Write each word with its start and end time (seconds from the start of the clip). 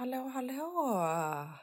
Hallå, 0.00 0.30
hallå! 0.34 0.96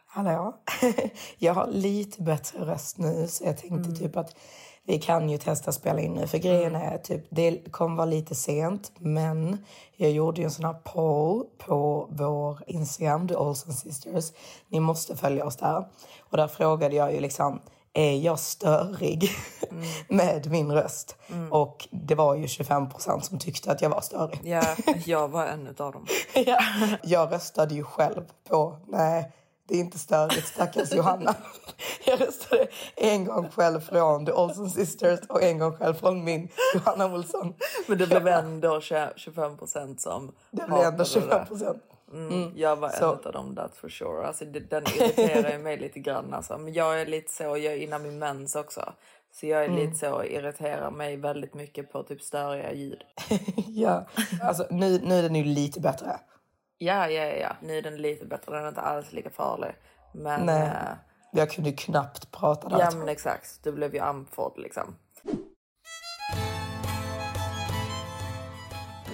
Hallå? 0.07 0.53
jag 1.37 1.53
har 1.53 1.67
lite 1.67 2.21
bättre 2.21 2.65
röst 2.65 2.97
nu 2.97 3.27
så 3.27 3.43
jag 3.43 3.57
tänkte 3.57 3.91
typ 3.91 4.17
att 4.17 4.35
vi 4.83 4.99
kan 4.99 5.29
ju 5.29 5.37
testa 5.37 5.71
spela 5.71 6.01
in 6.01 6.13
nu. 6.13 6.27
För 6.27 6.37
grejen 6.37 6.75
är 6.75 6.97
typ, 6.97 7.25
det 7.29 7.71
kommer 7.71 7.95
vara 7.95 8.05
lite 8.05 8.35
sent 8.35 8.91
men 8.99 9.57
jag 9.95 10.11
gjorde 10.11 10.41
ju 10.41 10.45
en 10.45 10.51
sån 10.51 10.65
här 10.65 10.73
poll 10.83 11.45
på 11.57 12.07
vår 12.11 12.59
Instagram, 12.67 13.27
The 13.27 13.35
Olsen 13.35 13.73
Sisters. 13.73 14.31
Ni 14.67 14.79
måste 14.79 15.15
följa 15.15 15.45
oss 15.45 15.57
där. 15.57 15.87
Och 16.19 16.37
där 16.37 16.47
frågade 16.47 16.95
jag 16.95 17.13
ju 17.13 17.19
liksom, 17.19 17.59
är 17.97 18.17
jag 18.17 18.39
störig 18.39 19.29
med 20.07 20.51
min 20.51 20.71
röst? 20.71 21.15
Och 21.51 21.87
det 21.91 22.15
var 22.15 22.35
ju 22.35 22.47
25 22.47 22.89
procent 22.89 23.25
som 23.25 23.39
tyckte 23.39 23.71
att 23.71 23.81
jag 23.81 23.89
var 23.89 24.01
störig. 24.01 24.39
Ja, 24.43 24.75
jag 25.05 25.27
var 25.27 25.45
en 25.45 25.67
av 25.67 25.91
dem. 25.91 26.05
Ja. 26.33 26.59
Jag 27.03 27.31
röstade 27.31 27.75
ju 27.75 27.83
själv 27.83 28.21
på, 28.49 28.77
nej, 28.87 29.31
det 29.67 29.75
är 29.75 29.79
inte 29.79 29.99
störigt, 29.99 30.47
stackars 30.47 30.93
Johanna. 30.93 31.35
Jag 32.05 32.21
röstade 32.21 32.67
en 32.95 33.25
gång 33.25 33.49
själv 33.49 33.79
från 33.79 34.25
The 34.25 34.31
Olsen 34.31 34.69
Sisters 34.69 35.19
och 35.29 35.43
en 35.43 35.59
gång 35.59 35.77
själv 35.77 35.93
från 35.93 36.23
min 36.23 36.49
Johanna 36.73 37.05
Olsson. 37.05 37.53
Men 37.87 37.97
det 37.97 38.07
blev 38.07 38.27
ändå 38.27 38.81
25 39.15 39.57
procent 39.57 40.01
som 40.01 40.31
Det 40.51 40.65
blev 40.65 40.71
ändå 40.71 40.83
hatade 40.83 41.05
25 41.05 41.45
procent. 41.45 41.83
Mm, 42.13 42.51
jag 42.55 42.75
var 42.75 42.89
Så- 42.89 43.13
en 43.13 43.19
av 43.25 43.31
dem, 43.33 43.55
that's 43.57 43.75
for 43.75 43.89
sure. 43.89 44.27
Alltså, 44.27 44.45
det, 44.45 44.59
den 44.59 44.83
irriterar 44.83 45.51
ju 45.51 45.57
mig 45.57 45.77
lite 45.77 45.99
grann. 45.99 46.33
Alltså. 46.33 46.57
Men 46.57 46.73
jag 46.73 47.01
är 47.01 47.05
lite 47.05 47.33
så, 47.33 47.43
jag 47.43 47.59
är 47.73 47.77
innan 47.77 48.03
min 48.03 48.19
mens 48.19 48.55
också. 48.55 48.93
Så 49.31 49.45
jag 49.47 49.65
är 49.65 49.69
lite 49.69 49.95
så, 49.97 50.23
irriterar 50.23 50.91
mig 50.91 51.17
väldigt 51.17 51.53
mycket 51.53 51.91
på 51.91 52.03
typ 52.03 52.21
störiga 52.21 52.73
ljud. 52.73 53.01
Ja, 53.67 54.05
alltså 54.41 54.67
nu, 54.69 54.99
nu 55.03 55.15
är 55.19 55.23
den 55.23 55.35
ju 55.35 55.43
lite 55.43 55.79
bättre. 55.79 56.19
Ja, 56.77 57.09
ja, 57.09 57.23
ja. 57.25 57.49
Nu 57.61 57.77
är 57.77 57.81
den 57.81 57.97
lite 57.97 58.25
bättre, 58.25 58.55
den 58.55 58.63
är 58.63 58.67
inte 58.67 58.81
alls 58.81 59.13
lika 59.13 59.29
farlig. 59.29 59.71
Men, 60.13 60.45
Nej. 60.45 60.61
eh, 60.61 60.71
Jag 61.31 61.51
kunde 61.51 61.69
ju 61.69 61.75
knappt 61.75 62.31
prata 62.31 62.69
där. 62.69 62.79
ja 62.79 62.91
men 62.91 63.09
exakt. 63.09 63.63
Du 63.63 63.71
blev 63.71 63.93
ju 63.93 63.99
andfådd 63.99 64.53
liksom. 64.57 64.95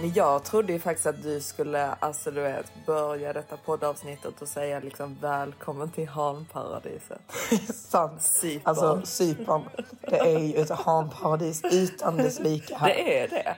Men 0.04 0.14
jag 0.14 0.44
trodde 0.44 0.74
ju 0.74 0.80
faktiskt 0.80 1.08
att 1.08 1.24
du 1.24 1.42
skulle, 1.42 1.94
alltså 1.94 2.32
du 2.32 2.42
vet, 2.42 2.72
börja 2.86 3.34
detta 3.34 3.58
poddavsnittet 3.58 4.42
och 4.42 4.48
säga 4.48 4.80
liksom 4.80 5.18
välkommen 5.22 5.92
till 5.92 6.08
Hanparadiset. 6.08 7.22
Sant. 7.74 8.22
Cypern. 8.22 8.62
Alltså 8.66 9.02
Cypern, 9.04 9.62
det 10.02 10.18
är 10.18 10.40
ju 10.40 10.56
ett 10.56 10.70
hanparadis 10.70 11.62
utan 11.72 12.18
dess 12.18 12.40
like 12.40 12.76
här. 12.76 12.88
Det 12.88 13.20
är 13.20 13.28
det. 13.28 13.56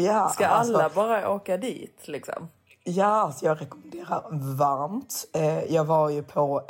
Ja, 0.00 0.28
Ska 0.28 0.46
alltså- 0.46 0.74
alla 0.74 0.90
bara 0.94 1.30
åka 1.30 1.56
dit 1.56 2.08
liksom? 2.08 2.48
Ja, 2.84 3.06
alltså 3.06 3.46
jag 3.46 3.60
rekommenderar 3.60 4.22
varmt. 4.56 5.26
Eh, 5.34 5.64
jag 5.64 5.84
var 5.84 6.10
ju 6.10 6.22
på 6.22 6.62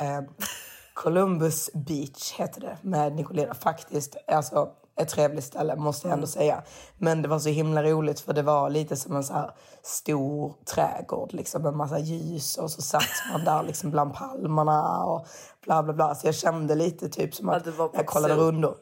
Columbus 0.93 1.69
Beach, 1.73 2.33
heter 2.33 2.61
det, 2.61 2.77
med 2.81 3.15
Nicolina. 3.15 3.53
Faktiskt, 3.53 4.15
alltså 4.27 4.69
ett 4.97 5.09
trevligt 5.09 5.43
ställe 5.43 5.75
måste 5.75 6.07
jag 6.07 6.13
ändå 6.13 6.27
säga. 6.27 6.63
Men 6.97 7.21
det 7.21 7.27
var 7.27 7.39
så 7.39 7.49
himla 7.49 7.83
roligt 7.83 8.19
för 8.19 8.33
det 8.33 8.41
var 8.41 8.69
lite 8.69 8.95
som 8.95 9.15
en 9.15 9.23
så 9.23 9.33
här 9.33 9.51
stor 9.83 10.53
trädgård 10.65 11.33
liksom 11.33 11.61
med 11.61 11.73
massa 11.73 11.99
ljus 11.99 12.57
och 12.57 12.71
så 12.71 12.81
satt 12.81 13.03
man 13.31 13.43
där 13.43 13.63
liksom 13.63 13.91
bland 13.91 14.13
palmerna 14.13 15.03
och 15.03 15.27
bla 15.65 15.83
bla 15.83 15.93
bla. 15.93 16.15
Så 16.15 16.27
jag 16.27 16.35
kände 16.35 16.75
lite 16.75 17.09
typ 17.09 17.35
som 17.35 17.49
att, 17.49 17.67
Att 17.67 17.77
på 17.77 17.89
jag 17.93 18.05
kollade 18.05 18.35
rundor. 18.35 18.75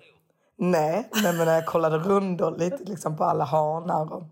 Nej, 0.58 1.10
nej, 1.24 1.34
men 1.34 1.46
när 1.46 1.56
jag 1.56 1.66
kollade 1.66 1.98
rundor 1.98 2.58
lite 2.58 2.84
liksom 2.84 3.18
på 3.18 3.24
alla 3.24 3.44
hanar 3.44 4.14
och 4.14 4.24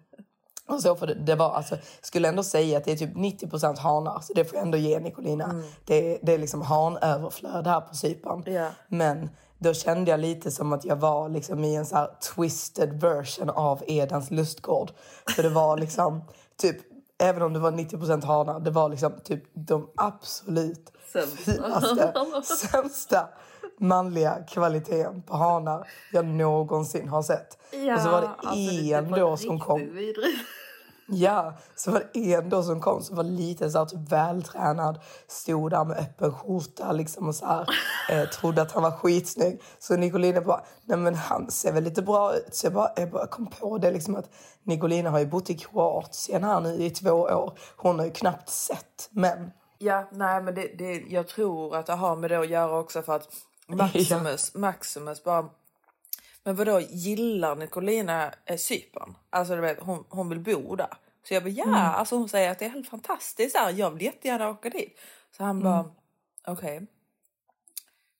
och 0.71 0.81
så 0.81 0.95
för 0.95 1.07
det, 1.07 1.13
det 1.13 1.35
var 1.35 1.51
alltså, 1.51 1.77
skulle 2.01 2.27
ändå 2.27 2.43
säga 2.43 2.77
att 2.77 2.83
det 2.83 2.91
är 2.91 2.95
typ 2.95 3.15
90 3.15 3.79
hanar, 3.79 4.19
så 4.19 4.33
det 4.33 4.45
får 4.45 4.55
jag 4.55 4.65
ändå 4.65 4.77
ge 4.77 4.99
Nicolina. 4.99 5.63
Det, 5.85 6.19
det 6.21 6.33
är 6.33 6.37
liksom 6.37 6.61
hanöverflöd 6.61 7.67
här 7.67 7.81
på 7.81 7.95
Cypern. 7.95 8.43
Men 8.87 9.29
då 9.63 9.73
kände 9.73 10.11
jag 10.11 10.19
lite 10.19 10.51
som 10.51 10.73
att 10.73 10.85
jag 10.85 10.95
var 10.95 11.29
liksom 11.29 11.63
i 11.63 11.75
en 11.75 11.85
så 11.85 12.07
twisted 12.35 13.01
version 13.01 13.49
av 13.49 13.83
Edens 13.88 14.31
lustgård. 14.31 14.91
För 15.35 15.44
det 15.44 15.49
var 15.49 15.77
liksom 15.77 16.23
typ, 16.61 16.77
även 17.19 17.41
om 17.41 17.53
det 17.53 17.59
var 17.59 17.72
90 17.72 18.25
hanar, 18.25 18.59
det 18.59 18.72
var 18.72 18.89
liksom 18.89 19.13
typ 19.23 19.44
de 19.53 19.89
absolut 19.95 20.91
finaste, 21.38 22.13
sämsta 22.72 23.27
manliga 23.79 24.44
kvaliteten 24.49 25.22
på 25.22 25.38
hanar 25.38 25.88
jag 26.11 26.25
någonsin 26.25 27.07
har 27.07 27.23
sett. 27.23 27.57
och 27.95 28.01
så 28.01 28.09
var 28.09 28.22
det 28.22 28.93
en 28.93 29.11
då 29.11 29.38
som 29.38 29.59
kom. 29.59 29.79
Ja, 31.13 31.53
så 31.75 31.91
var 31.91 32.03
det 32.13 32.33
en 32.33 32.49
då 32.49 32.63
som 32.63 32.81
kom 32.81 33.01
som 33.01 33.16
var 33.16 33.23
lite 33.23 33.69
så 33.69 33.77
här, 33.77 33.85
typ 33.85 34.11
vältränad, 34.11 34.99
stod 35.27 35.72
där 35.72 35.85
med 35.85 35.97
öppen 35.97 36.33
skjorta 36.33 36.91
liksom 36.91 37.27
och 37.27 37.35
så 37.35 37.45
här, 37.45 37.67
eh, 38.09 38.29
trodde 38.29 38.61
att 38.61 38.72
han 38.72 38.83
var 38.83 38.91
skitsnygg. 38.91 39.61
Så 39.79 39.95
Nicolina 39.95 40.41
bara, 40.41 40.63
nej 40.85 40.97
men 40.97 41.16
han 41.16 41.51
ser 41.51 41.73
väl 41.73 41.83
lite 41.83 42.01
bra 42.01 42.35
ut. 42.35 42.55
Så 42.55 42.66
jag 42.66 42.73
bara, 42.73 42.91
jag 42.95 43.11
bara 43.11 43.27
kom 43.27 43.47
på 43.47 43.77
det 43.77 43.91
liksom 43.91 44.16
att 44.16 44.29
Nicolina 44.63 45.09
har 45.09 45.19
ju 45.19 45.25
bott 45.25 45.49
i 45.49 45.57
Kroatien 45.57 46.44
här 46.44 46.61
nu 46.61 46.83
i 46.83 46.89
två 46.89 47.11
år. 47.11 47.57
Hon 47.78 47.99
har 47.99 48.05
ju 48.05 48.11
knappt 48.11 48.49
sett 48.49 49.09
män. 49.09 49.51
Ja, 49.78 50.07
nej 50.11 50.41
men 50.41 50.55
det, 50.55 50.78
det, 50.78 51.03
jag 51.09 51.28
tror 51.28 51.75
att 51.75 51.85
det 51.85 51.93
har 51.93 52.16
med 52.16 52.31
det 52.31 52.39
att 52.39 52.49
göra 52.49 52.79
också 52.79 53.01
för 53.01 53.16
att 53.16 53.28
Maximus, 53.67 54.55
Maximus 54.55 55.23
bara... 55.23 55.45
Men 56.44 56.56
vadå, 56.56 56.79
gillar 56.79 57.56
Nicolina 57.56 58.34
eh, 58.46 58.57
Cypern? 58.57 59.16
Alltså 59.29 59.56
du 59.56 59.62
vet, 59.62 59.79
hon, 59.79 60.06
hon 60.09 60.29
vill 60.29 60.40
bo 60.40 60.75
där. 60.75 60.94
Så 61.28 61.34
jag 61.34 61.44
bara, 61.44 61.50
ja, 61.50 61.78
alltså 61.78 62.16
hon 62.16 62.29
säger 62.29 62.52
att 62.52 62.59
det 62.59 62.66
är 62.66 62.69
helt 62.69 62.90
fantastiskt 62.90 63.56
där. 63.56 63.69
Jag 63.69 63.91
vill 63.91 64.02
jättegärna 64.02 64.50
åka 64.50 64.69
dit. 64.69 65.00
Så 65.38 65.44
han 65.44 65.59
bara, 65.63 65.91
okej. 66.47 66.88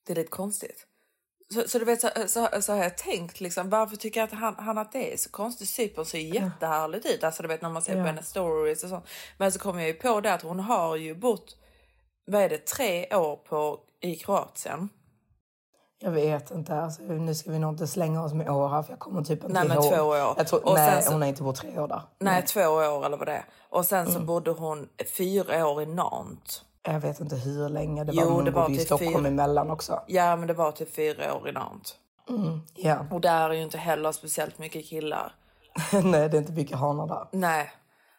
Det 0.06 0.12
är 0.12 0.16
lite 0.16 0.30
konstigt. 0.30 0.86
Så, 1.54 1.68
så 1.68 1.78
du 1.78 1.84
vet, 1.84 2.00
så, 2.00 2.08
så, 2.26 2.62
så 2.62 2.72
har 2.72 2.82
jag 2.82 2.98
tänkt 2.98 3.40
liksom, 3.40 3.70
varför 3.70 3.96
tycker 3.96 4.22
att 4.22 4.32
han, 4.32 4.54
han 4.58 4.78
att 4.78 4.92
det 4.92 5.12
är 5.12 5.16
så 5.16 5.30
konstigt? 5.30 5.68
Cypern 5.68 6.04
ser 6.04 6.18
ju 6.18 6.34
jättehärligt 6.34 7.06
ut, 7.06 7.24
alltså 7.24 7.42
du 7.42 7.48
vet 7.48 7.62
när 7.62 7.70
man 7.70 7.82
ser 7.82 7.94
på 7.94 8.00
hennes 8.00 8.28
stories 8.28 8.84
och 8.84 8.90
sånt. 8.90 9.04
Men 9.38 9.52
så 9.52 9.58
kom 9.58 9.78
jag 9.78 9.88
ju 9.88 9.94
på 9.94 10.20
det 10.20 10.34
att 10.34 10.42
hon 10.42 10.60
har 10.60 10.96
ju 10.96 11.14
bott, 11.14 11.56
vad 12.26 12.42
är 12.42 12.48
det, 12.48 12.66
tre 12.66 13.16
år 13.16 13.36
på, 13.36 13.80
i 14.00 14.16
Kroatien. 14.16 14.88
Jag 16.04 16.10
vet 16.10 16.50
inte. 16.50 16.74
Alltså, 16.80 17.02
nu 17.02 17.34
ska 17.34 17.50
vi 17.50 17.58
nog 17.58 17.72
inte 17.72 17.86
slänga 17.86 18.24
oss 18.24 18.32
med 18.32 18.50
år 18.50 18.68
här 18.68 18.82
för 18.82 18.92
jag 18.92 18.98
kommer 18.98 19.22
typ 19.22 19.44
inte 19.44 19.48
Nej, 19.48 19.68
men 19.68 19.76
ihåg. 19.76 19.92
två 19.92 20.02
år. 20.02 20.16
Jag 20.36 20.46
tror, 20.46 20.66
Och 20.68 20.74
nej, 20.74 20.92
sen 20.92 21.02
så- 21.02 21.12
hon 21.12 21.22
har 21.22 21.28
inte 21.28 21.42
bott 21.42 21.56
tre 21.56 21.78
år 21.78 21.88
där. 21.88 22.02
Nej, 22.18 22.42
två 22.46 22.60
år 22.60 23.06
eller 23.06 23.16
vad 23.16 23.28
det 23.28 23.32
är. 23.32 23.44
Och 23.70 23.84
sen 23.84 24.00
Mm. 24.00 24.12
så 24.12 24.20
bodde 24.20 24.50
hon 24.50 24.88
fyra 25.18 25.66
år 25.66 25.82
i 25.82 25.86
Nantes. 25.86 26.62
Jag 26.82 27.00
vet 27.00 27.20
inte 27.20 27.36
hur 27.36 27.68
länge. 27.68 28.04
Det 28.04 28.12
var, 28.12 28.22
Jo, 28.22 28.28
hon 28.30 28.44
det 28.44 28.50
var 28.50 28.62
bodde 28.62 28.74
i 28.74 28.76
typ 28.78 28.86
Stockholm 28.86 29.14
fyra- 29.14 29.28
emellan 29.28 29.70
också. 29.70 30.00
Ja, 30.06 30.36
men 30.36 30.48
det 30.48 30.54
var 30.54 30.72
typ 30.72 30.94
fyra 30.94 31.34
år 31.34 31.48
i 31.48 31.52
Nantes. 31.52 31.94
Ja. 32.74 33.06
Och 33.10 33.20
där 33.20 33.50
är 33.50 33.54
ju 33.54 33.62
inte 33.62 33.78
heller 33.78 34.12
speciellt 34.12 34.58
mycket 34.58 34.86
killar. 34.86 35.34
nej, 35.92 36.28
det 36.28 36.36
är 36.36 36.38
inte 36.38 36.52
mycket 36.52 36.78
hanar 36.78 37.06
där. 37.06 37.28
Nej. 37.32 37.70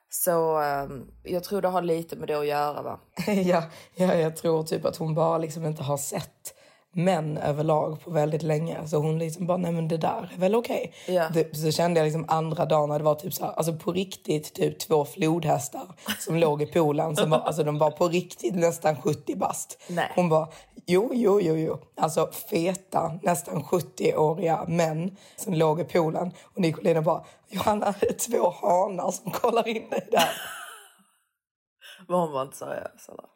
Så 0.10 0.58
ehm, 0.58 1.08
jag 1.24 1.44
tror 1.44 1.62
det 1.62 1.68
har 1.68 1.82
lite 1.82 2.16
med 2.16 2.28
det 2.28 2.34
att 2.40 2.48
göra 2.48 2.82
va? 2.82 3.00
ja, 3.28 3.64
ja, 3.96 4.14
jag 4.14 4.36
tror 4.36 4.64
typ 4.64 4.86
att 4.86 4.98
hon 4.98 5.16
bara 5.16 5.38
liksom 5.38 5.66
inte 5.66 5.84
har 5.84 5.98
sett 5.98 6.54
män 6.95 7.38
överlag 7.38 8.01
på 8.04 8.12
väldigt 8.12 8.44
länge. 8.44 8.88
Så 8.88 8.98
hon 8.98 9.19
liksom 9.19 9.48
bara, 9.48 9.57
nej 9.57 9.72
men 9.72 9.88
det 9.88 9.98
där 9.98 10.31
är 10.36 10.40
väl 10.40 10.56
okej. 10.56 10.94
Ja. 11.07 11.30
Det- 11.34 11.56
Så 11.57 11.72
kände 11.72 12.00
jag 12.00 12.06
liksom 12.06 12.25
andra 12.28 12.66
dagen 12.66 12.90
när 12.90 12.98
det 13.00 13.06
var 13.06 13.16
typ 13.16 13.34
så 13.34 13.45
här, 13.45 13.54
alltså 13.54 13.74
på 13.74 13.92
riktigt 13.92 14.54
typ 14.54 14.80
två 14.80 15.06
flodhästar 15.06 15.88
som 16.19 16.36
låg 16.36 16.62
i 16.62 16.66
poolen. 16.66 17.16
Som 17.16 17.30
var, 17.30 17.40
alltså 17.40 17.63
de 17.63 17.78
var 17.78 17.92
på 17.92 18.07
riktigt 18.07 18.56
nästan 18.56 19.01
70 19.01 19.36
bast. 19.36 19.81
Nej. 19.90 20.12
Hon 20.16 20.30
bara, 20.30 20.48
jo, 20.86 21.10
jo, 21.13 21.42
jo, 21.42 21.56
jo. 21.56 21.78
Alltså 21.98 22.30
feta, 22.50 23.19
nästan 23.24 23.63
70-åriga 23.63 24.66
män 24.68 25.16
som 25.36 25.54
låg 25.54 25.80
i 25.81 25.84
poolen. 25.84 26.31
Och 26.56 26.62
Nicolina 26.62 27.01
bara, 27.01 27.24
Johanna 27.50 27.94
det 28.00 28.10
är 28.10 28.13
två 28.31 28.50
hanar 28.62 29.12
som 29.12 29.31
kollar 29.31 29.68
in 29.68 29.89
dig 29.89 30.07
där. 30.12 30.30
Men 32.07 32.19
hon 32.19 32.31
var 32.31 32.42
inte 32.42 32.57
seriös 32.57 33.10
eller? 33.10 33.33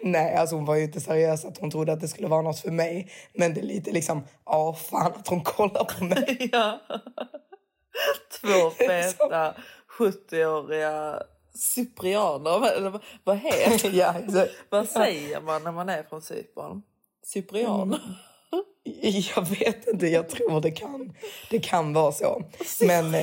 Nej, 0.00 0.34
alltså 0.36 0.56
hon 0.56 0.64
var 0.64 0.74
ju 0.74 0.82
inte 0.84 1.00
seriös 1.00 1.44
att 1.44 1.58
hon 1.58 1.70
trodde 1.70 1.92
att 1.92 2.00
det 2.00 2.08
skulle 2.08 2.28
vara 2.28 2.42
något 2.42 2.60
för 2.60 2.70
mig. 2.70 3.10
Men 3.34 3.54
det 3.54 3.60
är 3.60 3.64
lite 3.64 3.90
liksom, 3.90 4.24
ja 4.46 4.74
fan 4.90 5.12
att 5.12 5.28
hon 5.28 5.42
kollar 5.42 5.84
på 5.84 6.04
mig. 6.04 6.48
Ja. 6.52 6.80
Två 8.40 8.70
feta 8.86 9.54
70-åriga 9.98 11.22
cyprianer. 11.54 12.72
Eller 12.76 13.00
vad- 13.24 13.38
heter 13.38 13.90
ja. 13.98 14.14
Vad 14.68 14.88
säger 14.88 15.40
man 15.40 15.62
när 15.64 15.72
man 15.72 15.88
är 15.88 16.02
från 16.02 16.22
Cypern? 16.22 16.82
Cyprian? 17.34 17.96
Jag 19.34 19.48
vet 19.48 19.86
inte, 19.88 20.06
jag 20.06 20.28
tror 20.28 20.60
det 20.60 20.70
kan, 20.70 21.12
det 21.50 21.58
kan 21.58 21.92
vara 21.92 22.12
så. 22.12 22.42
Men, 22.80 23.14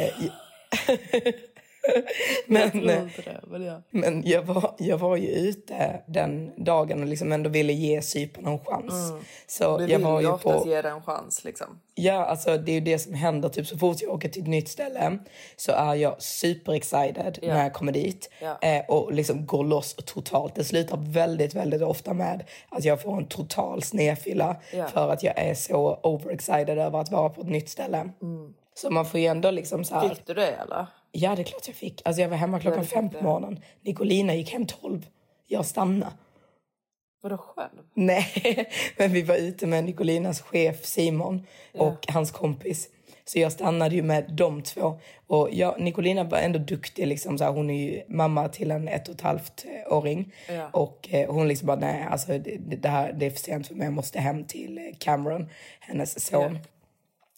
Jag 2.47 2.53
men, 2.53 2.71
tror 2.71 2.89
eh, 2.89 3.03
det. 3.25 3.41
Men 3.47 3.63
ja. 3.63 3.81
men 3.89 4.23
jag, 4.25 4.41
var, 4.41 4.75
jag 4.77 4.97
var 4.97 5.15
ju 5.15 5.27
ute 5.27 6.01
den 6.07 6.51
dagen 6.57 7.01
och 7.01 7.07
liksom 7.07 7.31
ändå 7.31 7.49
ville 7.49 7.73
ge 7.73 8.01
Cypern 8.01 8.45
en 8.45 8.59
chans. 8.59 9.13
Så 9.47 9.77
Du 9.77 9.85
jag 9.85 9.99
var 9.99 10.21
ju 10.21 10.37
på... 10.37 10.63
ge 10.65 10.81
den 10.81 10.95
en 10.95 11.01
chans 11.01 11.43
liksom. 11.43 11.79
Ja, 11.95 12.25
alltså 12.25 12.57
det 12.57 12.71
är 12.71 12.81
det 12.81 12.99
som 12.99 13.13
händer. 13.13 13.49
Typ 13.49 13.67
så 13.67 13.77
fort 13.77 14.01
jag 14.01 14.11
åker 14.11 14.29
till 14.29 14.41
ett 14.41 14.47
nytt 14.47 14.69
ställe 14.69 15.17
så 15.55 15.71
är 15.71 15.95
jag 15.95 16.21
super 16.21 16.73
excited 16.73 17.39
när 17.41 17.63
jag 17.63 17.73
kommer 17.73 17.91
dit. 17.91 18.29
Eh, 18.61 18.85
och 18.87 19.13
liksom 19.13 19.45
går 19.45 19.63
loss 19.63 19.95
totalt. 19.95 20.55
Det 20.55 20.63
slutar 20.63 20.97
väldigt, 20.97 21.55
väldigt 21.55 21.81
ofta 21.81 22.13
med 22.13 22.43
att 22.69 22.83
jag 22.83 23.01
får 23.01 23.17
en 23.17 23.27
total 23.27 23.83
snedfylla. 23.83 24.55
Ja. 24.73 24.87
För 24.87 25.09
att 25.09 25.23
jag 25.23 25.37
är 25.37 25.53
så 25.53 25.99
overexcited 26.03 26.77
över 26.77 26.99
att 26.99 27.11
vara 27.11 27.29
på 27.29 27.41
ett 27.41 27.49
nytt 27.49 27.69
ställe. 27.69 28.09
Så 28.77 28.89
man 28.89 29.05
får 29.05 29.19
ju 29.19 29.25
ändå 29.25 29.51
liksom 29.51 29.83
så 29.83 29.95
här... 29.95 30.09
Fick 30.09 30.25
du 30.25 30.33
det 30.33 30.47
eller? 30.47 30.87
Ja, 31.11 31.35
det 31.35 31.41
är 31.41 31.43
klart 31.43 31.67
jag 31.67 31.75
fick. 31.75 32.01
Alltså 32.05 32.21
jag 32.21 32.29
var 32.29 32.37
hemma 32.37 32.59
klockan 32.59 32.85
fem 32.85 33.09
på 33.09 33.23
morgonen. 33.23 33.59
Nicolina 33.81 34.35
gick 34.35 34.53
hem 34.53 34.65
tolv. 34.65 35.07
Jag 35.47 35.65
stannade. 35.65 36.11
Vadå 37.21 37.37
själv? 37.37 37.83
Nej, 37.93 38.69
men 38.97 39.11
vi 39.13 39.21
var 39.21 39.35
ute 39.35 39.67
med 39.67 39.83
Nicolinas 39.83 40.41
chef 40.41 40.85
Simon 40.85 41.45
och 41.73 42.05
hans 42.07 42.31
kompis. 42.31 42.89
Så 43.25 43.39
jag 43.39 43.51
stannade 43.51 43.95
ju 43.95 44.01
med 44.01 44.31
de 44.31 44.61
två. 44.61 44.99
Och 45.27 45.49
jag, 45.51 45.79
Nicolina 45.79 46.23
var 46.23 46.37
ändå 46.37 46.59
duktig. 46.59 47.07
Liksom, 47.07 47.37
så 47.37 47.43
här, 47.43 47.51
hon 47.51 47.69
är 47.69 48.03
mamma 48.07 48.47
till 48.47 48.71
en 48.71 48.87
ett 48.87 49.07
och 49.07 49.15
ett 49.15 49.21
halvt 49.21 49.65
eh, 49.65 49.97
åring. 49.97 50.33
Ja. 50.49 50.69
Och 50.73 51.09
eh, 51.11 51.33
hon 51.33 51.47
liksom 51.47 51.65
bara, 51.67 51.79
nej, 51.79 52.07
alltså, 52.11 52.37
det, 52.37 52.57
det 52.57 52.89
här 52.89 53.13
det 53.13 53.25
är 53.25 53.29
för 53.29 53.39
sent 53.39 53.67
för 53.67 53.75
mig. 53.75 53.85
Jag 53.85 53.93
måste 53.93 54.19
hem 54.19 54.43
till 54.43 54.77
eh, 54.77 54.83
Cameron, 54.99 55.49
hennes 55.79 56.25
son. 56.25 56.59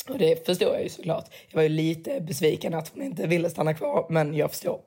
Och 0.09 0.17
det 0.17 0.45
förstår 0.45 0.73
jag 0.73 0.83
ju 0.83 0.89
såklart. 0.89 1.25
Jag 1.47 1.55
var 1.55 1.63
ju 1.63 1.69
lite 1.69 2.21
besviken 2.21 2.73
att 2.73 2.91
hon 2.93 3.03
inte 3.03 3.27
ville 3.27 3.49
stanna 3.49 3.73
kvar, 3.73 4.05
men 4.09 4.33
jag 4.33 4.51
förstår. 4.51 4.79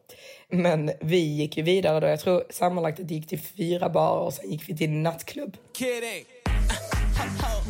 Men 0.48 0.90
vi 1.00 1.18
gick 1.18 1.56
ju 1.56 1.62
vidare 1.62 2.00
då. 2.00 2.06
Jag 2.06 2.20
tror 2.20 2.44
sammanlagt 2.50 3.00
att 3.00 3.08
det 3.08 3.14
gick 3.14 3.28
till 3.28 3.40
fyra 3.40 3.88
barer 3.88 4.20
och 4.20 4.34
sen 4.34 4.50
gick 4.50 4.68
vi 4.68 4.76
till 4.76 4.90
en 4.90 5.02
nattklubb. 5.02 5.56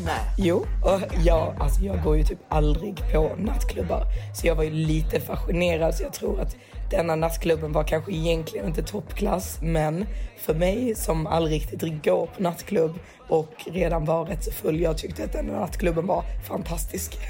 Nej. 0.04 0.20
Jo, 0.38 0.66
och 0.82 1.00
jag, 1.24 1.56
alltså 1.60 1.80
jag 1.80 2.02
går 2.02 2.16
ju 2.16 2.24
typ 2.24 2.38
aldrig 2.48 3.12
på 3.12 3.30
nattklubbar. 3.38 4.04
Så 4.34 4.46
jag 4.46 4.54
var 4.54 4.64
ju 4.64 4.70
lite 4.70 5.20
fascinerad. 5.20 5.94
Så 5.94 6.02
jag 6.02 6.12
tror 6.12 6.40
att 6.40 6.56
denna 6.90 7.16
nattklubben 7.16 7.72
var 7.72 7.84
kanske 7.84 8.12
egentligen 8.12 8.66
inte 8.66 8.82
toppklass. 8.82 9.58
Men 9.62 10.06
för 10.38 10.54
mig 10.54 10.94
som 10.94 11.26
aldrig 11.26 11.54
riktigt 11.54 12.04
går 12.04 12.26
på 12.26 12.42
nattklubb 12.42 12.98
och 13.28 13.52
redan 13.66 14.04
var 14.04 14.24
rätt 14.24 14.44
så 14.44 14.52
full. 14.52 14.80
Jag 14.80 14.98
tyckte 14.98 15.24
att 15.24 15.32
den 15.32 15.46
nattklubben 15.46 16.06
var 16.06 16.24
fantastisk. 16.48 17.18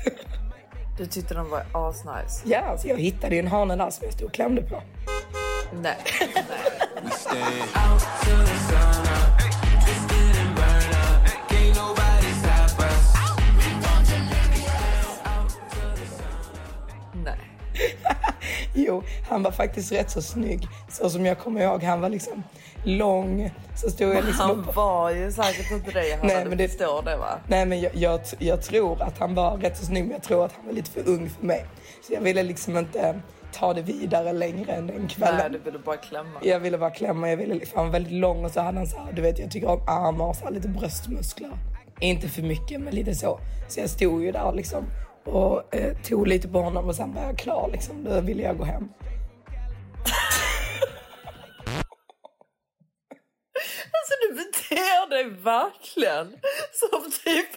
Du 0.99 1.07
tyckte 1.07 1.35
de 1.35 1.51
var 1.51 1.63
asnice? 1.73 2.43
ja, 2.45 2.59
alltså 2.61 2.89
jag 2.89 2.99
hittade 2.99 3.35
ju 3.35 3.39
en 3.41 3.49
hane 3.49 3.77
där 3.77 3.91
som 3.91 4.05
jag 4.05 4.15
stod 4.15 4.27
och 4.27 4.35
klämde 4.35 4.63
på. 4.63 4.83
Nej. 5.83 5.97
Nej. 7.33 7.63
Jo, 18.87 19.03
han 19.31 19.43
var 19.43 19.51
faktiskt 19.51 19.93
rätt 19.93 20.11
så 20.11 20.23
snygg. 20.23 20.67
Så 20.91 21.11
som 21.11 21.27
jag 21.27 21.39
kommer 21.39 21.61
ihåg, 21.61 21.83
han 21.83 22.01
var 22.01 22.09
liksom 22.09 22.43
lång. 22.85 23.51
Så 23.77 23.91
stod 23.91 24.15
jag 24.15 24.25
liksom 24.25 24.47
Han 24.49 24.67
var 24.75 25.11
ju 25.11 25.33
säkert 25.33 25.71
inte 25.71 25.91
det. 25.91 26.17
Han 26.19 26.27
Nej, 26.27 26.37
hade 26.37 26.49
men 26.49 26.59
det- 26.59 26.69
förstår 26.69 27.03
det 27.03 27.17
va? 27.17 27.39
Nej, 27.47 27.67
men 27.67 27.81
jag, 27.81 27.95
jag, 27.95 28.21
jag 28.39 28.63
tror 28.63 29.03
att 29.03 29.19
han 29.19 29.35
var 29.35 29.57
rätt 29.57 29.77
så 29.79 29.85
snygg, 29.87 30.03
men 30.05 30.13
jag 30.13 30.23
tror 30.23 30.45
att 30.45 30.53
han 30.57 30.67
var 30.67 30.73
lite 30.73 30.91
för 30.91 31.09
ung 31.09 31.31
för 31.31 31.47
mig. 31.47 31.65
Så 32.07 32.13
jag 32.13 32.21
ville 32.21 32.43
liksom 32.43 32.77
inte 32.77 33.21
ta 33.53 33.75
det 33.75 33.83
vidare 33.83 34.33
längre 34.33 34.73
än 34.73 34.87
den 34.87 34.97
Nej, 34.99 35.09
kvällen. 35.09 35.53
du 35.53 35.59
ville 35.59 35.79
bara 35.79 35.97
klämma. 35.97 36.31
Jag 36.43 36.61
ville 36.61 36.79
bara 36.79 36.91
klämma, 36.91 37.31
jag 37.31 37.37
ville 37.37 37.55
liksom, 37.55 37.77
han 37.77 37.87
var 37.87 37.93
väldigt 37.93 38.13
lång 38.13 38.45
och 38.45 38.51
så 38.51 38.61
hade 38.61 38.79
han 38.79 38.87
så 38.87 38.97
här, 38.99 39.13
du 39.13 39.23
vet 39.23 39.39
jag 39.39 39.51
tycker 39.51 39.69
om 39.71 39.81
armar 39.89 40.25
och 40.27 40.37
så 40.37 40.45
här, 40.45 40.53
lite 40.53 40.69
bröstmuskler. 40.69 41.51
Inte 42.01 42.29
för 42.29 42.43
mycket, 42.43 42.81
men 42.81 42.95
lite 42.95 43.15
så. 43.15 43.41
Så 43.69 43.81
jag 43.81 43.91
stod 43.91 44.23
ju 44.23 44.33
där 44.33 44.53
liksom 44.53 44.85
och 45.25 45.75
eh, 45.75 45.97
tog 45.97 46.27
lite 46.27 46.49
på 46.49 46.59
honom 46.59 46.89
och 46.89 46.97
sen 46.97 47.15
var 47.15 47.23
jag 47.23 47.39
klar 47.39 47.71
liksom. 47.73 48.05
Då 48.05 48.21
ville 48.21 48.43
jag 48.43 48.59
gå 48.59 48.65
hem. 48.65 48.89
Alltså 53.95 54.15
du 54.23 54.35
beter 54.35 55.11
dig 55.11 55.25
verkligen 55.25 56.27
som 56.73 57.11
typ 57.25 57.51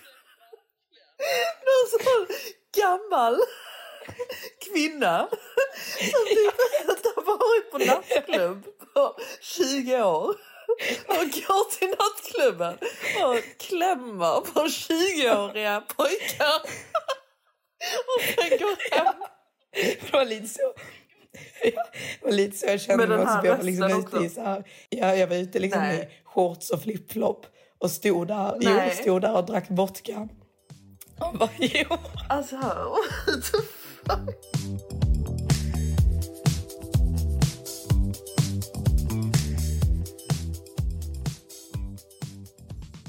någon 1.66 1.88
sån 1.92 2.28
gammal 2.82 3.38
kvinna 4.72 5.28
som 6.00 6.26
typ 6.26 6.56
inte 6.90 7.10
har 7.16 7.24
varit 7.24 7.72
på 7.72 7.78
nattklubb 7.78 8.66
på 8.94 9.16
20 9.42 10.04
år 10.04 10.36
och 11.08 11.16
går 11.16 11.72
till 11.72 11.90
nattklubben 11.90 12.78
och 13.24 13.60
klämmer 13.60 14.42
på 14.42 14.60
20-åriga 14.60 15.82
pojkar 15.82 16.62
och 18.16 18.22
sen 18.36 18.58
går 18.60 18.96
hem. 18.96 19.14
Det 20.02 20.14
var 20.14 20.26
lite 20.26 20.48
så. 20.48 20.74
Ja, 21.64 21.84
lite 22.32 22.58
så 22.58 22.66
jag 22.66 22.82
kände 22.82 23.08
mig. 23.08 23.26
för 23.26 23.46
Jag 23.46 23.58
var 23.58 23.64
liksom 23.64 24.00
ute 24.00 24.26
i 24.26 24.30
så 24.30 24.42
här, 24.42 24.64
ja, 24.90 25.16
jag 25.16 25.28
var 25.28 25.36
ute 25.36 25.60
liksom 25.60 25.84
i 25.84 26.08
shorts 26.26 26.70
och 26.70 26.82
flipflop 26.82 27.46
och 27.80 27.92
stod 27.92 28.28
där, 28.28 28.58
jo, 28.62 28.80
stod 29.02 29.22
där 29.22 29.36
och 29.36 29.46
drack 29.46 29.66
vodka. 29.70 30.30
Och 31.20 31.38
bara, 31.38 31.50
jo. 31.60 31.98
Alltså, 32.30 32.56
what 32.56 33.44
the 33.52 33.58
fuck? 34.06 34.36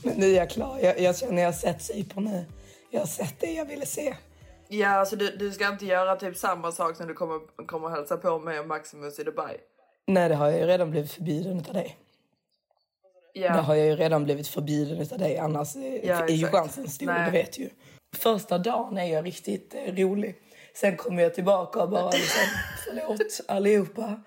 Men 0.02 0.14
nu 0.16 0.26
är 0.32 0.36
jag 0.36 0.50
klar. 0.50 0.78
Jag, 0.82 1.00
jag 1.00 1.18
känner 1.18 1.42
jag 1.42 1.48
har 1.48 1.52
sett 1.52 1.82
Cypern 1.82 2.24
nu. 2.24 2.44
Jag 2.90 3.00
har 3.00 3.06
sett 3.06 3.40
det 3.40 3.52
jag 3.52 3.64
ville 3.64 3.86
se. 3.86 4.14
Ja, 4.68 4.88
alltså 4.88 5.16
du, 5.16 5.30
du 5.30 5.52
ska 5.52 5.68
inte 5.68 5.86
göra 5.86 6.16
typ 6.16 6.36
samma 6.36 6.72
sak 6.72 6.98
när 6.98 7.06
du 7.06 7.14
kommer, 7.14 7.66
kommer 7.66 7.88
hälsa 7.88 8.16
på 8.16 8.38
mig 8.38 8.60
och 8.60 8.66
Maximus 8.66 9.18
i 9.18 9.24
Dubai. 9.24 9.56
Nej, 10.06 10.28
det 10.28 10.34
har 10.34 10.50
jag 10.50 10.60
ju 10.60 10.66
redan 10.66 10.90
blivit 10.90 11.12
förbjuden 11.12 11.64
av 11.68 11.74
dig. 11.74 11.96
Ja. 13.32 13.52
Det 13.52 13.60
har 13.60 13.74
jag 13.74 13.86
ju 13.86 13.96
redan 13.96 14.24
blivit 14.24 14.48
förbjuden 14.48 15.06
av 15.12 15.18
dig. 15.18 15.38
Annars 15.38 15.76
eh, 15.76 16.06
Ja, 16.06 16.24
är 16.24 16.28
ju 16.28 16.46
chansen 16.46 16.88
stor, 16.88 17.06
Nej. 17.06 17.24
det 17.24 17.30
vet 17.30 17.58
ju. 17.58 17.70
Första 18.16 18.58
dagen 18.58 18.98
är 18.98 19.12
jag 19.12 19.26
riktigt 19.26 19.74
eh, 19.74 19.94
rolig. 19.94 20.36
Sen 20.74 20.96
kommer 20.96 21.22
jag 21.22 21.34
tillbaka 21.34 21.82
och 21.82 21.88
bara 21.88 22.10
liksom, 22.10 22.42
förlåt 22.84 23.40
allihopa. 23.48 24.20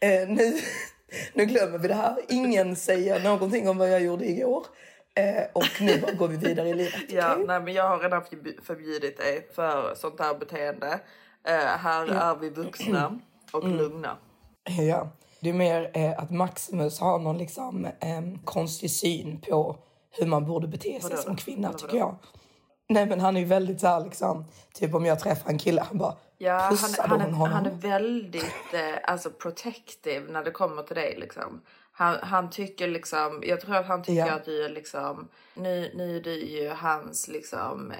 Eh, 0.00 0.28
nu, 0.28 0.52
nu 1.34 1.44
glömmer 1.44 1.78
vi 1.78 1.88
det 1.88 1.94
här. 1.94 2.16
Ingen 2.28 2.76
säger 2.76 3.20
någonting 3.20 3.68
om 3.68 3.78
vad 3.78 3.92
jag 3.92 4.02
gjorde 4.02 4.26
igår. 4.26 4.66
Eh, 5.16 5.44
och 5.52 5.64
nu 5.80 6.04
går 6.18 6.28
vi 6.28 6.36
vidare 6.36 6.68
i 6.68 6.74
livet. 6.74 6.94
Ja, 7.08 7.32
okej? 7.32 7.46
nej, 7.46 7.60
men 7.60 7.74
jag 7.74 7.88
har 7.88 7.98
redan 7.98 8.22
förbjudit 8.62 9.16
dig 9.16 9.48
för 9.54 9.94
sånt 9.94 10.20
här 10.20 10.34
beteende. 10.34 11.00
Eh, 11.48 11.54
här 11.56 12.06
är 12.06 12.36
vi 12.36 12.50
vuxna 12.50 13.18
och 13.52 13.64
Mm. 13.64 13.76
lugna. 13.76 14.16
Ja. 14.88 15.08
Det 15.40 15.48
är 15.48 15.54
mer 15.54 15.90
eh, 15.94 16.18
att 16.18 16.30
Maximus 16.30 17.00
har 17.00 17.18
någon 17.18 17.38
liksom, 17.38 17.84
eh, 17.84 18.20
konstig 18.44 18.90
syn 18.90 19.40
på 19.40 19.76
hur 20.10 20.26
man 20.26 20.44
borde 20.46 20.66
bete 20.68 21.00
sig 21.00 21.16
som 21.16 21.36
kvinna, 21.36 21.72
tycker 21.72 21.96
jag. 21.96 22.16
Nej 22.88 23.06
men 23.06 23.20
han 23.20 23.36
är 23.36 23.40
ju 23.40 23.46
väldigt 23.46 23.80
så 23.80 23.86
här 23.86 24.00
liksom, 24.04 24.44
typ 24.74 24.94
om 24.94 25.04
jag 25.06 25.18
träffar 25.20 25.50
en 25.50 25.58
kille, 25.58 25.80
han 25.88 25.98
bara 25.98 26.14
Ja, 26.38 26.52
han, 26.98 27.10
han, 27.20 27.20
honom? 27.34 27.52
han 27.52 27.66
är 27.66 27.70
väldigt 27.70 28.44
eh, 28.74 29.10
alltså 29.12 29.30
protective 29.30 30.32
när 30.32 30.44
det 30.44 30.50
kommer 30.50 30.82
till 30.82 30.96
dig. 30.96 31.16
Liksom. 31.20 31.60
Han, 31.96 32.18
han 32.22 32.50
tycker 32.50 32.88
liksom, 32.88 33.42
jag 33.46 33.60
tror 33.60 33.76
att 33.76 33.86
han 33.86 34.02
tycker 34.02 34.26
Ja. 34.26 34.32
att 34.32 34.44
du 34.44 34.64
är 34.64 34.68
liksom, 34.68 35.28
nu, 35.54 35.90
nu 35.94 36.16
är 36.16 36.28
ju 36.28 36.68
hans 36.68 37.28
liksom 37.28 37.90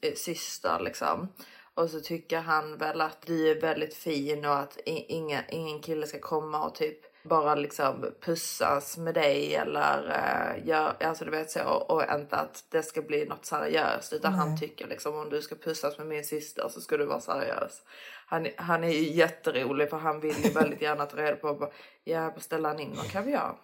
eh, 0.00 0.14
syster 0.14 0.80
liksom. 0.80 1.28
Och 1.74 1.90
så 1.90 2.00
tycker 2.00 2.38
han 2.40 2.76
väl 2.76 3.00
att 3.00 3.22
du 3.26 3.48
är 3.50 3.60
väldigt 3.60 3.94
fin 3.94 4.44
och 4.44 4.58
att 4.58 4.76
i- 4.86 5.14
ingen, 5.48 5.80
kille 5.82 6.06
ska 6.06 6.18
komma 6.18 6.64
och 6.66 6.74
typ 6.74 6.98
bara 7.22 7.54
liksom 7.54 8.06
pussas 8.20 8.96
med 8.98 9.14
dig 9.14 9.54
eller 9.54 10.02
uh, 10.06 10.68
gör, 10.68 10.96
alltså 11.00 11.24
du 11.24 11.30
vet 11.30 11.50
så 11.50 11.64
och 11.64 12.02
inte 12.14 12.36
att 12.36 12.64
det 12.68 12.82
ska 12.82 13.02
bli 13.02 13.24
något 13.24 13.46
seriöst 13.46 14.12
utan 14.12 14.32
han 14.32 14.58
tycker 14.60 14.86
liksom 14.86 15.14
om 15.14 15.30
du 15.30 15.42
ska 15.42 15.54
pussas 15.54 15.98
med 15.98 16.06
min 16.06 16.24
syster 16.24 16.68
så 16.68 16.80
ska 16.80 16.96
du 16.96 17.04
vara 17.06 17.20
seriös. 17.20 17.82
Han, 18.30 18.46
han 18.56 18.84
är 18.84 18.88
ju 18.88 19.12
jätterolig 19.12 19.90
för 19.90 19.98
han 19.98 20.20
vill 20.20 20.44
ju 20.44 20.50
väldigt 20.50 20.82
gärna 20.82 21.06
ta 21.06 21.16
reda 21.16 21.36
på 21.36 21.54
bara, 21.54 21.70
ja 22.04 22.30
beställer 22.30 22.68
han 22.68 22.80
in 22.80 22.90
någon 22.90 23.08
kaviar? 23.08 23.54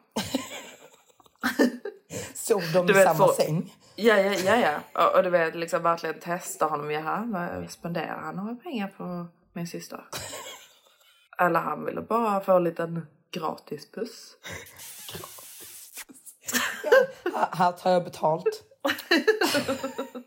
Sov 2.34 2.62
de 2.72 2.90
i 2.90 2.94
samma 2.94 3.26
för- 3.28 3.34
säng? 3.34 3.74
Ja, 3.96 4.16
ja, 4.16 4.32
ja, 4.32 4.56
ja. 4.56 5.04
Och, 5.06 5.16
och 5.16 5.22
du 5.22 5.30
vet 5.30 5.54
liksom 5.54 5.82
verkligen 5.82 6.20
testa 6.20 6.66
honom. 6.66 6.90
Jaha, 6.90 7.24
vad 7.26 7.70
spenderar 7.70 8.20
han 8.20 8.36
några 8.36 8.54
pengar 8.54 8.88
på 8.96 9.26
min 9.52 9.66
syster? 9.66 10.04
Eller 11.38 11.60
han 11.60 11.84
ville 11.84 12.00
bara 12.00 12.40
få 12.40 12.52
en 12.56 12.64
liten 12.64 13.06
gratis 13.30 13.90
puss. 13.92 14.36
Här, 17.34 17.48
här 17.52 17.72
tar 17.72 17.90
jag 17.90 18.04
betalt. 18.04 18.62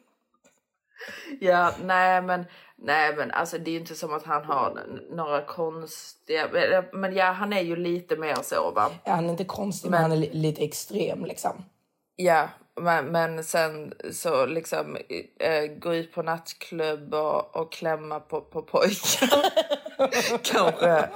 Ja, 1.39 1.73
nej 1.83 2.21
men, 2.21 2.45
nej 2.77 3.15
men 3.17 3.31
alltså 3.31 3.57
det 3.57 3.69
är 3.69 3.73
ju 3.73 3.79
inte 3.79 3.95
som 3.95 4.13
att 4.13 4.23
han 4.23 4.45
har 4.45 4.69
n- 4.69 5.01
några 5.11 5.41
konstiga, 5.41 6.47
men- 6.53 7.01
men 7.01 7.15
ja 7.15 7.25
han 7.31 7.53
är 7.53 7.61
ju 7.61 7.75
lite 7.75 8.15
mer 8.17 8.35
så 8.43 8.71
va. 8.71 8.89
Ja, 9.03 9.11
han 9.11 9.25
är 9.25 9.29
inte 9.29 9.43
konstig, 9.45 9.89
men, 9.91 10.01
han 10.01 10.11
är 10.11 10.15
li- 10.17 10.33
lite 10.33 10.63
extrem 10.63 11.25
liksom. 11.25 11.65
Ja, 12.15 12.49
men, 12.79 13.05
men 13.05 13.43
sen 13.43 13.93
så 14.11 14.45
liksom 14.45 14.97
äh, 15.39 15.65
gå 15.79 15.95
ut 15.95 16.13
på 16.13 16.21
nattklubb 16.21 17.13
och, 17.13 17.55
och 17.55 17.71
klämma 17.71 18.19
på, 18.19 18.41
på 18.41 18.61
pojkar. 18.61 19.43
kanske, 20.43 21.09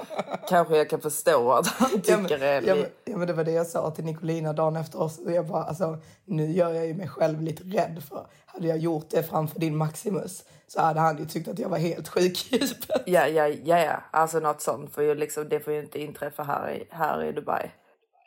kanske 0.48 0.76
jag 0.76 0.90
kan 0.90 1.00
förstå 1.00 1.52
att 1.52 1.66
han 1.66 1.90
Ja, 2.04 2.16
men, 2.16 2.26
tycker 2.26 2.38
det 2.38 2.46
är 2.46 2.62
ja, 2.62 2.74
men, 2.74 2.86
ja, 3.04 3.16
men 3.16 3.26
det 3.26 3.32
var 3.32 3.44
det 3.44 3.52
jag 3.52 3.66
sa 3.66 3.90
till 3.90 4.04
Nicolina 4.04 4.52
dagen 4.52 4.76
efter 4.76 5.00
oss. 5.02 5.18
Och 5.18 5.32
Jag 5.32 5.46
bara, 5.46 5.64
alltså, 5.64 5.98
nu 6.24 6.52
gör 6.52 6.72
jag 6.72 6.86
ju 6.86 6.94
mig 6.94 7.08
själv 7.08 7.42
lite 7.42 7.62
rädd 7.62 8.02
för 8.08 8.26
hade 8.46 8.66
jag 8.66 8.78
gjort 8.78 9.10
det 9.10 9.22
framför 9.22 9.60
din 9.60 9.76
Maximus 9.76 10.44
så 10.66 10.80
hade 10.80 11.00
han 11.00 11.18
ju 11.18 11.26
tyckt 11.26 11.48
att 11.48 11.58
jag 11.58 11.68
var 11.68 11.78
helt 11.78 12.08
sjuk 12.08 12.52
i 12.52 12.58
huvudet. 12.58 13.02
Ja, 13.06 13.26
ja, 13.26 13.48
ja, 13.48 13.78
ja, 13.78 14.02
alltså 14.10 14.38
något 14.38 14.60
sånt 14.60 14.94
får 14.94 15.04
ju 15.04 15.14
liksom, 15.14 15.48
det 15.48 15.60
får 15.60 15.72
ju 15.72 15.80
inte 15.80 16.02
inträffa 16.02 16.42
här 16.42 16.70
i, 16.70 16.86
här 16.90 17.24
i 17.24 17.32
Dubai. 17.32 17.70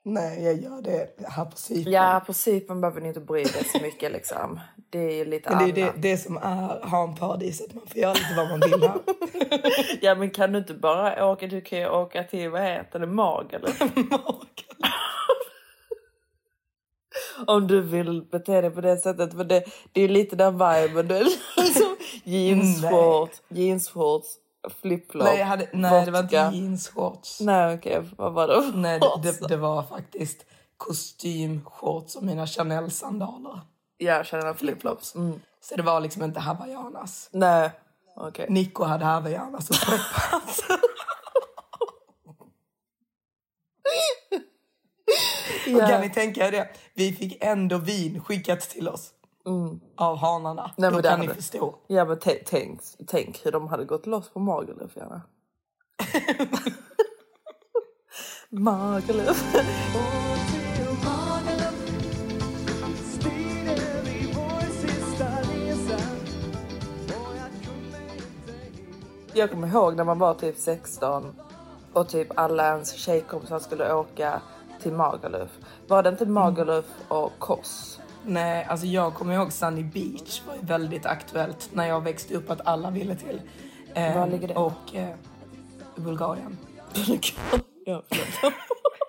Nej, 0.07 0.43
jag 0.43 0.61
gör 0.61 0.81
det 0.81 1.09
här 1.27 1.45
på 1.45 1.57
Cypern. 1.57 1.93
Ja, 1.93 2.23
på 2.25 2.33
Cypern 2.33 2.81
behöver 2.81 3.01
ni 3.01 3.07
inte 3.07 3.19
bry 3.19 3.43
dig 3.43 3.63
så 3.65 3.81
mycket 3.81 4.11
liksom. 4.11 4.59
Det 4.89 5.21
är 5.21 5.25
lite 5.25 5.49
Men 5.49 5.59
det 5.59 5.81
är 5.81 5.85
det, 5.85 5.93
det 5.97 6.17
som 6.17 6.37
är 6.37 6.85
hamparadiset. 6.85 7.73
Man 7.73 7.87
får 7.87 7.97
göra 7.97 8.13
lite 8.13 8.33
vad 8.37 8.49
man 8.49 8.59
vill 8.59 8.89
här. 8.89 8.99
Ja, 10.01 10.15
men 10.15 10.29
kan 10.29 10.51
du 10.51 10.59
inte 10.59 10.73
bara 10.73 11.31
åka, 11.31 11.47
du 11.47 11.61
kan 11.61 11.79
ju 11.79 11.89
åka 11.89 12.23
till, 12.23 12.49
vad 12.49 12.61
heter 12.61 12.99
det, 12.99 13.07
Magaluf? 13.07 13.81
Om 17.47 17.67
du 17.67 17.81
vill 17.81 18.21
bete 18.31 18.61
dig 18.61 18.71
på 18.71 18.81
det 18.81 18.97
sättet. 18.97 19.33
För 19.33 19.43
det, 19.43 19.63
det 19.91 20.01
är 20.01 20.07
lite 20.07 20.35
den 20.35 20.53
viben. 20.53 21.07
Du 21.07 21.23
liksom 21.57 21.97
jeansshorts, 22.23 23.41
jeansshorts, 23.49 24.27
flipflop, 24.69 25.23
nej, 25.23 25.39
jag 25.39 25.45
hade, 25.45 25.69
nej 25.73 26.05
det 26.05 26.11
var 26.11 26.19
inte 26.19 26.35
jeansshorts. 26.35 27.41
Nej, 27.41 27.75
okej. 27.75 28.03
Vad 28.17 28.33
var 28.33 28.47
det? 28.47 28.77
Nej, 28.77 28.99
det, 28.99 29.31
det, 29.31 29.47
det 29.47 29.57
var 29.57 29.83
faktiskt 29.83 30.45
kostymshorts 30.77 32.15
och 32.15 32.23
mina 32.23 32.47
Chanel-sandaler. 32.47 33.61
Jag 33.97 34.25
känner 34.25 34.53
flipflops. 34.53 35.15
Mm. 35.15 35.41
Så 35.61 35.75
det 35.75 35.83
var 35.83 35.99
liksom 35.99 36.23
inte 36.23 36.39
hawaiianas. 36.39 37.29
Nej, 37.31 37.71
okej. 38.15 38.45
Nico 38.49 38.83
hade 38.83 39.05
hawaiianas 39.05 39.69
och 39.69 39.75
sweatpants. 39.75 40.61
Och 45.73 45.89
kan 45.89 46.01
ni 46.01 46.09
tänka 46.09 46.47
er 46.47 46.51
det? 46.51 46.69
Vi 46.93 47.13
fick 47.13 47.37
ändå 47.43 47.77
vin 47.77 48.23
skickat 48.23 48.59
till 48.59 48.89
oss. 48.89 49.11
Av 49.95 50.17
hanarna. 50.17 50.61
Mm. 50.61 50.73
Nej, 50.77 50.91
Då 50.91 51.01
kan 51.09 51.19
ni 51.19 51.25
hade- 51.27 51.35
förstå. 51.35 51.75
Ja, 51.87 52.05
men 52.05 52.19
tänk, 52.21 52.79
tänk 53.07 53.45
hur 53.45 53.51
de 53.51 53.67
hade 53.67 53.85
gått 53.85 54.05
loss 54.05 54.29
på 54.29 54.39
Magaluf, 54.39 54.95
gärna. 54.97 55.21
Magaluf. 58.49 59.55
Jag 69.33 69.51
kommer 69.51 69.67
ihåg 69.67 69.95
när 69.95 70.03
man 70.03 70.19
var 70.19 70.33
typ 70.33 70.57
16 70.57 71.35
och 71.93 72.07
typ 72.09 72.27
alla 72.39 72.67
ens 72.67 72.93
tjejkompisar 72.93 73.59
skulle 73.59 73.93
åka 73.93 74.41
till 74.81 74.93
Magaluf. 74.93 75.49
Var 75.87 76.03
det 76.03 76.09
inte 76.09 76.25
Magaluf 76.25 76.85
och 77.07 77.31
Kos? 77.39 77.99
Nej, 78.27 78.65
alltså 78.69 78.85
jag 78.85 79.13
kommer 79.13 79.33
ihåg 79.33 79.51
Sunny 79.53 79.83
Beach 79.83 80.41
var 80.47 80.55
väldigt 80.61 81.05
aktuellt 81.05 81.69
när 81.73 81.87
jag 81.87 82.01
växte 82.01 82.33
upp 82.35 82.49
att 82.49 82.67
alla 82.67 82.91
ville 82.91 83.15
till. 83.15 83.41
Eh, 83.93 84.19
Var 84.19 84.27
ligger 84.27 84.47
det? 84.47 84.53
Och 84.53 84.95
eh, 84.95 85.15
Bulgarien. 85.95 86.57
ja. 87.85 88.03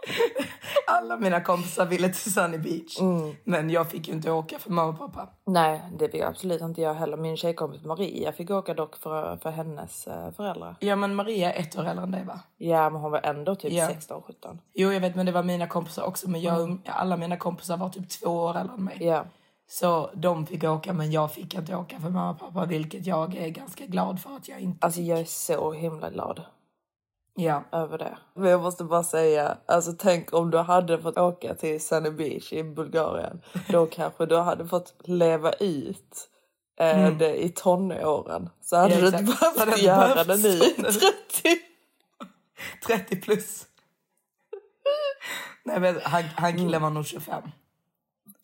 Alla 0.86 1.16
mina 1.16 1.40
kompisar 1.40 1.86
ville 1.86 2.08
till 2.08 2.32
Sunny 2.32 2.58
Beach. 2.58 3.00
Mm. 3.00 3.34
Men 3.44 3.70
jag 3.70 3.90
fick 3.90 4.08
ju 4.08 4.14
inte 4.14 4.30
åka 4.30 4.58
för 4.58 4.70
mamma 4.70 4.88
och 4.88 4.98
pappa. 4.98 5.28
Nej, 5.46 5.82
det 5.98 6.08
fick 6.08 6.22
absolut 6.22 6.60
inte 6.60 6.80
jag 6.80 6.94
heller. 6.94 7.16
Min 7.16 7.36
tjejkompis 7.36 7.84
Maria 7.84 8.32
fick 8.32 8.50
åka 8.50 8.74
dock 8.74 8.96
för, 8.96 9.36
för 9.36 9.50
hennes 9.50 10.06
eh, 10.06 10.30
föräldrar. 10.30 10.76
Ja, 10.80 10.96
men 10.96 11.14
Maria 11.14 11.52
är 11.52 11.60
ett 11.60 11.78
år 11.78 11.84
äldre 11.84 12.04
än 12.04 12.10
dig 12.10 12.24
va? 12.24 12.40
Ja, 12.56 12.90
men 12.90 13.00
hon 13.00 13.10
var 13.10 13.20
ändå 13.24 13.54
typ 13.54 13.72
Ja. 13.72 13.88
16-17. 13.88 14.58
Jo, 14.74 14.92
jag 14.92 15.00
vet, 15.00 15.14
men 15.14 15.26
det 15.26 15.32
var 15.32 15.42
mina 15.42 15.66
kompisar 15.66 16.02
också. 16.02 16.30
Men 16.30 16.40
jag, 16.40 16.78
alla 16.86 17.16
mina 17.16 17.36
kompisar 17.36 17.76
var 17.76 17.88
typ 17.88 18.08
två 18.08 18.30
år 18.30 18.56
äldre 18.58 18.74
än 18.74 18.84
mig. 18.84 18.96
Ja. 19.00 19.24
Så 19.68 20.10
de 20.14 20.46
fick 20.46 20.64
åka, 20.64 20.92
men 20.92 21.12
jag 21.12 21.32
fick 21.32 21.54
inte 21.54 21.76
åka 21.76 22.00
för 22.00 22.10
mamma 22.10 22.30
och 22.30 22.38
pappa. 22.38 22.64
Vilket 22.64 23.06
jag 23.06 23.36
är 23.36 23.48
ganska 23.48 23.86
glad 23.86 24.20
för 24.20 24.36
att 24.36 24.48
jag 24.48 24.60
inte 24.60 24.86
Alltså 24.86 25.00
jag 25.00 25.20
är 25.20 25.24
så 25.24 25.72
himla 25.72 26.10
glad 26.10 26.42
Ja. 27.38 27.64
över 27.72 27.98
det. 27.98 28.18
Men 28.34 28.50
jag 28.50 28.62
måste 28.62 28.84
bara 28.84 29.02
säga, 29.02 29.56
alltså 29.66 29.92
tänk 29.98 30.32
om 30.32 30.50
du 30.50 30.58
hade 30.58 30.98
fått 31.02 31.18
åka 31.18 31.54
till 31.54 31.80
Sunny 31.80 32.10
Beach 32.10 32.52
i 32.52 32.62
Bulgarien. 32.64 33.40
Då 33.68 33.86
kanske 33.90 34.26
du 34.26 34.36
hade 34.36 34.66
fått 34.68 34.94
leva 35.04 35.52
ut 35.52 36.28
eh, 36.80 37.10
det 37.16 37.44
i 37.44 37.48
tonåren. 37.48 38.48
Så 38.62 38.76
hade 38.76 38.94
Ja, 38.94 39.00
du 39.00 39.06
inte 39.06 39.16
hade 39.16 39.66
behövt 39.66 39.82
jag 39.82 39.98
göra 39.98 40.24
behövt 40.24 40.42
det 40.42 40.48
nu 40.48 40.54
i 40.54 40.60
sådana- 40.60 40.90
30. 40.92 41.60
30 42.86 43.16
plus. 43.16 43.66
Nej, 45.64 45.80
men 45.80 46.00
han, 46.04 46.22
han 46.22 46.50
Mm. 46.50 46.62
killen 46.64 46.82
var 46.82 46.90
nog 46.90 47.06
25. 47.06 47.42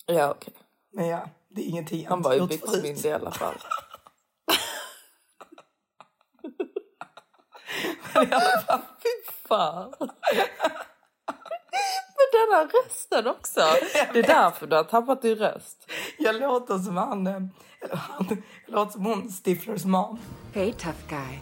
Ja, 0.07 0.31
okej. 0.31 0.55
Men 0.93 1.07
ja, 1.09 1.29
det 1.49 1.61
är 1.63 1.67
ingenting 1.69 2.03
jag 2.03 2.11
Han 2.11 2.23
var 2.23 2.35
ju 2.35 2.47
byxmyndig 2.47 3.03
förut. 3.03 3.35
i 8.14 8.33
alla 8.33 8.61
fall. 8.66 8.81
Fy 9.02 9.33
fan. 9.49 9.95
Men 12.19 12.28
den 12.33 12.57
här 12.57 12.69
rösten 12.85 13.26
också. 13.26 13.61
Det 14.12 14.19
är 14.19 14.23
därför 14.23 14.66
du 14.66 14.76
har 14.76 14.85
tappat 14.85 15.23
din 15.23 15.37
röst. 15.37 15.90
Jag 16.19 16.40
låter 16.40 16.78
som 16.78 16.97
han, 16.97 17.26
eh, 17.26 17.35
eller 17.81 17.97
han, 17.97 18.42
jag 18.66 18.75
låter 18.75 18.92
som 18.92 19.04
hon, 19.04 19.31
Stiflers 19.31 19.85
mom. 19.85 20.19
Hey, 20.54 20.73
tough 20.73 21.09
guy. 21.09 21.38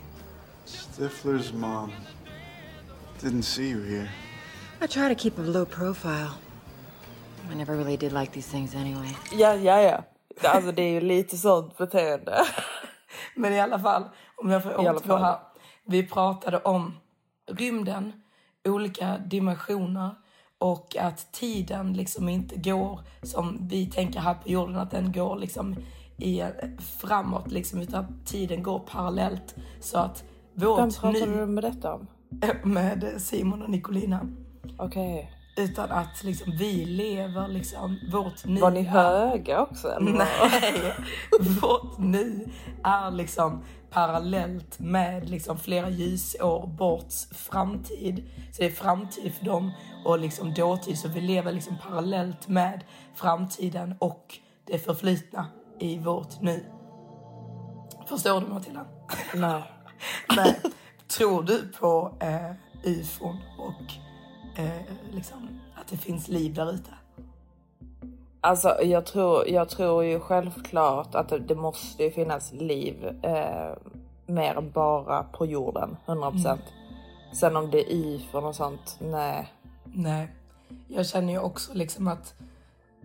Stifler's 0.67 1.55
mom. 1.55 1.93
Didn't 3.21 3.43
see 3.43 3.71
you 3.71 3.85
here. 3.85 4.11
I 4.83 4.87
try 4.87 5.15
to 5.15 5.23
keep 5.23 5.39
a 5.39 5.43
low 5.43 5.65
profile. 5.65 6.31
I 7.53 7.55
never 7.55 7.77
really 7.77 7.97
did 7.97 8.13
like 8.13 8.33
these 8.33 8.51
things 8.51 8.75
anyway. 8.75 9.15
Ja, 9.33 9.55
ja, 9.55 9.81
ja. 9.81 10.05
Alltså 10.43 10.73
det 10.73 10.83
är 10.83 10.93
ju 10.93 11.01
lite 11.01 11.37
sånt 11.37 11.79
beteende. 11.79 12.45
Men 13.35 13.53
i 13.53 13.61
alla 13.61 13.79
fall, 13.79 14.05
om 14.37 14.51
jag 14.51 14.63
får 14.63 14.81
återgå 14.81 15.17
här. 15.17 15.39
Vi 15.87 16.03
pratade 16.03 16.59
om 16.59 16.93
rymden, 17.47 18.13
olika 18.65 19.19
dimensioner 19.19 20.11
och 20.59 20.97
att 20.97 21.33
tiden 21.33 21.93
liksom 21.93 22.29
inte 22.29 22.57
går 22.57 23.01
som 23.23 23.59
vi 23.69 23.87
tänker 23.87 24.21
här 24.21 24.35
på 24.35 24.49
jorden, 24.49 24.77
att 24.77 24.91
den 24.91 25.13
går 25.13 25.37
liksom 25.37 25.77
i, 26.19 26.43
framåt, 26.79 27.51
liksom, 27.51 27.81
utan 27.81 28.21
tiden 28.25 28.63
går 28.63 28.79
parallellt. 28.79 29.57
Så 29.81 29.99
att 29.99 30.25
Vem 30.55 30.69
vårt 30.69 31.01
pratade 31.01 31.27
nu 31.27 31.37
du 31.37 31.47
med 31.47 31.65
detta 31.65 31.95
om? 31.95 32.07
med 32.71 33.15
Simon 33.19 33.63
och 33.63 33.71
Nicolina. 33.71 34.29
Okej. 34.79 35.40
Utan 35.61 35.91
att 35.91 36.25
liksom 36.25 36.53
vi 36.57 36.85
lever 36.85 37.49
liksom 37.49 37.99
vårt 38.13 38.45
nu. 38.45 38.61
Var 38.61 38.71
ni 38.71 38.83
höga 38.83 39.63
också? 39.63 39.89
Eller? 39.89 40.13
Nej, 40.13 40.95
vårt 41.63 41.99
nu 41.99 42.49
är 42.85 43.11
liksom 43.11 43.65
parallellt 43.91 44.79
med 44.79 45.31
liksom 45.31 45.59
flera 45.59 45.91
ljusår 45.91 46.67
borts 46.67 47.29
framtid. 47.31 48.31
Så 48.53 48.63
det 48.63 48.67
är 48.67 48.71
framtid 48.71 49.35
för 49.35 49.45
dem 49.45 49.73
och 50.05 50.19
liksom 50.19 50.55
dåtid. 50.55 50.99
Så 50.99 51.09
vi 51.09 51.21
lever 51.21 51.53
liksom 51.53 51.77
parallellt 51.89 52.49
med 52.49 52.85
framtiden 53.15 53.95
och 53.99 54.39
det 54.67 54.79
förflutna 54.79 55.47
i 55.81 55.99
vårt 55.99 56.41
nu. 56.41 56.65
Förstår 58.09 58.41
du 58.41 58.47
Matilda? 58.47 58.87
Nej. 59.35 59.63
Nej. 60.37 60.61
Tror 61.19 61.43
du 61.43 61.69
på 61.81 62.17
eh, 62.21 62.53
ufon 62.85 63.37
och 63.59 64.10
eh, 64.57 64.71
liksom 65.11 65.61
att 65.75 65.89
det 65.89 65.97
finns 65.97 66.29
liv 66.29 66.55
där 66.55 66.73
ute? 66.73 66.91
Alltså 68.41 68.83
jag 68.83 69.07
tror, 69.07 69.49
jag 69.49 69.69
tror 69.69 70.05
ju 70.05 70.21
självklart 70.21 71.15
att 71.15 71.29
det, 71.29 71.39
det 71.39 71.55
måste 71.55 72.05
ju 72.05 72.11
finnas 72.11 72.53
liv 72.53 73.05
eh, 73.23 73.77
mer 74.27 74.55
än 74.55 74.71
bara 74.71 75.23
på 75.23 75.47
jorden, 75.47 75.97
100%. 76.07 76.31
procent. 76.31 76.63
Sen 77.33 77.57
om 77.57 77.71
det 77.71 77.93
är 77.93 78.07
ifrån 78.07 78.45
och 78.45 78.55
sånt, 78.55 78.97
nej. 78.99 79.53
Nej, 79.85 80.31
jag 80.89 81.07
känner 81.07 81.33
ju 81.33 81.39
också 81.39 81.75
liksom 81.75 82.09
att 82.09 82.35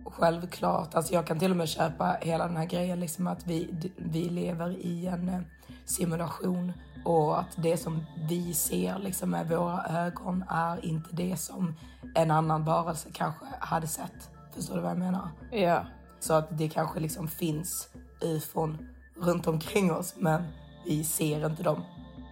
självklart, 0.04 0.94
alltså 0.94 1.14
jag 1.14 1.26
kan 1.26 1.38
till 1.38 1.50
och 1.50 1.56
med 1.56 1.68
köpa 1.68 2.16
hela 2.20 2.46
den 2.46 2.56
här 2.56 2.66
grejen 2.66 3.00
liksom 3.00 3.26
att 3.26 3.46
vi, 3.46 3.90
vi 3.96 4.28
lever 4.28 4.70
i 4.70 5.06
en 5.06 5.28
eh, 5.28 5.40
simulation 5.86 6.72
och 7.04 7.40
att 7.40 7.56
det 7.56 7.76
som 7.76 8.06
vi 8.28 8.54
ser 8.54 8.98
liksom 8.98 9.30
med 9.30 9.48
våra 9.48 9.84
ögon 9.84 10.44
är 10.48 10.84
inte 10.84 11.08
det 11.12 11.36
som 11.36 11.74
en 12.14 12.30
annan 12.30 12.64
varelse 12.64 13.08
kanske 13.12 13.44
hade 13.60 13.86
sett. 13.86 14.30
Förstår 14.54 14.74
du 14.74 14.80
vad 14.80 14.90
jag 14.90 14.98
menar? 14.98 15.28
Ja. 15.50 15.86
Så 16.20 16.34
att 16.34 16.58
det 16.58 16.68
kanske 16.68 17.00
liksom 17.00 17.28
finns 17.28 17.88
ufon 18.20 18.88
runt 19.16 19.46
omkring 19.46 19.92
oss 19.92 20.14
men 20.18 20.42
vi 20.84 21.04
ser 21.04 21.46
inte 21.46 21.62
dem. 21.62 21.82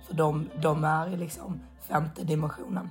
För 0.07 0.15
de, 0.15 0.51
de 0.63 0.85
är 0.85 1.09
i 1.09 1.17
liksom 1.17 1.61
femte 1.81 2.25
dimensionen. 2.25 2.91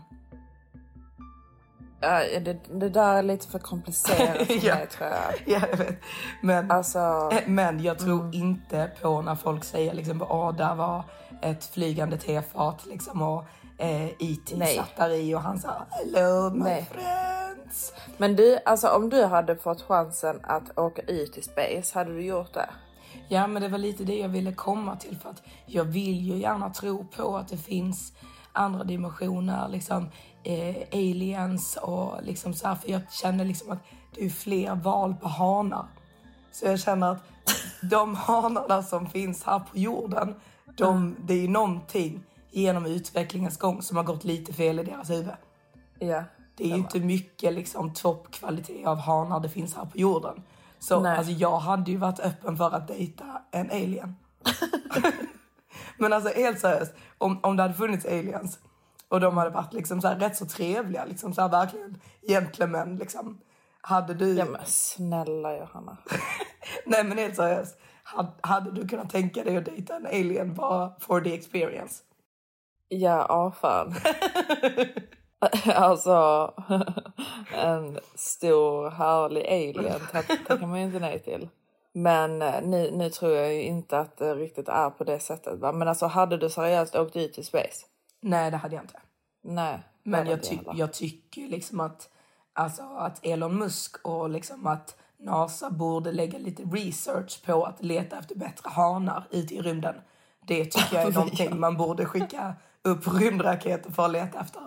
Ja, 2.04 2.40
det, 2.40 2.58
det 2.80 2.90
där 2.90 3.14
är 3.16 3.24
lite 3.24 3.48
för 3.48 3.60
komplicerat 3.60 4.48
för 4.48 4.54
Ja. 4.68 4.76
mig 4.76 4.88
tror 4.88 5.10
jag. 5.10 5.34
Ja, 5.62 5.68
jag 5.72 5.78
vet. 5.78 6.00
Men, 6.42 6.72
Alltså, 6.72 7.30
eh, 7.32 7.48
men 7.48 7.84
jag 7.84 8.00
tror 8.00 8.20
Mm. 8.22 8.34
inte 8.34 8.92
på 9.02 9.22
när 9.22 9.36
folk 9.36 9.64
säger 9.64 9.94
liksom 9.94 10.22
åh, 10.22 10.56
där 10.56 10.76
var 10.76 11.04
ett 11.42 11.66
flygande 11.66 12.18
tefat 12.18 12.86
liksom 12.86 13.22
och 13.22 13.46
eh, 13.78 14.06
E.T. 14.06 14.56
Nej. 14.56 14.76
satt 14.78 14.96
där 14.98 15.10
i 15.10 15.36
och 15.36 15.42
han 15.42 15.60
sa 15.60 15.70
hello 15.90 16.50
my 16.50 16.64
Nej. 16.64 16.90
friends. 16.92 17.94
men 18.18 18.36
du, 18.36 18.60
alltså 18.66 18.88
om 18.88 19.10
du 19.10 19.24
hade 19.26 19.56
fått 19.56 19.82
chansen 19.82 20.40
att 20.44 20.78
åka 20.80 21.02
ut 21.02 21.38
i 21.38 21.42
space, 21.42 22.00
hade 22.00 22.14
du 22.14 22.22
gjort 22.26 22.54
det? 22.54 22.70
Ja, 23.28 23.48
men 23.48 23.62
det 23.62 23.68
var 23.68 23.78
lite 23.78 24.04
det 24.04 24.18
jag 24.20 24.30
ville 24.30 24.54
komma 24.54 24.96
till 24.96 25.18
för 25.18 25.30
att 25.30 25.42
jag 25.66 25.84
vill 25.84 26.20
ju 26.32 26.38
gärna 26.38 26.70
tro 26.70 27.06
på 27.18 27.38
att 27.38 27.48
det 27.48 27.58
finns 27.58 28.14
andra 28.52 28.84
dimensioner, 28.84 29.68
liksom 29.70 30.10
eh, 30.44 30.88
aliens 30.92 31.78
och 31.82 32.24
liksom 32.24 32.54
så 32.54 32.68
här, 32.68 32.76
för 32.76 32.90
jag 32.90 33.12
känner 33.12 33.46
liksom 33.46 33.72
att 33.72 33.80
det 34.16 34.26
är 34.26 34.30
fler 34.30 34.76
val 34.76 35.16
på 35.16 35.28
hanar. 35.28 35.86
Så 36.52 36.66
jag 36.66 36.80
känner 36.80 37.12
att 37.12 37.24
de 37.82 38.16
hanarna 38.16 38.84
som 38.84 39.10
finns 39.10 39.44
här 39.44 39.60
på 39.60 39.78
jorden, 39.78 40.36
de, 40.78 41.16
det 41.20 41.34
är 41.34 41.42
ju 41.42 41.48
någonting 41.48 42.24
genom 42.52 42.86
utvecklingens 42.86 43.58
gång 43.58 43.82
som 43.82 43.98
har 43.98 44.04
gått 44.04 44.24
lite 44.24 44.54
fel 44.54 44.80
i 44.80 44.84
deras 44.84 45.10
huvud. 45.10 45.34
Ja. 46.00 46.24
Det 46.56 46.64
är 46.64 46.68
ju 46.68 46.76
inte 46.76 47.00
mycket 47.00 47.54
liksom 47.54 47.94
toppkvalitet 47.94 48.88
av 48.88 48.98
hanar 48.98 49.40
det 49.40 49.50
finns 49.50 49.76
här 49.76 49.86
på 49.86 49.98
jorden. 49.98 50.44
Så 50.80 51.00
Nej. 51.00 51.18
alltså, 51.18 51.32
jag 51.32 51.58
hade 51.58 51.92
ju 51.92 51.98
varit 51.98 52.20
öppen 52.20 52.58
för 52.58 52.76
att 52.76 52.88
dejta 52.88 53.42
en 53.52 53.72
alien. 53.72 54.16
Men 55.98 56.14
alltså 56.14 56.30
helt 56.30 56.60
seriöst, 56.60 56.94
om, 57.18 57.40
om 57.44 57.58
det 57.58 57.64
hade 57.64 57.74
funnits 57.74 58.06
aliens 58.06 58.60
och 59.14 59.20
de 59.20 59.38
hade 59.38 59.50
varit 59.50 59.74
liksom 59.74 60.02
så 60.02 60.08
här 60.08 60.16
rätt 60.16 60.38
så 60.38 60.46
trevliga, 60.46 61.06
liksom 61.06 61.34
så 61.34 61.42
här 61.42 61.50
verkligen 61.50 62.02
gentlemän 62.28 62.96
liksom. 62.96 63.42
Hade 63.82 64.14
du... 64.14 64.34
Ja 64.34 64.46
men 64.46 64.66
snälla 64.66 65.58
Johanna. 65.58 65.98
Nej 66.86 67.04
men 67.04 67.18
helt 67.18 67.36
seriöst. 67.36 67.78
Hade, 68.04 68.32
hade 68.42 68.72
du 68.72 68.88
kunnat 68.88 69.10
tänka 69.10 69.44
dig 69.44 69.58
att 69.58 69.66
dejta 69.66 69.96
en 69.96 70.06
alien 70.06 70.54
bara 70.54 70.94
for 71.00 71.22
the 71.22 71.34
experience? 71.34 72.04
Ja, 72.88 73.26
ja 73.30 73.52
fan. 73.52 73.96
alltså, 75.76 76.54
en 77.56 78.00
stor 78.16 78.90
härlig 78.90 79.46
alien 79.46 80.02
tack- 80.12 80.48
tackar 80.48 80.68
man 80.68 80.80
ju 80.80 80.86
inte 80.86 81.00
nej 81.00 81.20
till. 81.20 81.50
Men 81.94 82.42
eh, 82.42 82.62
nu, 82.62 82.92
nu 82.92 83.10
tror 83.10 83.32
jag 83.32 83.54
ju 83.54 83.62
inte 83.62 84.00
att 84.00 84.18
det 84.18 84.36
riktigt 84.36 84.70
är 84.70 84.90
på 84.90 85.04
det 85.04 85.20
sättet. 85.20 85.60
Va? 85.60 85.72
Men 85.72 85.88
alltså 85.88 86.06
hade 86.06 86.38
du 86.38 86.50
seriöst 86.50 86.96
åkt 86.96 87.16
ut 87.16 87.38
i 87.38 87.44
space? 87.44 87.86
Nej 88.22 88.52
det 88.52 88.58
hade 88.58 88.76
jag 88.76 88.84
inte. 88.84 89.03
Nej. 89.44 89.80
Men 90.04 90.28
jag, 90.28 90.44
ty 90.44 90.60
jag 90.74 90.94
tycker 90.94 91.48
liksom 91.48 91.80
att, 91.80 92.10
alltså, 92.54 92.84
att 92.84 93.26
Elon 93.26 93.56
Musk 93.56 94.06
och 94.06 94.30
liksom 94.30 94.68
att 94.68 94.98
NASA 95.18 95.70
borde 95.70 96.12
lägga 96.12 96.40
lite 96.40 96.64
research 96.64 97.46
på 97.46 97.66
att 97.66 97.84
leta 97.84 98.20
efter 98.20 98.36
bättre 98.36 98.70
hanar 98.70 99.28
ute 99.32 99.56
i 99.56 99.62
rymden. 99.62 99.96
Det 100.48 100.66
tycker 100.66 100.96
jag 100.96 101.08
är 101.08 101.12
någonting 101.12 101.60
man 101.60 101.78
borde 101.78 102.06
skicka 102.06 102.56
upp 102.82 103.08
rymdraketer 103.08 103.92
för 103.92 104.06
att 104.06 104.12
leta 104.12 104.40
efter. 104.40 104.62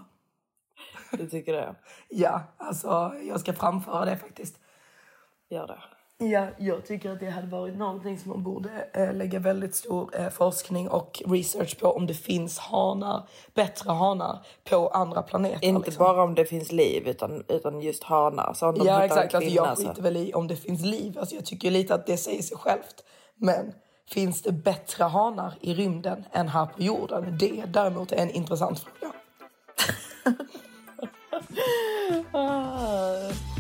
Du 1.13 1.29
tycker 1.29 1.53
det? 1.53 1.75
Ja, 2.09 2.43
alltså 2.57 3.15
jag 3.23 3.41
ska 3.41 3.53
framföra 3.53 4.05
det 4.05 4.17
faktiskt. 4.17 4.59
Gör 5.49 5.67
det. 5.67 5.96
Ja, 6.19 6.47
jag 6.59 6.87
tycker 6.87 7.11
att 7.11 7.21
det 7.21 7.31
hade 7.31 7.47
varit 7.47 7.77
någonting 7.77 8.19
som 8.19 8.31
man 8.31 8.43
borde 8.43 8.89
eh, 8.93 9.13
lägga 9.13 9.39
väldigt 9.39 9.75
stor 9.75 10.11
eh, 10.21 10.29
forskning 10.29 10.89
och 10.89 11.23
research 11.27 11.79
på 11.81 11.89
om 11.89 12.07
det 12.07 12.15
finns 12.15 12.59
hanar, 12.59 13.29
bättre 13.55 13.91
hanar 13.93 14.47
på 14.71 14.89
andra 14.89 15.23
planeter. 15.23 15.65
Inte 15.65 15.87
liksom. 15.87 16.05
bara 16.05 16.23
om 16.23 16.35
det 16.35 16.45
finns 16.45 16.73
liv 16.73 17.09
utan, 17.09 17.45
utan 17.49 17.81
just 17.81 18.05
hanar. 18.05 18.53
Så 18.55 18.69
om 18.69 18.79
de 18.79 18.87
Ja 18.87 19.05
exakt, 19.05 19.35
alltså, 19.35 19.51
kvinna 19.51 19.67
jag 19.67 19.79
så- 19.79 19.89
skiter 19.89 20.03
väl 20.03 20.17
i 20.17 20.35
om 20.35 20.49
det 20.49 20.57
finns 20.57 20.85
liv. 20.85 21.19
Alltså, 21.19 21.35
jag 21.35 21.45
tycker 21.45 21.71
lite 21.71 21.95
att 21.95 22.07
det 22.07 22.17
säger 22.17 22.43
sig 22.43 22.57
självt. 22.57 23.05
Men 23.35 23.73
finns 24.11 24.43
det 24.43 24.53
bättre 24.53 25.05
hanar 25.05 25.55
i 25.61 25.75
rymden 25.75 26.25
än 26.33 26.49
här 26.49 26.67
på 26.67 26.83
jorden? 26.83 27.39
Det 27.39 27.65
däremot 27.67 28.13
är 28.13 28.17
en 28.17 28.31
intressant 28.31 28.79
fråga. 28.79 29.13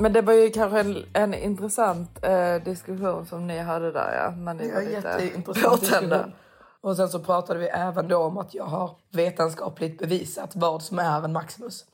Men 0.00 0.12
det 0.12 0.22
var 0.22 0.32
ju 0.32 0.50
kanske 0.50 0.80
en, 0.80 1.04
en 1.12 1.34
intressant 1.34 2.24
eh, 2.24 2.54
diskussion 2.54 3.26
som 3.26 3.46
ni 3.46 3.58
hade 3.58 3.92
där 3.92 4.14
ja. 4.14 4.30
När 4.30 4.54
ni 4.54 4.72
var 4.72 4.80
är 4.80 5.20
lite 5.20 5.60
påtända. 5.62 6.32
Och 6.80 6.96
sen 6.96 7.08
så 7.08 7.18
pratade 7.18 7.60
vi 7.60 7.66
även 7.66 8.08
då 8.08 8.18
om 8.18 8.38
att 8.38 8.54
jag 8.54 8.64
har 8.64 8.96
vetenskapligt 9.12 9.98
bevisat 9.98 10.56
vad 10.56 10.82
som 10.82 10.98
är 10.98 11.24
en 11.24 11.32
Maximus. 11.32 11.84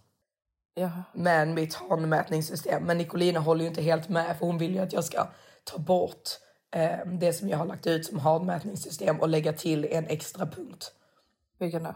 Ja. 0.79 0.91
med 1.13 1.49
mitt 1.49 1.75
hanmätningssystem. 1.75 2.83
Men 2.83 2.99
Nicolina 2.99 3.41
håller 3.41 3.61
ju 3.63 3.69
inte 3.69 3.83
helt 3.83 4.09
med 4.09 4.39
för 4.39 4.47
hon 4.47 4.59
vill 4.59 4.75
ju 4.75 4.81
att 4.81 4.93
jag 4.93 5.05
ska 5.05 5.27
ta 5.65 5.79
bort 5.79 6.29
eh, 6.75 7.07
det 7.07 7.33
som 7.33 7.49
jag 7.49 7.59
har 7.59 7.67
lagt 7.67 7.87
ut 7.87 8.07
som 8.07 8.19
hanmätningssystem 8.19 9.21
och 9.21 9.29
lägga 9.29 9.53
till 9.53 9.85
en 9.85 10.07
extra 10.07 10.47
punkt. 10.47 10.93
Vilken 11.59 11.83
då? 11.83 11.95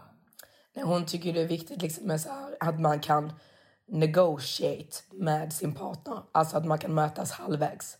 Hon 0.83 1.05
tycker 1.05 1.33
det 1.33 1.41
är 1.41 1.47
viktigt 1.47 1.81
liksom 1.81 2.07
med 2.07 2.21
så 2.21 2.29
här, 2.29 2.55
att 2.59 2.79
man 2.79 2.99
kan 2.99 3.33
negotiate 3.91 4.97
med 5.11 5.53
sin 5.53 5.73
partner. 5.75 6.19
Alltså 6.31 6.57
att 6.57 6.65
man 6.65 6.77
kan 6.77 6.93
mötas 6.93 7.31
halvvägs. 7.31 7.97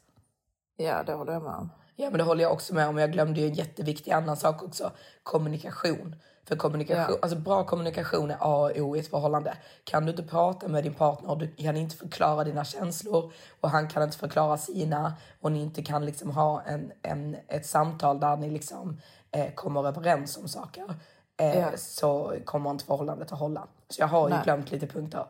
Ja, 0.78 1.04
det 1.04 1.14
håller 1.14 1.34
jag 1.34 1.44
med 1.44 1.54
om. 1.54 1.70
Ja, 1.96 2.10
men 2.10 2.18
det 2.18 2.24
håller 2.24 2.44
jag 2.44 2.54
också 2.54 2.74
med 2.74 2.88
om. 2.88 2.98
Jag 2.98 3.12
glömde 3.12 3.42
ju 3.42 3.48
en 3.48 3.54
jätteviktig 3.54 4.12
annan 4.12 4.38
sak 4.38 4.64
också. 4.64 4.92
Kommunikation. 5.24 6.16
För 6.48 6.56
kommunikation, 6.56 7.06
Ja. 7.16 7.20
alltså 7.22 7.38
bra 7.38 7.64
kommunikation 7.64 8.32
är 8.32 8.38
A 8.40 8.56
och 8.66 8.78
O 8.78 8.96
i 8.96 9.00
ett 9.00 9.10
förhållande. 9.10 9.58
Kan 9.84 10.06
du 10.06 10.12
inte 10.12 10.24
prata 10.24 10.68
med 10.68 10.84
din 10.84 10.94
partner 10.94 11.30
och 11.30 11.38
du 11.38 11.48
kan 11.48 11.78
inte 11.78 11.96
förklara 11.96 12.44
dina 12.44 12.64
känslor 12.66 13.34
och 13.62 13.70
han 13.70 13.88
kan 13.88 14.04
inte 14.04 14.18
förklara 14.18 14.58
sina 14.58 15.14
och 15.42 15.52
ni 15.52 15.62
inte 15.62 15.84
kan 15.84 16.06
liksom 16.06 16.32
ha 16.32 16.62
en, 16.62 16.92
en, 17.02 17.36
ett 17.48 17.66
samtal 17.66 18.20
där 18.20 18.38
ni 18.38 18.50
liksom 18.50 19.02
eh, 19.32 19.54
kommer 19.54 19.88
överens 19.88 20.38
om 20.38 20.48
saker 20.48 20.96
eh, 21.40 21.60
Ja. 21.60 21.72
så 21.78 22.36
kommer 22.46 22.70
inte 22.70 22.86
förhållandet 22.86 23.32
att 23.32 23.40
hålla. 23.40 23.68
Så 23.90 24.02
jag 24.02 24.08
har 24.08 24.28
ju 24.30 24.34
Nej. 24.36 24.44
glömt 24.44 24.72
lite 24.72 24.88
punkter. 24.88 25.26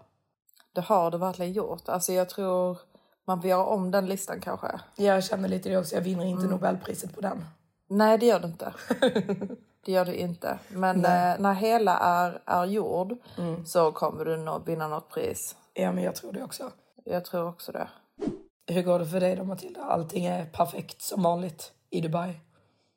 Det 0.74 0.82
har 0.82 1.12
du 1.12 1.18
verkligen 1.18 1.54
gjort. 1.54 1.90
Alltså 1.90 2.14
jag 2.14 2.30
tror 2.30 2.78
man 3.28 3.42
får 3.42 3.50
göra 3.50 3.66
om 3.66 3.92
den 3.92 4.06
listan 4.06 4.42
kanske. 4.42 4.68
Jag 4.96 5.24
känner 5.24 5.50
lite 5.50 5.70
det 5.70 5.78
också. 5.78 5.96
Jag 5.96 6.02
vinner 6.02 6.26
inte 6.26 6.48
Nobelpriset 6.48 7.16
på 7.16 7.22
den. 7.22 7.46
Nej, 7.90 8.18
det 8.18 8.26
gör 8.26 8.40
du 8.40 8.48
inte. 8.48 8.74
det 9.86 9.92
gör 9.92 10.06
du 10.06 10.14
inte. 10.14 10.60
Men 10.68 10.98
eh, 10.98 11.40
när 11.40 11.54
hela 11.54 11.98
är, 11.98 12.42
är 12.46 12.66
gjord 12.66 13.18
så 13.66 13.92
kommer 13.92 14.26
du 14.26 14.38
nog 14.38 14.66
vinna 14.66 14.88
något 14.88 15.10
pris. 15.10 15.56
Ja, 15.74 15.92
men 15.92 16.04
jag 16.04 16.16
tror 16.16 16.34
det 16.34 16.44
också. 16.44 16.72
Jag 17.06 17.26
tror 17.26 17.48
också 17.48 17.72
det. 17.72 17.88
Hur 18.68 18.84
går 18.84 19.00
det 19.00 19.06
för 19.06 19.20
dig 19.20 19.36
då 19.36 19.44
Matilda? 19.44 19.82
Allting 19.82 20.26
är 20.26 20.46
perfekt 20.46 21.02
som 21.02 21.24
vanligt 21.24 21.72
i 21.90 22.02
Dubai. 22.02 22.40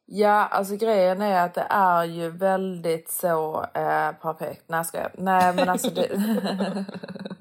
Ja, 0.06 0.46
alltså 0.46 0.76
grejen 0.76 1.22
är 1.22 1.44
att 1.44 1.54
det 1.54 1.66
är 1.70 2.04
ju 2.04 2.30
väldigt 2.30 3.10
så 3.10 3.62
eh, 3.62 4.12
perfekt. 4.12 4.64
Nej, 4.66 4.84
ska 4.84 4.98
jag? 4.98 5.10
Nej, 5.18 5.54
men 5.54 5.68
alltså 5.68 5.90
det... 5.90 6.06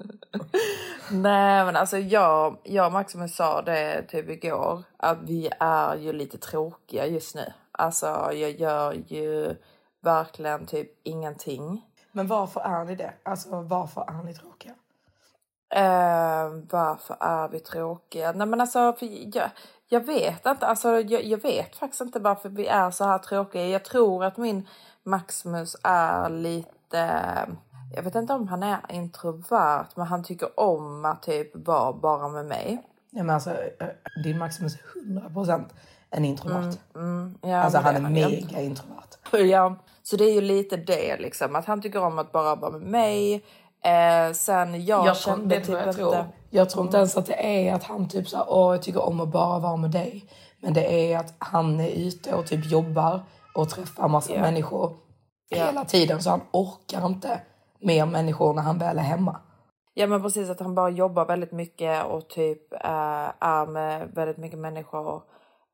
Nej, 1.10 1.64
men 1.64 1.76
alltså 1.76 1.98
jag, 1.98 2.56
jag 2.62 2.86
och 2.86 2.92
Maximus 2.92 3.36
sa 3.36 3.62
det 3.62 4.02
typ 4.02 4.30
igår 4.30 4.82
att 4.96 5.18
vi 5.22 5.50
är 5.60 5.96
ju 5.96 6.12
lite 6.12 6.38
tråkiga 6.38 7.06
just 7.06 7.34
nu. 7.34 7.52
Alltså 7.72 8.06
jag 8.32 8.50
gör 8.50 8.92
ju 8.92 9.56
verkligen 10.02 10.66
typ 10.66 10.90
ingenting. 11.02 11.84
Men 12.12 12.26
varför 12.26 12.60
är 12.60 12.84
ni 12.84 12.94
det? 12.94 13.12
Alltså 13.22 13.62
varför 13.62 14.00
är 14.00 14.22
ni 14.22 14.34
tråkiga? 14.34 14.72
Eh, 15.74 16.50
varför 16.70 17.16
är 17.20 17.48
vi 17.48 17.60
tråkiga? 17.60 18.32
Nej 18.32 18.46
men 18.46 18.60
alltså, 18.60 18.96
jag, 19.32 19.50
jag 19.88 20.06
vet 20.06 20.46
inte. 20.46 20.66
Alltså, 20.66 21.00
jag, 21.00 21.24
jag, 21.24 21.42
vet 21.42 21.76
faktiskt 21.76 22.00
inte 22.00 22.18
varför 22.18 22.48
vi 22.48 22.66
är 22.66 22.90
så 22.90 23.04
här 23.04 23.18
tråkiga. 23.18 23.68
Jag 23.68 23.84
tror 23.84 24.24
att 24.24 24.36
min 24.36 24.68
Maximus 25.02 25.76
är 25.82 26.28
lite... 26.28 27.10
Jag 27.96 28.02
vet 28.02 28.14
inte 28.14 28.32
om 28.32 28.48
han 28.48 28.62
är 28.62 28.78
introvert, 28.88 29.86
men 29.94 30.06
han 30.06 30.24
tycker 30.24 30.60
om 30.60 31.04
att 31.04 31.22
typ 31.22 31.66
vara 31.66 31.92
bara 31.92 32.28
med 32.28 32.46
mig. 32.46 32.82
Ja, 33.10 33.22
men 33.22 33.34
alltså, 33.34 33.50
eh, 33.50 33.86
din 34.24 34.38
Maximus 34.38 34.74
är 34.74 35.00
100 35.00 35.30
procent 35.30 35.74
en 36.10 36.24
introvert. 36.24 36.72
Mm, 36.94 37.06
mm, 37.06 37.38
ja, 37.42 37.56
alltså 37.56 37.78
han 37.78 37.96
är 37.96 38.00
han 38.00 38.12
mega 38.12 38.60
introvert. 38.60 39.00
Ja, 39.50 39.76
så 40.02 40.16
det 40.16 40.24
är 40.24 40.34
ju 40.34 40.40
lite 40.40 40.76
det 40.76 41.16
liksom. 41.16 41.56
Att 41.56 41.64
han 41.64 41.82
tycker 41.82 42.02
om 42.02 42.18
att 42.18 42.32
bara 42.32 42.54
vara 42.54 42.70
med 42.70 42.82
mig. 42.82 43.44
Eh, 43.84 44.32
sen 44.32 44.84
jag, 44.84 45.06
jag 45.06 45.16
kände 45.16 45.60
typ 45.60 45.68
jag, 45.68 45.94
tror, 45.96 46.06
inte... 46.06 46.26
jag 46.50 46.70
tror 46.70 46.84
inte 46.84 46.96
ens 46.96 47.16
att 47.16 47.26
det 47.26 47.66
är 47.66 47.74
att 47.74 47.84
han 47.84 48.08
typ 48.08 48.28
så 48.28 48.36
här, 48.36 48.46
åh 48.48 48.74
jag 48.74 48.82
tycker 48.82 49.02
om 49.02 49.20
att 49.20 49.28
bara 49.28 49.58
vara 49.58 49.76
med 49.76 49.90
dig. 49.90 50.24
Men 50.60 50.74
det 50.74 51.12
är 51.12 51.18
att 51.18 51.34
han 51.38 51.80
är 51.80 51.88
ute 51.88 52.34
och 52.34 52.46
typ 52.46 52.64
jobbar 52.70 53.20
och 53.54 53.68
träffar 53.68 54.08
massa 54.08 54.34
Ja. 54.34 54.40
människor 54.40 54.96
Ja. 55.48 55.66
hela 55.66 55.84
tiden. 55.84 56.22
Så 56.22 56.30
han 56.30 56.40
orkar 56.52 57.06
inte 57.06 57.40
mer 57.84 58.06
människor 58.06 58.54
när 58.54 58.62
han 58.62 58.78
väl 58.78 58.98
är 58.98 59.02
hemma. 59.02 59.40
Ja 59.94 60.06
men 60.06 60.22
precis 60.22 60.50
att 60.50 60.60
han 60.60 60.74
bara 60.74 60.90
jobbar 60.90 61.26
väldigt 61.26 61.52
mycket 61.52 62.04
och 62.04 62.28
typ 62.28 62.72
eh, 62.72 63.30
är 63.40 63.66
med 63.66 64.10
väldigt 64.14 64.36
mycket 64.36 64.58
människor. 64.58 65.22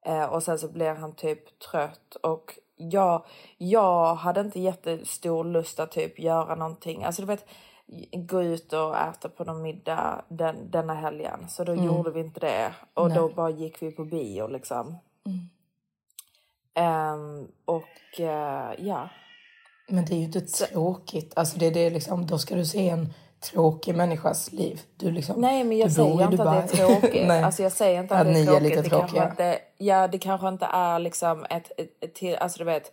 Eh, 0.07 0.25
och 0.25 0.43
sen 0.43 0.59
så 0.59 0.69
blir 0.69 0.95
han 0.95 1.13
typ 1.13 1.59
trött. 1.59 2.15
Och 2.23 2.59
jag, 2.77 3.25
jag 3.59 4.15
hade 4.15 4.41
inte 4.41 4.61
jättestor 4.61 5.45
lust 5.45 5.81
att 5.81 5.93
typ 5.93 6.19
göra 6.19 6.55
någonting. 6.55 7.05
Alltså 7.05 7.23
du 7.23 7.27
vet, 7.27 7.47
gå 8.13 8.43
ut 8.43 8.73
och 8.73 8.97
äta 8.97 9.29
på 9.29 9.45
någon 9.45 9.63
middag 9.63 10.25
den, 10.29 10.71
denna 10.71 10.95
helgen. 10.95 11.49
Så 11.49 11.65
då 11.65 11.75
gjorde 11.75 12.11
vi 12.11 12.21
inte 12.21 12.41
det. 12.41 12.75
Och 12.95 13.11
då 13.15 13.29
bara 13.29 13.51
gick 13.51 13.83
vi 13.83 13.91
på 13.93 14.05
bio 14.05 14.47
liksom. 14.47 14.99
Ehm, 16.75 17.49
och 17.65 18.21
eh, 18.21 18.75
ja. 18.79 19.09
Men 19.91 20.05
det 20.05 20.13
är 20.15 20.17
ju 20.19 20.25
inte 20.25 20.41
tråkigt. 20.41 21.33
Alltså 21.37 21.59
det, 21.59 21.71
det 21.71 21.81
är 21.87 21.91
liksom, 21.91 22.27
då 22.27 22.39
ska 22.39 22.55
du 22.55 22.65
se 22.65 22.89
en 22.89 23.13
tråkig 23.41 23.95
människas 23.95 24.53
liv. 24.53 24.81
Du 24.97 25.11
liksom, 25.11 25.41
Nej, 25.41 25.65
men 25.65 25.79
jag 25.79 25.93
säger 25.93 26.23
inte 26.25 26.37
Dubai. 26.37 26.59
att 26.59 26.73
det 26.73 26.79
är 26.83 26.87
tråkigt. 27.01 27.25
Nej. 27.29 27.43
alltså, 27.43 27.63
jag 27.63 27.73
säger 27.73 28.01
inte 28.01 28.15
att, 28.15 28.27
Att 28.27 28.33
det 28.35 28.41
är 28.41 28.43
är 28.43 28.47
tråkigt. 28.47 28.63
lite 28.69 28.83
det 28.83 28.89
kanske 28.91 29.07
tråkiga. 29.17 29.31
inte, 29.31 29.59
ja, 29.77 30.09
det 30.09 30.19
kanske 30.19 30.49
inte 30.49 30.65
är 30.67 30.99
liksom 30.99 31.45
ett, 31.51 31.73
ett, 31.77 31.91
ett 32.05 32.15
till, 32.15 32.37
alltså 32.37 32.59
du 32.59 32.65
vet, 32.65 32.93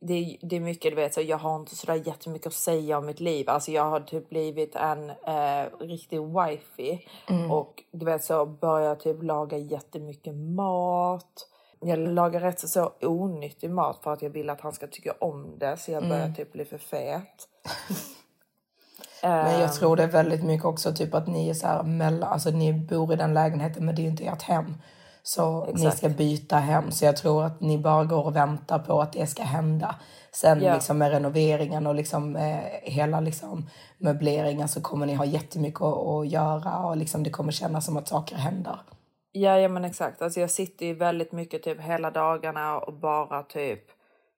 det, 0.00 0.12
är- 0.14 0.36
det 0.48 0.56
är 0.56 0.60
mycket, 0.60 0.92
du 0.92 0.96
vet, 0.96 1.14
så 1.14 1.20
jag 1.20 1.38
har 1.38 1.56
inte 1.56 1.76
sådär 1.76 2.02
jättemycket 2.06 2.46
att 2.46 2.52
säga 2.52 2.98
om 2.98 3.06
mitt 3.06 3.20
liv. 3.20 3.48
Alltså 3.50 3.70
jag 3.72 3.90
har 3.90 4.00
typ 4.00 4.28
blivit 4.28 4.76
en 4.76 5.10
eh, 5.10 5.66
riktig 5.80 6.20
wifey 6.20 6.98
Mm. 7.30 7.50
och 7.50 7.82
du 7.92 8.06
vet 8.06 8.24
så 8.24 8.46
börjar 8.46 8.94
typ 8.94 9.22
laga 9.22 9.56
jättemycket 9.58 10.34
mat. 10.34 11.46
Jag 11.80 11.98
lagar 11.98 12.40
rätt 12.40 12.60
så, 12.60 12.68
så 12.68 12.92
onyttig 13.02 13.70
mat 13.70 14.00
för 14.02 14.12
att 14.12 14.22
jag 14.22 14.30
vill 14.30 14.50
att 14.50 14.60
han 14.60 14.72
ska 14.72 14.86
tycka 14.86 15.12
om 15.20 15.58
det 15.58 15.76
så 15.76 15.90
jag 15.90 16.02
börjar 16.08 16.22
Mm. 16.24 16.34
typ 16.34 16.52
bli 16.52 16.64
för 16.64 16.78
fet. 16.78 17.48
Men 19.22 19.46
Ehm. 19.54 19.60
jag 19.60 19.72
tror 19.72 19.96
det 19.96 20.02
är 20.02 20.06
väldigt 20.08 20.44
mycket 20.44 20.64
också 20.64 20.92
typ 20.94 21.14
att 21.14 21.26
ni 21.26 21.48
är 21.50 21.54
så 21.54 21.66
här 21.66 21.82
mellan, 21.82 22.32
alltså 22.32 22.50
ni 22.50 22.72
bor 22.72 23.12
i 23.12 23.16
den 23.16 23.34
lägenheten 23.34 23.86
men 23.86 23.94
det 23.94 24.00
är 24.00 24.04
ju 24.04 24.10
inte 24.10 24.24
ert 24.24 24.42
hem. 24.42 24.74
Så 25.22 25.64
ni 25.64 25.72
Exakt. 25.72 25.98
ska 25.98 26.08
byta 26.08 26.56
hem. 26.56 26.90
Så 26.90 27.04
jag 27.04 27.16
tror 27.16 27.44
att 27.44 27.60
ni 27.60 27.78
bara 27.78 28.04
går 28.04 28.24
och 28.26 28.36
väntar 28.36 28.78
på 28.78 29.00
att 29.00 29.12
det 29.12 29.26
ska 29.26 29.42
hända. 29.42 29.94
Sen 30.32 30.62
Ja. 30.62 30.74
liksom 30.74 30.98
med 30.98 31.10
renoveringen 31.10 31.86
och 31.86 31.94
liksom 31.94 32.36
eh, 32.36 32.58
hela 32.82 33.20
liksom 33.20 33.68
möbleringen 33.98 34.68
så 34.68 34.80
kommer 34.80 35.06
ni 35.06 35.14
ha 35.14 35.24
jättemycket 35.24 35.80
att, 35.82 36.06
att 36.06 36.28
göra 36.28 36.78
och 36.78 36.96
liksom 36.96 37.22
det 37.22 37.30
kommer 37.30 37.52
kännas 37.52 37.86
som 37.86 37.96
att 37.96 38.08
saker 38.08 38.36
händer. 38.36 38.80
Ja, 39.40 39.58
ja 39.58 39.68
men 39.68 39.84
exakt. 39.84 40.22
Alltså 40.22 40.40
jag 40.40 40.50
sitter 40.50 40.86
ju 40.86 40.94
väldigt 40.94 41.32
mycket 41.32 41.62
typ 41.62 41.80
hela 41.80 42.10
dagarna 42.10 42.78
och 42.78 42.92
bara 42.92 43.42
typ 43.42 43.80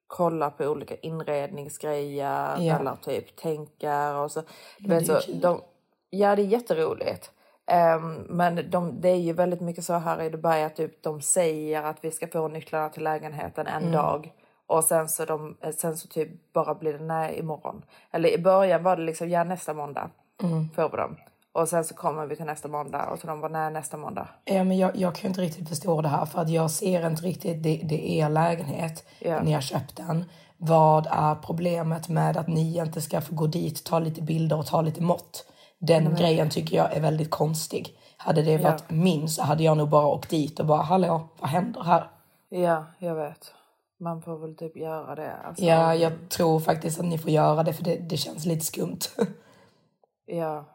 kollar 0.07 0.49
på 0.49 0.65
olika 0.65 0.95
inredningsgrejer 0.95 2.55
Ja. 2.59 2.79
eller 2.79 2.95
typ 2.95 3.35
tänker 3.35 4.15
och 4.15 4.31
så. 4.31 4.41
Du 4.79 4.89
vet, 4.89 5.07
så 5.07 5.31
de, 5.41 5.61
ja, 6.09 6.35
det 6.35 6.41
är 6.41 6.45
jätteroligt. 6.45 7.31
Ehm, 7.67 8.13
men 8.29 8.69
de, 8.69 9.01
det 9.01 9.09
är 9.09 9.15
ju 9.15 9.33
väldigt 9.33 9.61
mycket 9.61 9.83
så 9.83 9.93
här 9.93 10.21
i 10.21 10.29
Dubai 10.29 10.63
att 10.63 10.75
typ, 10.75 11.03
de 11.03 11.21
säger 11.21 11.83
att 11.83 12.03
vi 12.03 12.11
ska 12.11 12.27
få 12.27 12.47
nycklarna 12.47 12.89
till 12.89 13.03
lägenheten 13.03 13.67
en 13.67 13.81
Mm. 13.81 13.91
dag. 13.91 14.33
Och 14.67 14.83
sen 14.83 15.09
så, 15.09 15.25
de, 15.25 15.57
sen 15.77 15.97
så 15.97 16.07
typ 16.07 16.53
bara 16.53 16.75
blir 16.75 16.93
det 16.93 17.03
nej 17.05 17.39
imorgon. 17.39 17.85
Eller 18.11 18.29
i 18.29 18.37
början 18.37 18.83
var 18.83 18.95
det 18.95 19.03
liksom 19.03 19.29
ja 19.29 19.43
nästa 19.43 19.73
måndag 19.73 20.09
Mm. 20.43 20.69
får 20.75 20.89
vi 20.89 20.97
dem. 20.97 21.15
Och 21.53 21.67
sen 21.69 21.83
så 21.83 21.93
kommer 21.95 22.25
vi 22.25 22.35
till 22.35 22.45
nästa 22.45 22.67
måndag 22.67 23.05
och 23.09 23.19
så 23.19 23.27
de 23.27 23.41
bara 23.41 23.51
nej 23.51 23.71
nästa 23.71 23.97
måndag. 23.97 24.27
Ja, 24.45 24.63
men 24.63 24.77
jag, 24.77 24.95
jag 24.95 25.15
kan 25.15 25.27
inte 25.29 25.41
riktigt 25.41 25.69
förstå 25.69 26.01
det 26.01 26.07
här 26.09 26.25
för 26.25 26.41
att 26.41 26.49
jag 26.49 26.71
ser 26.71 27.07
inte 27.07 27.21
riktigt, 27.21 27.63
det, 27.63 27.81
det 27.83 28.11
är 28.11 28.25
er 28.25 28.29
lägenhet, 28.29 29.05
Ja. 29.19 29.43
ni 29.43 29.51
har 29.53 29.61
köpt 29.61 29.95
den. 29.95 30.25
Vad 30.57 31.07
är 31.11 31.35
problemet 31.35 32.09
med 32.09 32.37
att 32.37 32.47
ni 32.47 32.77
inte 32.77 33.01
ska 33.01 33.21
få 33.21 33.35
gå 33.35 33.47
dit, 33.47 33.83
ta 33.85 33.99
lite 33.99 34.21
bilder 34.21 34.57
och 34.59 34.65
ta 34.65 34.81
lite 34.81 35.01
mått? 35.03 35.45
Den 35.79 36.15
grejen 36.15 36.49
tycker 36.49 36.77
jag 36.77 36.93
är 36.93 37.01
väldigt 37.01 37.29
konstig. 37.31 37.97
Hade 38.17 38.41
det 38.41 38.57
varit 38.57 38.89
min 38.89 39.29
så 39.29 39.43
hade 39.43 39.63
jag 39.63 39.77
nog 39.77 39.89
bara 39.89 40.07
åkt 40.07 40.29
dit 40.29 40.59
och 40.59 40.65
bara 40.65 40.81
hallå, 40.81 41.29
vad 41.39 41.49
händer 41.49 41.83
här? 41.83 42.09
Ja, 42.49 42.85
jag 42.99 43.15
vet. 43.15 43.53
Man 43.99 44.21
får 44.21 44.37
väl 44.37 44.55
typ 44.55 44.77
göra 44.77 45.15
det. 45.15 45.33
Alltså, 45.47 45.63
Ja, 45.63 45.95
jag 45.95 46.13
tror 46.29 46.59
faktiskt 46.59 46.99
att 46.99 47.05
ni 47.05 47.17
får 47.17 47.31
göra 47.31 47.63
det 47.63 47.73
för 47.73 47.83
det, 47.83 47.95
det 47.95 48.17
känns 48.17 48.45
lite 48.45 48.65
skumt. 48.65 48.99
ja. 50.25 50.65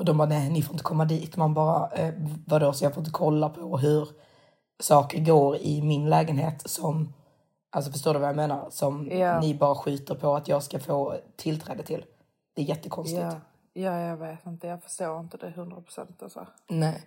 Och 0.00 0.06
de 0.06 0.18
bara, 0.18 0.28
nej, 0.28 0.50
ni 0.50 0.62
får 0.62 0.72
inte 0.74 0.84
komma 0.84 1.04
dit. 1.04 1.36
Man 1.36 1.54
bara, 1.54 1.90
eh, 1.90 2.14
vadå, 2.46 2.72
så 2.72 2.84
jag 2.84 2.94
får 2.94 3.00
inte 3.00 3.10
kolla 3.10 3.48
på 3.48 3.78
hur 3.78 4.08
saker 4.82 5.20
går 5.20 5.56
i 5.56 5.82
min 5.82 6.10
lägenhet 6.10 6.70
som, 6.70 7.12
alltså 7.70 7.92
förstår 7.92 8.14
du 8.14 8.20
vad 8.20 8.28
jag 8.28 8.36
menar? 8.36 8.66
Som 8.70 9.08
Ja. 9.10 9.40
ni 9.40 9.54
bara 9.54 9.74
skjuter 9.74 10.14
på 10.14 10.36
att 10.36 10.48
jag 10.48 10.62
ska 10.62 10.78
få 10.78 11.16
tillträde 11.36 11.82
till. 11.82 12.04
Det 12.54 12.62
är 12.62 12.66
jättekonstigt. 12.66 13.20
Ja. 13.22 13.40
ja, 13.72 13.98
jag 14.00 14.16
vet 14.16 14.46
inte. 14.46 14.66
Jag 14.66 14.82
förstår 14.82 15.20
inte 15.20 15.36
det 15.36 15.50
hundra 15.50 15.80
procent. 15.80 16.22
Alltså. 16.22 16.46
Nej. 16.68 17.02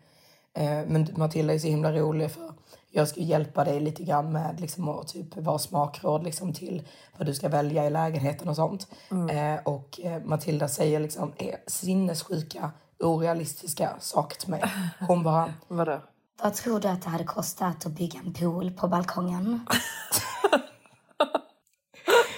Eh, 0.53 0.81
men 0.87 1.07
Matilda 1.15 1.53
är 1.53 1.59
så 1.59 1.67
himla 1.67 1.91
rolig 1.93 2.31
för 2.31 2.51
jag 2.89 3.07
ska 3.07 3.19
hjälpa 3.21 3.63
dig 3.63 3.79
lite 3.79 4.03
grann 4.03 4.31
med 4.33 4.59
liksom 4.59 4.89
att 4.89 5.07
typ 5.07 5.37
vara 5.37 5.59
smakråd 5.59 6.23
liksom 6.23 6.53
till 6.53 6.87
vad 7.17 7.27
du 7.27 7.33
ska 7.33 7.49
välja 7.49 7.85
i 7.85 7.89
lägenheten 7.89 8.49
och 8.49 8.55
sånt. 8.55 8.87
Eh, 9.11 9.63
och 9.63 9.99
eh, 10.03 10.23
Matilda 10.23 10.67
säger 10.67 10.99
liksom 10.99 11.31
är 11.37 11.55
sinnessjuka, 11.67 12.71
orealistiska 12.99 13.89
saker 13.99 14.37
till 14.39 14.49
mig. 14.49 14.63
Hon 15.07 15.23
bara, 15.23 15.53
Vadå? 15.67 16.01
Vad 16.43 16.53
tror 16.53 16.79
du 16.79 16.87
att 16.87 17.01
det 17.01 17.09
hade 17.09 17.23
kostat 17.23 17.85
att 17.85 17.91
bygga 17.91 18.19
en 18.25 18.33
pool 18.33 18.71
på 18.71 18.87
balkongen? 18.87 19.65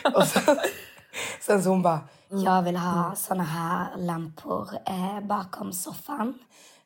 och 0.15 0.27
sen, 0.27 0.57
sen 1.41 1.63
så 1.63 1.69
hon 1.69 1.81
bara, 1.81 1.99
Jag 2.29 2.61
vill 2.61 2.77
ha 2.77 3.15
såna 3.15 3.43
här 3.43 3.97
lampor 3.97 4.69
eh, 4.85 5.19
bakom 5.27 5.73
soffan. 5.73 6.33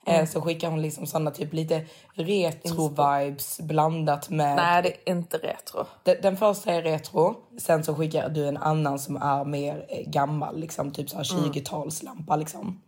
eh, 0.06 0.26
så 0.28 0.42
skickar 0.42 0.70
hon 0.70 0.82
liksom 0.82 1.06
sådana 1.06 1.32
typ 1.32 1.54
lite 1.54 1.86
retro-vibes 2.16 3.62
blandat 3.62 4.30
med 4.30 4.56
Nej, 4.56 4.84
det 4.84 4.90
är 4.90 5.12
inte 5.16 5.38
retro. 5.38 5.86
Den, 6.04 6.16
den 6.22 6.38
första 6.38 6.72
är 6.74 6.82
retro, 6.82 7.36
sen 7.58 7.84
så 7.84 7.96
skickar 7.96 8.30
du 8.30 8.48
en 8.48 8.58
annan 8.58 9.00
som 9.00 9.16
är 9.18 9.46
mer 9.46 9.86
eh, 9.90 10.10
gammal, 10.10 10.60
liksom 10.60 10.92
typ 10.92 11.10
så 11.10 11.18
här 11.18 11.24
20-talslampa 11.24 12.38
liksom. 12.38 12.82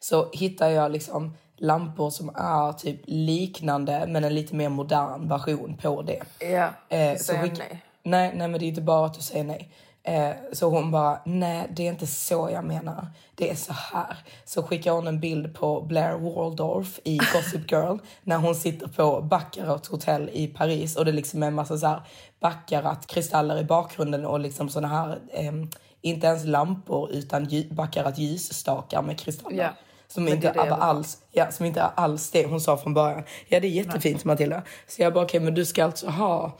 Så 0.00 0.28
hittar 0.32 0.68
jag 0.68 0.92
liksom 0.92 1.36
lampor 1.56 2.10
som 2.10 2.28
är 2.34 2.72
typ 2.72 3.00
liknande 3.04 4.04
men 4.08 4.24
en 4.24 4.34
lite 4.34 4.54
mer 4.54 4.68
modern 4.68 5.28
version 5.28 5.76
på 5.82 6.02
det. 6.02 6.22
Ja, 6.40 6.70
Eh, 6.88 7.16
så 7.16 7.24
säger 7.24 7.42
skick- 7.42 7.58
nej. 7.58 7.82
Nej, 8.02 8.32
nej, 8.36 8.48
men 8.48 8.60
det 8.60 8.66
är 8.66 8.68
inte 8.68 8.80
bara 8.80 9.06
att 9.06 9.14
du 9.14 9.20
säger 9.22 9.44
nej. 9.44 9.70
Eh, 10.02 10.30
så 10.52 10.70
hon 10.70 10.90
bara, 10.90 11.20
nej 11.24 11.66
det 11.70 11.82
är 11.86 11.88
inte 11.92 12.06
så 12.06 12.48
jag 12.52 12.64
menar. 12.64 13.06
Det 13.34 13.50
är 13.50 13.54
så 13.54 13.72
här. 13.72 14.16
Så 14.44 14.62
skickar 14.62 14.92
hon 14.92 15.06
en 15.06 15.20
bild 15.20 15.54
på 15.54 15.80
Blair 15.80 16.14
Waldorf 16.14 16.98
i 17.04 17.16
Gossip 17.32 17.72
Girl 17.72 17.96
när 18.22 18.36
hon 18.36 18.54
sitter 18.54 18.86
på 18.88 19.20
Baccarat 19.20 19.86
hotell 19.86 20.30
i 20.32 20.46
Paris 20.46 20.96
och 20.96 21.04
det 21.04 21.12
liksom 21.12 21.42
är 21.42 21.46
en 21.46 21.54
massa 21.54 21.78
så 21.78 21.86
här 21.86 22.02
Baccarat-kristaller 22.40 23.58
i 23.58 23.64
bakgrunden 23.64 24.26
och 24.26 24.40
liksom 24.40 24.68
såna 24.68 24.88
här, 24.88 25.18
ehm, 25.32 25.70
inte 26.00 26.26
ens 26.26 26.44
lampor 26.44 27.10
utan 27.12 27.48
Baccarat 27.70 28.18
ljusstakar 28.18 29.02
med 29.02 29.18
kristaller. 29.18 29.56
Ja, 29.56 29.70
Som 30.08 30.24
men 30.24 30.32
inte, 30.32 30.52
det 30.52 30.64
det 30.64 30.74
alls, 30.74 31.22
ja, 31.32 31.50
som 31.50 31.66
inte 31.66 31.82
alls 31.82 32.30
det 32.30 32.46
hon 32.46 32.60
sa 32.60 32.76
från 32.76 32.94
början. 32.94 33.22
Ja, 33.48 33.60
det 33.60 33.66
är 33.66 33.70
jättefint 33.70 34.24
Matilda. 34.24 34.62
Så 34.86 35.02
jag 35.02 35.14
bara, 35.14 35.24
okej, 35.24 35.40
men 35.40 35.54
du 35.54 35.66
ska 35.66 35.84
alltså 35.84 36.06
ha 36.08 36.58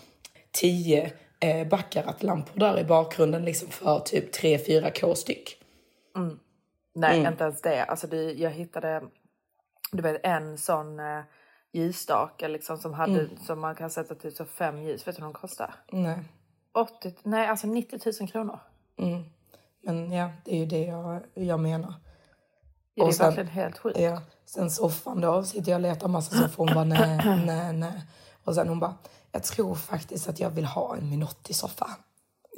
tio 0.52 1.12
eh, 1.40 1.68
Baccarat-lampor 1.68 2.60
där 2.60 2.78
i 2.78 2.84
bakgrunden 2.84 3.44
liksom 3.44 3.68
för 3.68 4.00
typ 4.00 4.34
3-4k 4.34 5.14
styck. 5.14 5.56
Nej, 6.94 7.18
Mm. 7.20 7.32
inte 7.32 7.44
ens 7.44 7.62
det. 7.62 7.84
Alltså 7.84 8.06
det, 8.06 8.32
jag 8.32 8.50
hittade 8.50 9.02
du 9.92 10.02
vet, 10.02 10.20
en 10.22 10.58
sån 10.58 11.00
eh, 11.00 11.20
ljusstake 11.72 12.48
liksom, 12.48 12.78
som, 12.78 12.94
hade, 12.94 13.20
Mm. 13.20 13.36
som 13.46 13.60
man 13.60 13.74
kan 13.74 13.90
sätta 13.90 14.14
till 14.14 14.36
så 14.36 14.44
fem 14.44 14.82
ljus. 14.82 15.08
Vet 15.08 15.16
du 15.16 15.22
vad 15.22 15.34
de 15.34 15.38
kostar? 15.40 15.74
Nej. 15.92 16.18
80, 16.74 17.14
nej, 17.22 17.46
alltså 17.46 17.66
90 17.66 18.00
000 18.20 18.30
kronor. 18.30 18.58
Men 19.82 20.12
ja, 20.12 20.30
det 20.44 20.50
är 20.52 20.56
ju 20.58 20.66
det 20.66 20.84
jag, 20.84 21.20
jag 21.34 21.60
menar. 21.60 21.94
Ja, 22.98 23.04
det 23.04 23.10
är 23.10 23.12
sen- 23.12 23.26
verkligen 23.26 23.48
helt 23.48 23.78
sjukt. 23.78 23.98
Ja, 23.98 24.20
sen 24.46 24.70
soffan 24.70 25.20
då 25.20 25.42
sitter 25.42 25.70
jag 25.72 25.76
och 25.78 25.82
letar 25.82 26.08
massa 26.08 26.36
soffor. 26.36 26.66
Hon 26.66 26.74
bara 26.74 26.84
nej, 26.84 27.20
nej, 27.46 27.72
nej. 27.72 28.02
Och 28.44 28.54
sen 28.54 28.68
hon 28.68 28.80
bara, 28.80 28.94
jag 29.32 29.42
tror 29.42 29.74
faktiskt 29.74 30.28
att 30.28 30.40
jag 30.40 30.50
vill 30.50 30.64
ha 30.64 30.96
en 30.96 31.08
Minotti-soffa. 31.10 31.86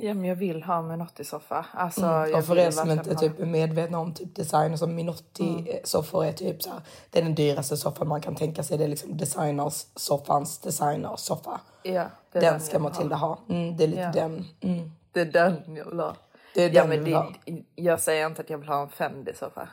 Ja, 0.02 0.14
men 0.14 0.24
jag 0.24 0.36
vill 0.36 0.62
ha 0.62 0.78
en 0.78 0.88
Minotti-soffa. 0.88 1.66
Alltså, 1.72 2.04
Mm. 2.06 2.30
jag 2.30 2.38
Och 2.38 2.44
för 2.44 2.58
er 2.58 2.70
som 2.70 2.90
inte 2.90 3.10
ha- 3.14 3.20
typ 3.20 3.40
är 3.40 3.46
medvetna 3.46 3.98
om 3.98 4.14
typ 4.14 4.34
design 4.36 4.78
som 4.78 4.94
Minotti-soffor 4.98 6.24
är 6.24 6.32
typ 6.32 6.62
så 6.62 6.70
här, 6.70 6.80
det 7.10 7.18
är 7.18 7.22
den 7.22 7.34
dyraste 7.34 7.76
soffan 7.76 8.08
man 8.08 8.20
kan 8.20 8.34
tänka 8.34 8.62
sig. 8.62 8.78
Det 8.78 8.84
är 8.84 8.88
liksom 8.88 9.16
designers 9.16 9.86
soffans 9.96 10.58
designer-soffa. 10.58 11.60
Ja, 11.82 12.04
är 12.32 12.40
Den 12.40 12.60
ska 12.60 12.78
Matilda 12.78 13.16
ha. 13.16 13.38
Mm, 13.48 13.76
det 13.76 13.84
är 13.84 13.88
lite 13.88 14.00
Ja. 14.02 14.12
den. 14.12 14.44
Mm. 14.60 14.90
Det 15.12 15.20
är 15.20 15.24
den 15.24 15.76
jag 15.76 15.84
vill 15.84 16.00
ha. 16.00 16.14
Det 16.54 16.62
är 16.64 16.68
ja, 16.70 16.80
den 16.80 16.88
men 16.88 17.04
vill 17.04 17.14
ha. 17.14 17.32
det, 17.44 17.62
jag 17.74 18.00
säger 18.00 18.26
inte 18.26 18.42
att 18.42 18.50
jag 18.50 18.58
vill 18.58 18.68
ha 18.68 18.82
en 18.82 18.88
Fendi-soffa. 18.88 19.68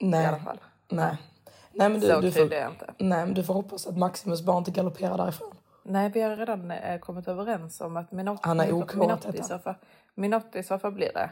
Nej. 0.00 0.24
I 0.24 0.26
alla 0.26 0.38
fall. 0.38 0.58
Nej. 0.88 1.16
Nej, 1.72 1.88
men 1.88 2.00
du, 2.00 2.06
Så 2.06 2.20
du 2.20 2.32
får, 2.32 2.52
är 2.52 2.60
jag 2.60 2.70
inte. 2.70 2.94
nej, 2.98 3.26
men 3.26 3.34
du 3.34 3.44
får 3.44 3.54
hoppas 3.54 3.86
att 3.86 3.96
Maximus 3.96 4.42
barn 4.42 4.58
inte 4.58 4.70
galopperar 4.70 5.16
därifrån. 5.18 5.54
Nej, 5.82 6.10
vi 6.10 6.20
har 6.20 6.36
redan 6.36 6.70
eh, 6.70 6.98
kommit 6.98 7.28
överens 7.28 7.80
om 7.80 7.96
att 7.96 8.12
Minotti, 8.12 8.40
Han 8.42 8.60
är 8.60 8.72
OK 8.72 8.94
Minotti-soffa 10.14 10.90
blir 10.90 11.12
det. 11.14 11.30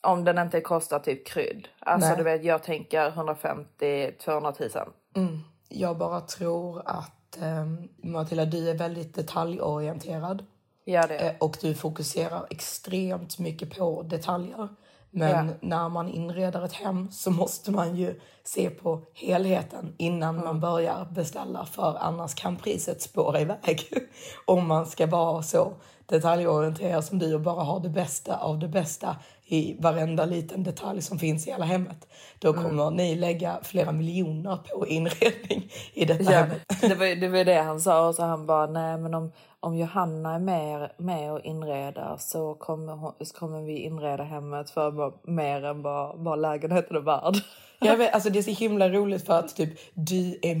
Om 0.00 0.24
den 0.24 0.38
inte 0.38 0.60
kostar 0.60 0.98
typ 0.98 1.26
krydd. 1.26 1.68
Alltså 1.78 2.08
Nej. 2.08 2.16
du 2.18 2.22
vet, 2.24 2.44
jag 2.44 2.62
tänker 2.62 3.10
150-200 3.10 4.84
000. 5.14 5.40
Jag 5.68 5.98
bara 5.98 6.20
tror 6.20 6.82
att 6.86 7.42
eh, 7.42 7.66
Matilda, 7.96 8.44
du 8.44 8.70
är 8.70 8.74
väldigt 8.74 9.14
detaljorienterad. 9.14 10.44
Ja, 10.84 11.06
det 11.06 11.16
Eh, 11.16 11.34
och 11.40 11.56
du 11.60 11.74
fokuserar 11.74 12.46
extremt 12.50 13.38
mycket 13.38 13.78
på 13.78 14.02
detaljer. 14.02 14.68
Men 15.16 15.48
Ja. 15.48 15.54
när 15.60 15.88
man 15.88 16.08
inreder 16.08 16.64
ett 16.64 16.72
hem 16.72 17.10
så 17.10 17.30
måste 17.30 17.70
man 17.70 17.96
ju 17.96 18.20
se 18.44 18.70
på 18.70 19.02
helheten 19.14 19.94
innan 19.98 20.44
man 20.44 20.60
börjar 20.60 21.08
beställa 21.10 21.64
för 21.64 21.96
annars 22.00 22.34
kan 22.34 22.56
priset 22.56 23.02
spåra 23.02 23.40
iväg. 23.40 23.88
Om 24.44 24.66
man 24.68 24.86
ska 24.86 25.06
vara 25.06 25.42
så 25.42 25.72
detaljorienterad 26.06 27.04
som 27.04 27.18
du 27.18 27.34
och 27.34 27.40
bara 27.40 27.62
ha 27.64 27.78
det 27.78 27.88
bästa 27.88 28.36
av 28.36 28.58
det 28.58 28.68
bästa 28.68 29.16
i 29.46 29.76
varenda 29.80 30.24
liten 30.24 30.62
detalj 30.64 31.02
som 31.02 31.18
finns 31.18 31.46
i 31.46 31.50
hela 31.50 31.64
hemmet. 31.64 32.06
Då 32.38 32.52
kommer 32.52 32.90
ni 32.90 33.14
lägga 33.14 33.58
flera 33.62 33.92
miljoner 33.92 34.56
på 34.56 34.86
inredning 34.86 35.70
i 35.94 36.04
detta 36.04 36.22
Ja, 36.32 36.38
hemmet. 36.38 36.62
det 36.80 36.94
var, 36.94 37.20
det 37.20 37.28
var 37.28 37.44
det 37.44 37.62
han 37.62 37.80
sa 37.80 38.08
och 38.08 38.14
så 38.14 38.22
han 38.22 38.46
bara 38.46 38.66
nej 38.66 38.98
men 38.98 39.14
om, 39.14 39.32
om 39.60 39.76
Johanna 39.76 40.34
är 40.34 40.38
med, 40.38 40.90
med 40.96 41.32
och 41.32 41.40
inreder 41.40 42.16
så 42.18 42.54
kommer, 42.54 42.92
hon, 42.92 43.12
så 43.20 43.34
kommer 43.38 43.62
vi 43.62 43.78
inreda 43.78 44.22
hemmet 44.24 44.70
för 44.70 44.90
bara- 44.90 45.12
mer 45.22 45.64
än 45.64 45.82
vad, 45.82 46.18
vad 46.18 46.38
lägenheten 46.40 46.96
är 46.96 47.00
värd. 47.00 47.34
Jag 47.80 47.96
vet, 47.96 48.14
alltså 48.14 48.30
det 48.30 48.38
är 48.38 48.42
så 48.42 48.50
himla 48.50 48.88
roligt 48.88 49.26
för 49.26 49.38
att 49.38 49.56
typ, 49.56 49.70
du 49.94 50.38
är 50.42 50.54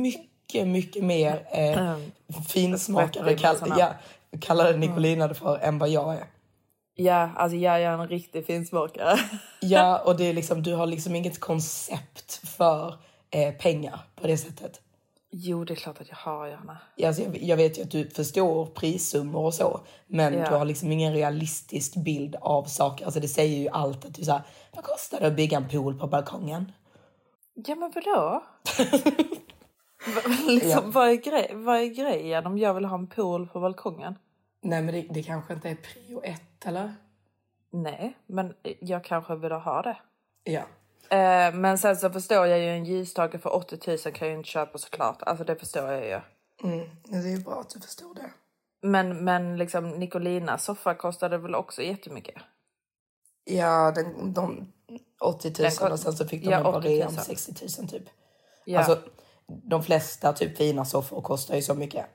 mycket, 0.00 0.66
mycket 0.68 1.04
mer 1.04 1.46
eh, 1.52 1.96
finsmakare, 2.48 3.24
Svettig 3.24 3.40
kall, 3.40 3.56
ja, 3.78 3.88
kallade 4.40 4.76
Nicolina 4.78 5.28
det 5.28 5.34
för, 5.34 5.58
än 5.58 5.78
vad 5.78 5.88
jag 5.88 6.14
är. 6.14 6.24
Ja, 6.94 7.30
alltså 7.36 7.56
jag 7.56 7.82
är 7.82 7.90
en 7.90 8.08
riktig 8.08 8.46
finsmakare. 8.46 9.16
Ja, 9.60 9.98
och 9.98 10.16
det 10.16 10.24
är 10.24 10.32
liksom, 10.32 10.62
du 10.62 10.74
har 10.74 10.86
liksom 10.86 11.14
inget 11.16 11.40
koncept 11.40 12.40
för 12.48 12.94
eh, 13.30 13.54
pengar 13.54 14.00
på 14.20 14.26
det 14.26 14.36
sättet. 14.36 14.80
Jo, 15.32 15.64
det 15.64 15.74
är 15.74 15.76
klart 15.76 16.00
att 16.00 16.08
jag 16.08 16.16
har 16.16 16.46
Johanna. 16.46 16.78
Alltså 17.04 17.22
jag, 17.22 17.42
jag 17.42 17.56
vet 17.56 17.78
ju 17.78 17.82
att 17.82 17.90
du 17.90 18.10
förstår 18.10 18.66
prissummor 18.66 19.44
och 19.44 19.54
så, 19.54 19.80
men 20.06 20.34
Ja. 20.34 20.48
du 20.50 20.54
har 20.56 20.64
liksom 20.64 20.92
ingen 20.92 21.12
realistisk 21.12 21.94
bild 21.96 22.36
av 22.40 22.64
saker. 22.64 23.04
Alltså 23.04 23.20
det 23.20 23.28
säger 23.28 23.58
ju 23.58 23.68
allt 23.68 24.04
att 24.04 24.14
du 24.14 24.24
säger, 24.24 24.42
vad 24.74 24.84
kostar 24.84 25.20
det 25.20 25.26
att 25.26 25.36
bygga 25.36 25.56
en 25.56 25.68
pool 25.68 25.98
på 25.98 26.06
balkongen? 26.06 26.72
Ja, 27.54 27.74
men 27.74 27.92
vadå? 27.94 28.42
Liksom, 30.46 30.90
vad, 30.90 31.08
är 31.08 31.14
grej, 31.14 31.50
vad 31.54 31.76
är 31.76 31.86
grejen 31.86 32.46
om 32.46 32.58
jag 32.58 32.74
vill 32.74 32.84
ha 32.84 32.98
en 32.98 33.06
pool 33.06 33.48
på 33.48 33.60
balkongen? 33.60 34.14
Nej, 34.62 34.82
men 34.82 34.94
det, 34.94 35.06
det 35.10 35.22
kanske 35.22 35.52
inte 35.54 35.68
är 35.70 35.74
prio 35.74 36.20
ett, 36.24 36.66
eller? 36.66 36.94
Nej, 37.72 38.16
men 38.26 38.54
jag 38.80 39.04
kanske 39.04 39.36
vill 39.36 39.52
ha 39.52 39.82
det. 39.82 39.96
Ja. 40.44 40.60
Eh, 41.16 41.54
men 41.54 41.78
sen 41.78 41.96
så 41.96 42.10
förstår 42.10 42.46
jag 42.46 42.58
ju 42.58 42.68
en 42.68 42.84
ljusstake 42.84 43.38
för 43.38 43.54
80 43.54 43.78
000 43.90 43.98
kan 43.98 44.12
jag 44.18 44.28
ju 44.28 44.36
inte 44.38 44.48
köpa 44.48 44.78
såklart. 44.78 45.22
Alltså 45.22 45.44
det 45.44 45.56
förstår 45.56 45.90
jag 45.90 46.04
ju. 46.06 46.20
Mm, 46.72 46.88
det 47.04 47.16
är 47.16 47.36
ju 47.36 47.44
bra 47.44 47.60
att 47.60 47.70
du 47.70 47.80
förstår 47.80 48.14
det. 48.14 48.30
Men, 48.82 49.24
men 49.24 49.56
liksom 49.56 49.90
Nicolinas 49.90 50.64
soffa 50.64 50.94
kostade 50.94 51.38
väl 51.38 51.54
också 51.54 51.82
jättemycket? 51.82 52.34
Ja, 53.44 53.92
den, 53.94 54.32
de 54.32 54.72
80 55.20 55.48
000 55.48 55.54
Den 55.58 55.70
ko- 55.70 55.92
och 55.92 56.00
sen 56.00 56.12
så 56.12 56.26
fick 56.28 56.44
de 56.44 56.50
Ja, 56.50 56.56
en 56.58 56.62
på 56.64 56.70
80 56.70 56.88
rea 56.88 57.04
000. 57.04 57.14
om 57.18 57.24
60 57.24 57.52
000 57.80 57.88
typ. 57.88 58.02
Ja, 58.64 58.78
Alltså, 58.78 58.98
de 59.64 59.82
flesta 59.82 60.32
typ 60.32 60.56
fina 60.56 60.84
soffor 60.84 61.20
kostar 61.20 61.54
ju 61.56 61.62
så 61.62 61.74
mycket. 61.74 62.06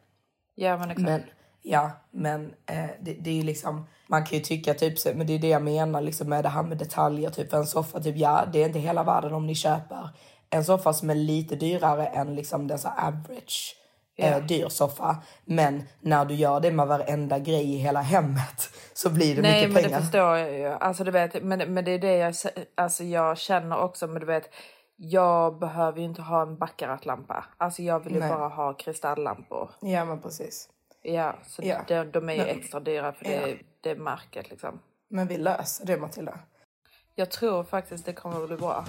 ja 0.55 0.77
men 0.77 0.89
exakt. 0.91 1.05
Men 1.09 1.23
ja, 1.61 1.91
men 2.11 2.53
eh, 2.65 2.85
det, 3.01 3.13
det 3.13 3.29
är 3.29 3.33
ju 3.33 3.43
liksom, 3.43 3.87
man 4.07 4.25
kan 4.25 4.37
ju 4.37 4.43
tycka 4.43 4.73
typ 4.73 4.99
så, 4.99 5.09
men 5.15 5.27
det 5.27 5.33
är 5.33 5.39
det 5.39 5.47
jag 5.47 5.61
menar 5.61 6.01
liksom 6.01 6.29
med 6.29 6.43
det 6.45 6.49
här 6.49 6.63
med 6.63 6.77
detaljer. 6.77 7.29
Typ 7.29 7.53
en 7.53 7.65
soffa, 7.65 7.99
typ 7.99 8.17
ja, 8.17 8.45
det 8.53 8.61
är 8.63 8.65
inte 8.67 8.79
hela 8.79 9.03
världen 9.03 9.33
om 9.33 9.47
ni 9.47 9.55
köper 9.55 10.09
en 10.49 10.63
soffa 10.65 10.93
som 10.93 11.09
är 11.09 11.15
lite 11.15 11.55
dyrare 11.55 12.05
än 12.07 12.35
liksom 12.35 12.67
den 12.67 12.79
så 12.79 12.87
average 12.87 13.75
Ja. 14.17 14.25
eh, 14.25 14.45
dyr 14.45 14.67
soffa. 14.69 15.23
Men 15.45 15.83
när 16.01 16.25
du 16.25 16.33
gör 16.35 16.59
det 16.59 16.71
med 16.71 16.87
varenda 16.87 17.39
grej 17.39 17.73
i 17.73 17.77
hela 17.77 18.01
hemmet 18.01 18.69
så 18.93 19.09
blir 19.09 19.35
det 19.35 19.41
Nej 19.41 19.53
mycket 19.61 19.73
men 19.73 19.83
pengar. 19.83 19.97
det 19.97 20.03
förstår 20.03 20.37
jag 20.37 20.53
ju. 20.53 20.65
Alltså, 20.67 21.03
du 21.03 21.11
vet, 21.11 21.43
men, 21.43 21.73
men 21.73 21.85
det 21.85 21.91
är 21.91 21.99
det 21.99 22.15
jag, 22.15 22.35
alltså, 22.75 23.03
jag 23.03 23.37
känner 23.37 23.77
också. 23.79 24.07
Men 24.07 24.19
du 24.19 24.25
vet, 24.25 24.49
jag 24.95 25.59
behöver 25.59 25.99
ju 25.99 26.05
inte 26.05 26.21
ha 26.21 26.41
en 26.41 26.57
Baccarat-lampa. 26.57 27.45
Alltså 27.57 27.81
jag 27.81 27.99
vill 27.99 28.13
ju 28.13 28.19
Nej. 28.19 28.29
bara 28.29 28.47
ha 28.47 28.73
kristalllampor. 28.73 29.69
Ja, 29.81 30.05
men 30.05 30.21
precis. 30.21 30.69
Ja, 31.01 31.35
så 31.47 31.61
Ja. 31.65 31.77
De, 31.87 32.03
de 32.11 32.29
är 32.29 32.33
ju 32.33 32.39
Men- 32.39 32.47
extra 32.59 32.79
dyra 32.79 33.13
för 33.13 33.25
det, 33.25 33.49
Ja. 33.49 33.57
det 33.81 33.89
är 33.89 33.95
märket 33.95 34.49
liksom. 34.49 34.79
Men 35.09 35.27
vi 35.27 35.37
löser 35.37 35.85
det 35.85 35.97
Matilda. 35.97 36.39
Jag 37.15 37.31
tror 37.31 37.63
faktiskt 37.63 38.05
det 38.05 38.13
kommer 38.13 38.41
att 38.41 38.47
bli 38.47 38.57
bra. 38.57 38.85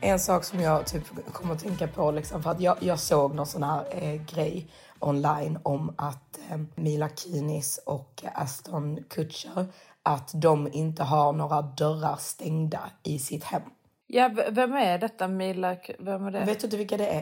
En 0.00 0.18
sak 0.20 0.44
som 0.44 0.60
jag 0.60 0.86
typ 0.86 1.32
kommer 1.32 1.54
att 1.54 1.60
tänka 1.62 1.88
på, 1.88 2.10
liksom, 2.10 2.42
för 2.42 2.50
att 2.50 2.60
jag, 2.60 2.76
jag 2.80 2.98
såg 2.98 3.34
någon 3.34 3.46
sån 3.46 3.62
här 3.62 3.84
eh, 3.90 4.22
grej 4.22 4.70
online 5.00 5.58
om 5.62 5.94
att 5.98 6.38
eh, 6.50 6.58
Mila 6.74 7.08
Kunis 7.08 7.80
och 7.86 8.24
Aston 8.34 9.04
Kutcher, 9.10 9.66
att 10.06 10.30
de 10.34 10.68
inte 10.72 11.02
har 11.02 11.32
några 11.32 11.62
dörrar 11.62 12.16
stängda 12.16 12.80
i 13.02 13.18
sitt 13.18 13.44
hem. 13.44 13.62
Ja, 14.06 14.30
vem 14.50 14.72
är 14.72 14.98
detta 14.98 15.28
Mila? 15.28 15.76
Vem 15.98 16.26
är 16.26 16.30
det? 16.30 16.44
Vet 16.44 16.60
du 16.60 16.66
inte 16.66 16.76
vilka 16.76 16.96
det 16.96 17.06
är? 17.08 17.20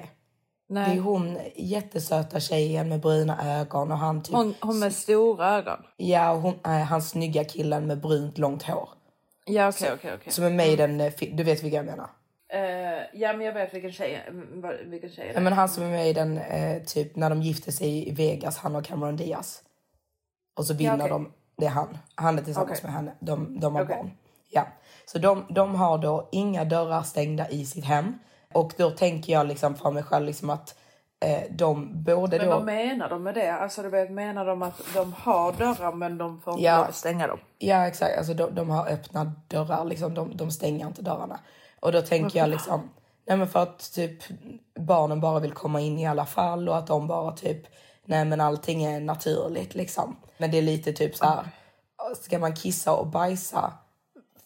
Det 0.69 0.81
är 0.81 0.87
Nej. 0.89 0.99
hon 0.99 1.39
jättesöta 1.57 2.41
tjejen 2.41 2.89
med 2.89 3.01
bruna 3.01 3.61
ögon 3.61 3.93
och 3.93 3.99
han 3.99 4.23
typ... 4.23 4.35
Hon, 4.35 4.55
hon 4.61 4.79
med 4.79 4.93
stora 4.93 5.51
ögon. 5.57 5.79
Ja, 5.97 6.31
och 6.33 6.41
hon, 6.41 6.55
äh, 6.65 6.71
han 6.71 7.03
snygga 7.03 7.45
killen 7.45 7.87
med 7.87 8.01
brunt 8.01 8.39
långt 8.39 8.63
hår. 8.63 8.89
Ja, 9.47 9.69
okej, 9.69 9.91
okej, 9.95 10.15
okej. 10.15 10.33
Som 10.33 10.45
är 10.45 10.51
med 10.51 10.69
i 10.69 10.77
den, 10.77 10.99
du 11.33 11.43
vet 11.45 11.63
vilka 11.63 11.77
jag 11.77 11.87
menar? 11.87 12.11
Eh, 12.53 12.61
ja, 13.21 13.33
men 13.33 13.41
jag 13.47 13.53
vet 13.53 13.75
vilken 13.75 13.93
tjej, 13.93 14.23
vad- 14.55 14.77
vilken 14.87 15.11
tjej 15.11 15.27
det 15.27 15.33
Ja, 15.33 15.39
är. 15.39 15.45
men 15.45 15.53
han 15.53 15.69
som 15.69 15.85
är 15.85 15.91
med 15.91 16.09
i 16.09 16.13
den, 16.13 16.39
eh, 16.39 16.83
typ 16.83 17.17
när 17.17 17.31
de 17.31 17.43
gifte 17.43 17.73
sig 17.73 18.09
i 18.09 18.13
Vegas, 18.13 18.59
han 18.59 18.77
och 18.77 18.85
Cameron 18.85 19.17
Diaz. 19.17 19.63
Och 20.57 20.65
så 20.67 20.75
vinner 20.75 20.95
okej. 20.97 21.09
de, 21.09 21.33
det 21.57 21.67
är 21.67 21.71
han. 21.71 21.99
Han 22.15 22.39
är 22.39 22.43
tillsammans 22.43 22.71
Okej. 22.79 22.85
med 22.85 22.93
henne. 22.93 23.13
De, 23.21 23.61
de 23.61 23.75
har 23.75 23.83
Okej. 23.85 23.97
barn. 23.97 24.11
Ja. 24.51 24.67
Så 25.07 25.19
de, 25.19 25.45
de 25.51 25.75
har 25.75 25.99
då 25.99 26.29
inga 26.33 26.65
dörrar 26.65 27.03
stängda 27.03 27.49
i 27.49 27.67
sitt 27.67 27.85
hem. 27.85 28.19
Och 28.53 28.73
då 28.77 28.91
tänker 28.91 29.33
jag 29.33 29.47
liksom 29.47 29.75
för 29.75 29.91
mig 29.91 30.03
själv 30.03 30.27
liksom 30.27 30.51
att 30.51 30.75
eh, 31.25 31.41
de 31.51 32.03
både 32.05 32.39
Men 32.39 32.47
då... 32.47 32.53
vad 32.53 32.65
menar 32.65 33.09
de 33.09 33.23
med 33.23 33.35
det? 33.35 33.53
Alltså 33.53 33.83
du 33.83 33.89
vet, 33.89 34.11
menar 34.11 34.47
de 34.47 34.63
att 34.63 34.81
de 34.95 35.13
har 35.13 35.53
dörrar 35.53 35.93
men 35.93 36.19
de 36.19 36.41
får 36.41 36.53
inte 36.53 36.65
Ja. 36.65 36.89
stänga 36.93 37.27
dem? 37.27 37.39
Ja 37.59 37.87
exakt, 37.87 38.19
alltså 38.19 38.35
de, 38.35 38.55
de 38.55 38.71
har 38.71 38.89
öppna 38.89 39.33
dörrar, 39.49 39.85
liksom, 39.85 40.15
de, 40.15 40.37
de 40.37 40.51
stänger 40.51 40.87
inte 40.87 41.03
dörrarna. 41.03 41.41
Och 41.81 41.93
då 41.93 42.03
tänker 42.03 42.39
jag 42.39 42.49
liksom, 42.49 42.91
nej 43.27 43.37
men 43.37 43.49
för 43.49 43.63
att 43.63 43.93
typ 43.95 44.23
barnen 44.79 45.21
bara 45.21 45.41
vill 45.41 45.53
komma 45.53 45.81
in 45.81 45.99
i 45.99 46.07
alla 46.07 46.27
fall 46.27 46.69
och 46.69 46.77
att 46.77 46.87
de 46.87 47.07
bara 47.07 47.33
typ, 47.33 47.67
nej 48.05 48.25
men 48.25 48.41
allting 48.41 48.85
är 48.85 49.01
naturligt 49.01 49.75
liksom. 49.75 50.17
Men 50.39 50.51
det 50.51 50.59
är 50.59 50.63
lite 50.63 50.93
typ 50.93 51.17
så 51.17 51.25
här, 51.25 51.45
ska 52.17 52.39
man 52.39 52.55
kissa 52.57 52.93
och 52.97 53.07
bajsa 53.07 53.73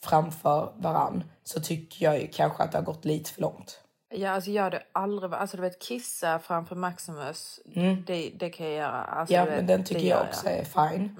framför 0.00 0.72
varann 0.76 1.24
så 1.44 1.60
tycker 1.60 2.04
jag 2.04 2.20
ju 2.20 2.28
kanske 2.32 2.62
att 2.62 2.72
det 2.72 2.78
har 2.78 2.84
gått 2.84 3.04
lite 3.04 3.30
för 3.30 3.40
långt. 3.40 3.80
Ja, 4.10 4.30
alltså 4.30 4.50
jag 4.50 4.62
hade 4.62 4.82
aldrig... 4.92 5.34
Alltså 5.34 5.56
du 5.56 5.60
vet, 5.62 5.78
kissa 5.82 6.38
framför 6.38 6.76
Maximus, 6.76 7.60
det, 8.06 8.30
det 8.38 8.50
kan 8.50 8.66
jag 8.66 8.74
göra. 8.76 9.02
Alltså, 9.04 9.34
Mm. 9.34 9.44
Ja, 9.46 9.50
vet, 9.50 9.56
men 9.58 9.66
den 9.66 9.84
tycker 9.84 10.00
jag 10.08 10.22
också 10.28 10.48
är 10.48 10.64
fine. 10.64 11.16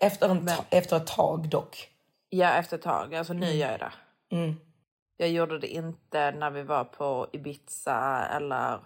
Efter, 0.00 0.28
en 0.28 0.46
ta- 0.46 0.64
efter 0.70 0.96
ett 0.96 1.06
tag 1.06 1.48
dock. 1.48 1.88
Ja, 2.28 2.50
efter 2.50 2.76
ett 2.76 2.82
tag. 2.82 3.14
Alltså 3.14 3.32
nu 3.32 3.46
gör 3.52 3.70
jag 3.70 3.80
det. 3.80 3.92
Mm. 4.36 4.56
Jag 5.16 5.28
gjorde 5.28 5.58
det 5.58 5.66
inte 5.68 6.30
när 6.30 6.50
vi 6.50 6.62
var 6.62 6.84
på 6.84 7.26
Ibiza 7.32 8.26
eller 8.36 8.80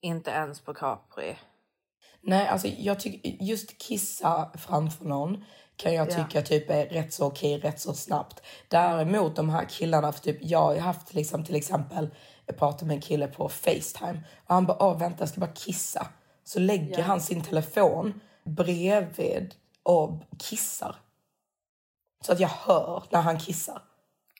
inte 0.00 0.30
ens 0.30 0.60
på 0.60 0.74
Capri. 0.74 1.36
Nej, 2.26 2.48
alltså 2.48 2.68
jag 2.68 3.00
tycker 3.00 3.44
just 3.44 3.78
kissa 3.78 4.50
framför 4.54 5.04
någon 5.04 5.44
kan 5.76 5.94
jag 5.94 6.10
Ja. 6.10 6.16
tycka 6.16 6.42
typ 6.42 6.70
är 6.70 6.86
rätt 6.86 7.12
så 7.12 7.26
okej, 7.26 7.58
rätt 7.58 7.80
så 7.80 7.94
snabbt. 7.94 8.42
Däremot 8.68 9.36
de 9.36 9.50
här 9.50 9.64
killarna, 9.64 10.12
för 10.12 10.20
typ 10.20 10.38
jag 10.40 10.58
har 10.58 10.76
haft 10.78 11.14
liksom 11.14 11.44
till 11.44 11.54
exempel, 11.54 12.10
jag 12.46 12.56
pratade 12.58 12.86
med 12.86 12.94
en 12.94 13.00
kille 13.00 13.26
på 13.26 13.48
Facetime 13.48 14.24
och 14.46 14.54
han 14.54 14.66
bara, 14.66 14.94
vänta 14.94 15.16
jag 15.20 15.28
ska 15.28 15.40
bara 15.40 15.52
kissa. 15.52 16.06
Så 16.44 16.58
lägger 16.58 17.02
han 17.02 17.20
sin 17.20 17.42
telefon 17.42 18.20
bredvid 18.44 19.54
och 19.82 20.22
kissar. 20.38 20.96
Så 22.26 22.32
att 22.32 22.40
jag 22.40 22.48
hör 22.48 23.04
när 23.10 23.20
han 23.20 23.38
kissar. 23.38 23.82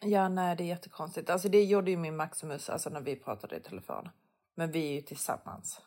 Ja, 0.02 0.28
nej, 0.28 0.56
det 0.56 0.62
är 0.64 0.66
jättekonstigt. 0.66 1.30
Alltså 1.30 1.48
det 1.48 1.64
gjorde 1.64 1.90
ju 1.90 1.96
min 1.96 2.16
Maximus 2.16 2.70
alltså, 2.70 2.90
när 2.90 3.00
vi 3.00 3.16
pratade 3.16 3.56
i 3.56 3.60
telefon. 3.60 4.08
Men 4.56 4.72
vi 4.72 4.88
är 4.88 4.92
ju 4.92 5.02
tillsammans. 5.02 5.80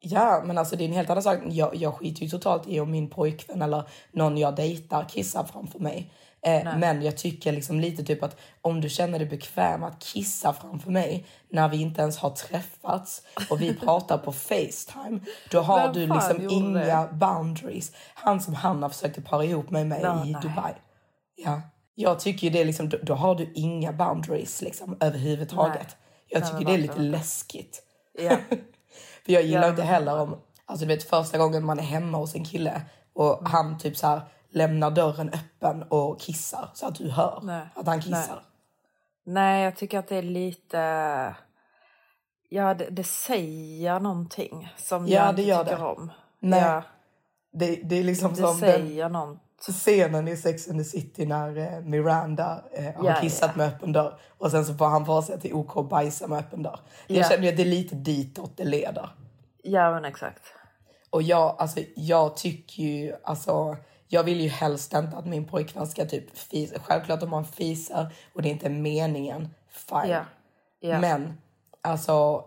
Ja, 0.00 0.42
men 0.44 0.58
alltså 0.58 0.76
det 0.76 0.84
är 0.84 0.88
en 0.88 0.94
helt 0.94 1.10
annan 1.10 1.22
sak. 1.22 1.38
Jag, 1.48 1.74
jag 1.76 1.94
skiter 1.94 2.22
ju 2.22 2.28
totalt 2.28 2.68
i 2.68 2.80
om 2.80 2.90
min 2.90 3.10
pojkvän 3.10 3.62
eller 3.62 3.82
någon 4.12 4.38
jag 4.38 4.56
dejtar 4.56 5.08
kissar 5.08 5.44
framför 5.44 5.78
mig. 5.78 6.12
Eh, 6.42 6.78
men 6.78 7.02
jag 7.02 7.16
tycker 7.16 7.52
liksom 7.52 7.80
lite 7.80 8.04
typ 8.04 8.22
att 8.22 8.36
om 8.62 8.80
du 8.80 8.88
känner 8.88 9.18
dig 9.18 9.28
bekväm 9.28 9.82
att 9.82 9.98
kissa 9.98 10.52
framför 10.52 10.90
mig 10.90 11.26
när 11.50 11.68
vi 11.68 11.80
inte 11.80 12.02
ens 12.02 12.18
har 12.18 12.30
träffats 12.30 13.22
och 13.50 13.60
vi 13.60 13.74
pratar 13.74 14.18
på 14.18 14.32
Facetime, 14.32 15.20
då 15.50 15.60
har 15.60 15.82
Vem 15.82 15.92
du 15.92 16.06
liksom 16.14 16.50
inga 16.50 17.06
boundaries. 17.12 17.92
Han 18.14 18.40
som 18.40 18.54
Hanna 18.54 18.88
försökte 18.88 19.20
para 19.20 19.44
ihop 19.44 19.70
mig 19.70 19.84
med 19.84 20.00
Ja, 20.02 20.26
i 20.26 20.32
nej. 20.32 20.42
Dubai. 20.42 20.72
Ja, 21.36 21.60
jag 21.94 22.20
tycker 22.20 22.50
det 22.50 22.60
är 22.60 22.64
liksom, 22.64 22.88
då, 22.88 22.98
då 23.02 23.14
har 23.14 23.34
du 23.34 23.52
inga 23.54 23.92
boundaries 23.92 24.62
liksom 24.62 24.96
överhuvudtaget. 25.00 25.86
Nej. 25.88 25.96
Jag 26.26 26.50
tycker 26.50 26.64
det 26.64 26.74
är 26.74 26.78
lite 26.78 27.00
läskigt. 27.00 27.82
Ja. 28.18 28.36
För 29.28 29.32
jag 29.32 29.42
gillar 29.42 29.62
Ja, 29.62 29.68
inte 29.70 29.82
heller 29.82 30.20
om, 30.20 30.36
alltså 30.66 30.86
du 30.86 30.94
vet 30.94 31.02
första 31.10 31.38
gången 31.38 31.64
man 31.64 31.78
är 31.78 31.82
hemma 31.82 32.18
hos 32.18 32.34
en 32.34 32.44
kille 32.44 32.82
och 33.14 33.38
Mm. 33.38 33.52
han 33.52 33.78
typ 33.78 33.96
så 33.96 34.06
här 34.06 34.20
lämnar 34.50 34.90
dörren 34.90 35.28
öppen 35.30 35.82
och 35.82 36.20
kissar 36.20 36.70
så 36.74 36.86
att 36.86 36.94
du 36.94 37.10
hör 37.10 37.40
Nej. 37.42 37.66
att 37.74 37.86
han 37.86 38.00
kissar. 38.00 38.42
Nej, 39.26 39.64
jag 39.64 39.76
tycker 39.76 39.98
att 39.98 40.08
det 40.08 40.16
är 40.16 40.22
lite... 40.22 40.78
Ja, 42.48 42.74
det, 42.74 42.84
det 42.90 43.04
säger 43.04 44.00
någonting 44.00 44.72
som 44.76 45.06
Ja, 45.08 45.20
jag 45.20 45.30
inte 45.30 45.42
tycker 45.42 45.64
det. 45.76 45.84
om. 45.84 46.12
Nej, 46.40 46.60
Ja, 46.62 46.82
Det, 47.52 47.76
det 47.76 47.96
är 47.98 48.04
liksom 48.04 48.30
det 48.30 48.36
som 48.36 48.46
den 48.46 48.58
säger 48.58 49.08
något. 49.08 49.38
Scenen 49.60 50.28
i 50.28 50.36
Sex 50.36 50.68
and 50.68 50.78
the 50.78 50.84
City 50.84 51.26
när 51.26 51.56
eh, 51.56 51.80
Miranda 51.80 52.64
eh, 52.72 52.94
har 52.94 53.04
Ja, 53.04 53.14
kissat 53.20 53.50
ja. 53.54 53.58
med 53.58 53.68
öppen 53.68 53.92
dörr 53.92 54.18
och 54.38 54.50
sen 54.50 54.64
så 54.66 54.74
får 54.74 54.86
han 54.86 55.06
för 55.06 55.22
sig 55.22 55.40
till 55.40 55.54
OK 55.54 55.90
bajsa 55.90 56.26
med 56.26 56.38
öppen 56.38 56.62
dörr. 56.62 56.80
Jag 57.06 57.18
Ja. 57.18 57.28
känner 57.28 57.48
att 57.48 57.56
det 57.56 57.62
är 57.62 57.66
lite 57.66 57.94
ditåt 57.94 58.56
det 58.56 58.64
leder. 58.64 59.10
Ja, 59.62 59.90
men 59.90 60.04
exakt. 60.04 60.42
Och 61.10 61.22
jag, 61.22 61.56
alltså, 61.58 61.80
jag 61.96 62.36
tycker 62.36 62.82
ju, 62.82 63.14
alltså, 63.24 63.76
jag 64.08 64.24
vill 64.24 64.40
ju 64.40 64.48
helst 64.48 64.94
inte 64.94 65.16
att 65.16 65.26
min 65.26 65.44
pojkvän 65.44 65.86
ska 65.86 66.04
typ 66.06 66.38
fisa. 66.38 66.78
Självklart 66.80 67.22
om 67.22 67.30
man 67.30 67.44
fisar 67.44 68.14
och 68.34 68.42
det 68.42 68.48
inte 68.48 68.66
är 68.66 68.70
meningen, 68.70 69.48
fine. 69.70 70.10
Ja. 70.10 70.24
Ja. 70.80 70.98
Men 71.00 71.38
alltså, 71.82 72.44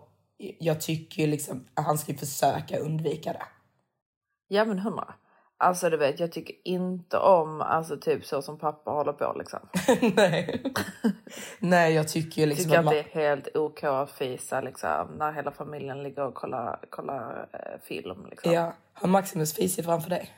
jag 0.58 0.80
tycker 0.80 1.26
liksom 1.26 1.66
att 1.74 1.84
han 1.84 1.98
ska 1.98 2.14
försöka 2.14 2.78
undvika 2.78 3.32
det. 3.32 3.42
Ja, 4.48 4.64
men 4.64 4.78
hundra. 4.78 5.14
Alltså 5.62 5.90
du 5.90 5.96
vet, 5.96 6.20
jag 6.20 6.32
tycker 6.32 6.54
inte 6.64 7.18
om 7.18 7.60
alltså 7.60 7.96
typ 7.96 8.24
så 8.24 8.42
som 8.42 8.58
pappa 8.58 8.90
håller 8.90 9.12
på 9.12 9.34
liksom. 9.38 9.60
Nej. 10.16 10.62
Nej, 11.58 11.94
jag 11.94 12.08
tycker 12.08 12.42
ju 12.42 12.46
liksom 12.46 12.64
tycker 12.64 12.78
att 12.78 12.84
man... 12.84 12.94
det 12.94 13.00
är 13.00 13.28
helt 13.28 13.56
OK 13.56 13.84
att 13.84 14.10
fisa 14.10 14.60
liksom 14.60 15.06
när 15.18 15.32
hela 15.32 15.50
familjen 15.50 16.02
ligger 16.02 16.24
och 16.24 16.34
kollar, 16.34 16.80
kollar 16.90 17.48
eh, 17.52 17.80
film 17.82 18.26
liksom. 18.30 18.52
Ja, 18.52 18.72
har 18.92 19.08
Maximus 19.08 19.54
fisit 19.54 19.84
framför 19.84 20.10
dig? 20.10 20.30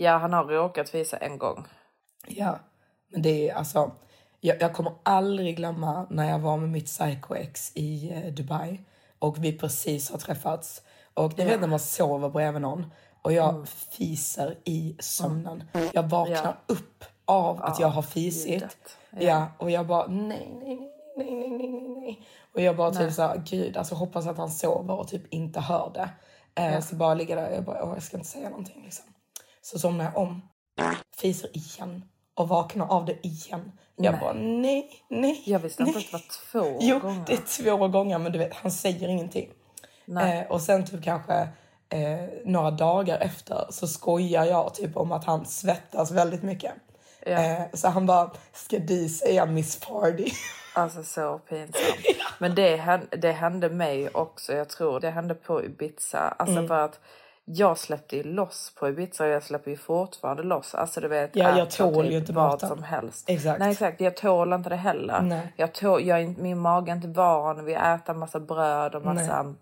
ja, 0.00 0.16
han 0.16 0.32
har 0.32 0.44
råkat 0.44 0.88
fisa 0.88 1.16
en 1.16 1.38
gång. 1.38 1.66
Ja, 2.26 2.58
men 3.08 3.22
det 3.22 3.48
är 3.48 3.54
alltså... 3.54 3.92
Jag, 4.40 4.62
jag 4.62 4.72
kommer 4.72 4.92
aldrig 5.02 5.56
glömma 5.56 6.06
när 6.10 6.30
jag 6.30 6.38
var 6.38 6.56
med 6.56 6.68
mitt 6.68 6.86
psycho-ex 6.86 7.72
i 7.74 8.12
eh, 8.12 8.32
Dubai 8.32 8.80
och 9.18 9.44
vi 9.44 9.58
precis 9.58 10.10
har 10.10 10.18
träffats. 10.18 10.82
Och 11.14 11.38
ni 11.38 11.44
vet 11.44 11.60
när 11.60 11.68
man 11.68 11.78
sover 11.78 12.28
bredvid 12.28 12.62
någon 12.62 12.86
och 13.22 13.32
jag 13.32 13.48
Mm. 13.54 13.66
fiser 13.66 14.58
i 14.64 14.96
sömnen. 15.00 15.64
Jag 15.92 16.02
vaknar 16.02 16.56
upp 16.66 17.04
av 17.24 17.62
att 17.62 17.80
jag 17.80 17.88
har 17.88 18.02
fisit. 18.02 18.50
ljudet. 18.52 18.96
Ja. 19.10 19.46
och 19.58 19.70
jag 19.70 19.86
bara 19.86 20.06
nej, 20.06 20.50
nej, 20.62 20.76
nej, 21.16 21.34
nej, 21.34 21.48
nej, 21.50 21.68
nej, 21.68 21.88
nej. 21.88 22.26
Och 22.54 22.60
jag 22.60 22.76
bara 22.76 22.90
typ 22.90 23.12
så 23.12 23.22
här, 23.22 23.42
gud, 23.46 23.76
alltså 23.76 23.94
hoppas 23.94 24.26
att 24.26 24.36
han 24.38 24.50
sover 24.50 24.94
och 24.94 25.08
typ 25.08 25.34
inte 25.34 25.60
hör 25.60 25.90
det. 25.94 26.10
Eh, 26.62 26.80
Så 26.80 26.94
bara 26.94 27.14
ligger 27.14 27.36
där, 27.36 27.50
jag 27.50 27.64
bara, 27.64 27.84
åh, 27.84 27.90
jag 27.94 28.02
ska 28.02 28.16
inte 28.16 28.28
säga 28.28 28.48
någonting 28.50 28.82
liksom. 28.84 29.04
Så 29.62 29.78
somnar 29.78 30.04
jag 30.04 30.16
om, 30.16 30.48
fiser 31.16 31.56
igen 31.56 32.04
och 32.34 32.48
vaknar 32.48 32.86
av 32.88 33.04
det 33.04 33.26
igen. 33.26 33.72
Jag 33.96 34.20
bara 34.20 34.32
nej, 34.32 34.90
nej, 35.08 35.42
Jag 35.46 35.58
visste 35.58 35.82
inte 35.82 35.98
nej. 35.98 36.06
att 36.12 36.12
det 36.12 36.58
var 36.58 36.62
två 36.62 36.78
Jo, 36.80 36.98
gånger. 36.98 37.24
det 37.26 37.32
är 37.32 37.62
två 37.76 37.88
gånger 37.88 38.18
men 38.18 38.32
du 38.32 38.38
vet, 38.38 38.54
han 38.54 38.70
säger 38.70 39.08
ingenting. 39.08 39.50
Eh, 40.20 40.46
och 40.50 40.60
sen 40.60 40.84
typ 40.86 41.04
kanske 41.04 41.48
eh, 41.90 42.28
några 42.44 42.70
dagar 42.70 43.18
efter 43.20 43.66
så 43.70 43.86
skojar 43.86 44.44
jag 44.44 44.74
typ 44.74 44.96
om 44.96 45.12
att 45.12 45.24
han 45.24 45.46
svettas 45.46 46.10
väldigt 46.10 46.42
mycket. 46.42 46.72
Eh, 47.22 47.60
så 47.74 47.88
han 47.88 48.06
bara, 48.06 48.30
ska 48.52 48.78
du 48.78 49.08
säga 49.08 49.46
Miss 49.46 49.80
Party? 49.80 50.30
Alltså 50.74 51.02
så 51.02 51.38
pinsamt. 51.48 51.96
Men 52.38 52.54
det 52.54 52.76
hände, 52.76 53.16
det 53.16 53.32
hände 53.32 53.68
mig 53.70 54.08
också. 54.08 54.52
Jag 54.52 54.68
tror 54.68 55.00
det 55.00 55.10
hände 55.10 55.34
på 55.34 55.64
Ibiza. 55.64 56.18
Alltså 56.38 56.56
Mm. 56.56 56.68
för 56.68 56.84
att 56.84 57.00
jag 57.44 57.78
släppte 57.78 58.16
ju 58.16 58.22
loss 58.22 58.72
på 58.78 58.88
Ibiza 58.88 59.24
och 59.24 59.30
jag 59.30 59.42
släpper 59.42 59.70
ju 59.70 59.76
fortfarande 59.76 60.42
loss. 60.42 60.74
Alltså 60.74 61.00
du 61.00 61.08
vet, 61.08 61.36
Ja, 61.36 61.58
jag 61.58 61.70
tål 61.70 62.04
ju 62.04 62.10
typ 62.10 62.20
inte 62.20 62.32
vad 62.32 62.60
som 62.60 62.82
helst. 62.82 63.30
Exakt. 63.30 63.58
Nej 63.58 63.70
exakt, 63.72 64.00
jag 64.00 64.16
tål 64.16 64.52
inte 64.52 64.68
det 64.70 64.76
heller. 64.76 65.20
Nej. 65.20 65.52
Jag 65.56 65.74
tål, 65.74 66.04
jag, 66.06 66.38
min 66.38 66.58
mage 66.58 66.90
är 66.92 66.96
inte 66.96 67.08
van 67.08 67.64
vid 67.64 67.76
att 67.76 68.00
äta 68.02 68.14
massa 68.14 68.40
bröd 68.40 68.94
och 68.94 69.04
massa 69.04 69.54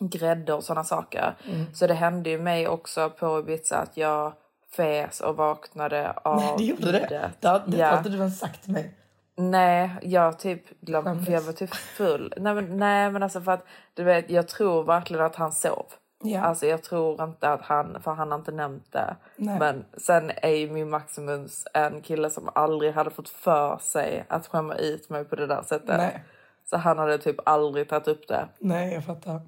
grädde 0.00 0.52
och 0.52 0.64
sådana 0.64 0.84
saker. 0.84 1.34
Mm. 1.48 1.74
Så 1.74 1.86
det 1.86 1.94
hände 1.94 2.30
ju 2.30 2.38
mig 2.38 2.68
också 2.68 3.10
på 3.10 3.38
Ibiza 3.38 3.76
att 3.76 3.96
jag 3.96 4.32
fes 4.76 5.20
och 5.20 5.36
vaknade 5.36 6.10
av 6.24 6.36
Nej, 6.36 6.54
det 6.58 6.64
gjorde 6.64 6.92
det. 6.92 7.32
Det, 7.40 7.62
det 7.66 7.76
Ja. 7.76 8.02
du 8.04 8.16
ens 8.16 8.38
sagt 8.38 8.62
till 8.62 8.72
mig. 8.72 8.94
Nej, 9.36 9.90
jag 10.02 10.38
typ 10.38 10.80
glömde, 10.80 11.24
för 11.24 11.32
jag 11.32 11.40
var 11.40 11.52
typ 11.52 11.74
full. 11.74 12.34
Nej 12.36 12.54
men, 12.54 12.76
nej 12.78 13.10
men 13.10 13.22
alltså 13.22 13.40
för 13.40 13.52
att 13.52 13.64
du 13.94 14.04
vet, 14.04 14.30
jag 14.30 14.48
tror 14.48 14.84
verkligen 14.84 15.24
att 15.24 15.36
han 15.36 15.52
sov. 15.52 15.86
Ja. 16.22 16.40
Alltså 16.40 16.66
jag 16.66 16.82
tror 16.82 17.24
inte 17.24 17.48
att 17.52 17.62
han, 17.62 18.02
för 18.02 18.10
han 18.12 18.30
har 18.30 18.38
inte 18.38 18.52
nämnt 18.52 18.92
det. 18.92 19.16
Nej. 19.36 19.58
Men 19.58 19.84
sen 19.96 20.30
är 20.42 20.50
ju 20.50 20.70
min 20.70 20.90
Maximus 20.90 21.66
en 21.74 22.00
kille 22.00 22.30
som 22.30 22.50
aldrig 22.54 22.92
hade 22.94 23.10
fått 23.10 23.28
för 23.28 23.78
sig 23.78 24.24
att 24.28 24.46
skämma 24.46 24.74
ut 24.74 25.10
mig 25.10 25.24
på 25.24 25.36
det 25.36 25.46
där 25.46 25.62
sättet. 25.62 25.96
Nej. 25.96 26.24
Så 26.70 26.76
han 26.76 26.98
hade 26.98 27.18
typ 27.18 27.36
aldrig 27.44 27.88
tagit 27.88 28.08
upp 28.08 28.28
det. 28.28 28.48
Nej, 28.58 28.94
jag 28.94 29.04
fattar. 29.04 29.40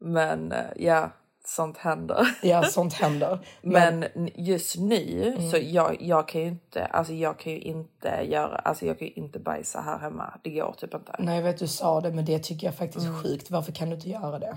Men 0.00 0.52
eh, 0.52 0.64
ja, 0.76 1.10
sånt 1.44 1.76
händer. 1.78 2.38
Ja, 2.42 2.62
sånt 2.70 2.92
händer. 2.92 3.38
Men, 3.62 3.98
Men 4.00 4.30
just 4.34 4.76
nu 4.78 5.36
så 5.50 5.58
jag, 5.62 6.02
jag 6.02 6.28
kan 6.28 6.40
ju 6.40 6.46
inte, 6.46 6.84
alltså 6.86 7.12
jag 7.12 7.38
kan 7.38 7.52
ju 7.52 7.58
inte 7.58 8.08
göra, 8.28 8.56
alltså 8.56 8.86
jag 8.86 8.98
kan 8.98 9.08
ju 9.08 9.14
inte 9.14 9.38
bajsa 9.38 9.80
här 9.80 9.98
hemma. 9.98 10.40
Det 10.42 10.50
går 10.50 10.72
typ 10.72 10.94
inte. 10.94 11.16
nej, 11.18 11.36
jag 11.36 11.42
vet 11.42 11.58
du 11.58 11.66
sa 11.68 12.00
det, 12.00 12.10
men 12.10 12.24
det 12.24 12.38
tycker 12.38 12.66
jag 12.66 12.74
faktiskt 12.76 13.06
Mm. 13.06 13.18
är 13.18 13.22
sjukt. 13.22 13.50
Varför 13.50 13.72
kan 13.72 13.88
du 13.88 13.94
inte 13.94 14.08
göra 14.08 14.38
det? 14.38 14.56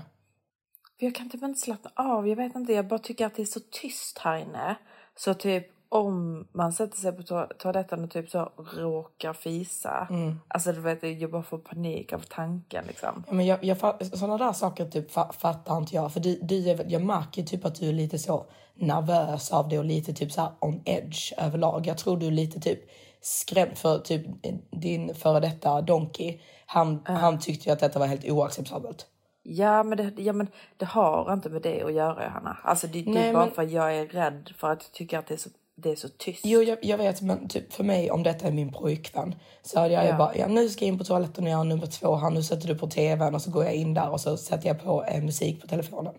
För 0.98 1.06
jag 1.06 1.14
kan 1.14 1.30
typ 1.30 1.42
inte 1.42 1.60
slappna 1.60 1.90
av. 1.94 2.28
Jag 2.28 2.36
vet 2.36 2.54
inte, 2.56 2.72
jag 2.72 2.86
bara 2.88 2.98
tycker 2.98 3.26
att 3.26 3.34
det 3.36 3.42
är 3.42 3.46
så 3.46 3.60
tyst 3.70 4.18
här 4.18 4.36
inne. 4.38 4.76
Så 5.16 5.34
typ 5.34 5.66
om 5.92 6.46
man 6.52 6.72
sätter 6.72 6.96
sig 6.96 7.12
på 7.12 7.22
to- 7.22 7.54
toaletten 7.58 8.04
och 8.04 8.10
typ 8.10 8.30
så 8.30 8.52
råkar 8.76 9.32
fisa. 9.32 10.08
Alltså 10.48 10.72
du 10.72 10.80
vet, 10.80 11.20
jag 11.20 11.30
bara 11.30 11.42
får 11.42 11.58
panik 11.58 12.12
av 12.12 12.18
tanken 12.18 12.84
liksom. 12.86 13.24
Ja, 13.26 13.32
men 13.34 13.46
jag, 13.46 13.64
jag, 13.64 13.76
sådana 14.18 14.38
där 14.38 14.52
saker 14.52 14.86
typ 14.86 15.10
fa- 15.10 15.32
fattar 15.32 15.76
inte 15.78 15.94
jag. 15.94 16.12
För 16.12 16.20
du, 16.20 16.38
du 16.42 16.56
jag 16.88 17.02
märker 17.02 17.42
typ 17.42 17.64
att 17.64 17.74
du 17.74 17.88
är 17.88 17.92
lite 17.92 18.18
så 18.18 18.46
nervös 18.74 19.52
av 19.52 19.68
det 19.68 19.78
och 19.78 19.84
lite 19.84 20.12
typ 20.12 20.32
så 20.32 20.52
on 20.60 20.82
edge 20.84 21.32
överlag. 21.38 21.86
Jag 21.86 21.98
tror 21.98 22.16
du 22.16 22.26
är 22.26 22.30
lite 22.30 22.60
typ 22.60 22.80
skrämd 23.20 23.78
för 23.78 23.98
typ 23.98 24.26
din 24.70 25.14
före 25.14 25.40
detta 25.40 25.80
Donkey. 25.80 26.40
Han, 26.66 27.02
han 27.04 27.38
tyckte 27.38 27.68
ju 27.68 27.72
att 27.72 27.80
detta 27.80 27.98
var 27.98 28.06
helt 28.06 28.24
oacceptabelt. 28.30 29.06
Ja 29.42 29.82
men, 29.82 29.98
det, 29.98 30.22
ja, 30.22 30.32
men 30.32 30.46
det 30.76 30.84
har 30.84 31.32
inte 31.32 31.48
med 31.50 31.62
det 31.62 31.82
att 31.82 31.92
göra, 31.92 32.28
Hanna. 32.28 32.56
Alltså 32.64 32.86
det, 32.86 33.02
det 33.02 33.18
är 33.18 33.32
bara 33.32 33.44
men- 33.44 33.54
för 33.54 33.62
att 33.62 33.70
jag 33.70 33.96
är 33.96 34.06
rädd 34.06 34.52
för 34.56 34.70
att 34.70 34.82
jag 34.82 34.92
tycker 34.92 35.18
att 35.18 35.26
det 35.26 35.34
är 35.34 35.38
så 35.38 35.48
det 35.82 35.90
är 35.90 35.96
så 35.96 36.08
tyst. 36.08 36.40
Jo, 36.44 36.62
jag, 36.62 36.78
jag 36.82 36.98
vet, 36.98 37.20
men 37.22 37.48
typ 37.48 37.72
för 37.72 37.84
mig, 37.84 38.10
om 38.10 38.22
detta 38.22 38.46
är 38.46 38.52
min 38.52 38.72
pojkvän, 38.72 39.34
så 39.62 39.80
hade 39.80 39.94
jag 39.94 40.06
Ja. 40.06 40.16
bara, 40.16 40.36
ja 40.36 40.46
nu 40.46 40.68
ska 40.68 40.84
jag 40.84 40.92
in 40.92 40.98
på 40.98 41.04
toaletten 41.04 41.44
och 41.44 41.50
göra 41.50 41.62
nummer 41.64 41.86
två 41.86 42.16
här, 42.16 42.30
nu 42.30 42.42
sätter 42.42 42.68
du 42.68 42.74
på 42.78 42.86
tvn 42.86 43.34
och 43.34 43.42
så 43.42 43.50
går 43.50 43.64
jag 43.64 43.74
in 43.74 43.94
där 43.94 44.10
och 44.10 44.20
så 44.20 44.36
sätter 44.36 44.68
jag 44.68 44.82
på 44.82 45.04
eh, 45.04 45.22
musik 45.22 45.60
på 45.60 45.66
telefonen. 45.66 46.14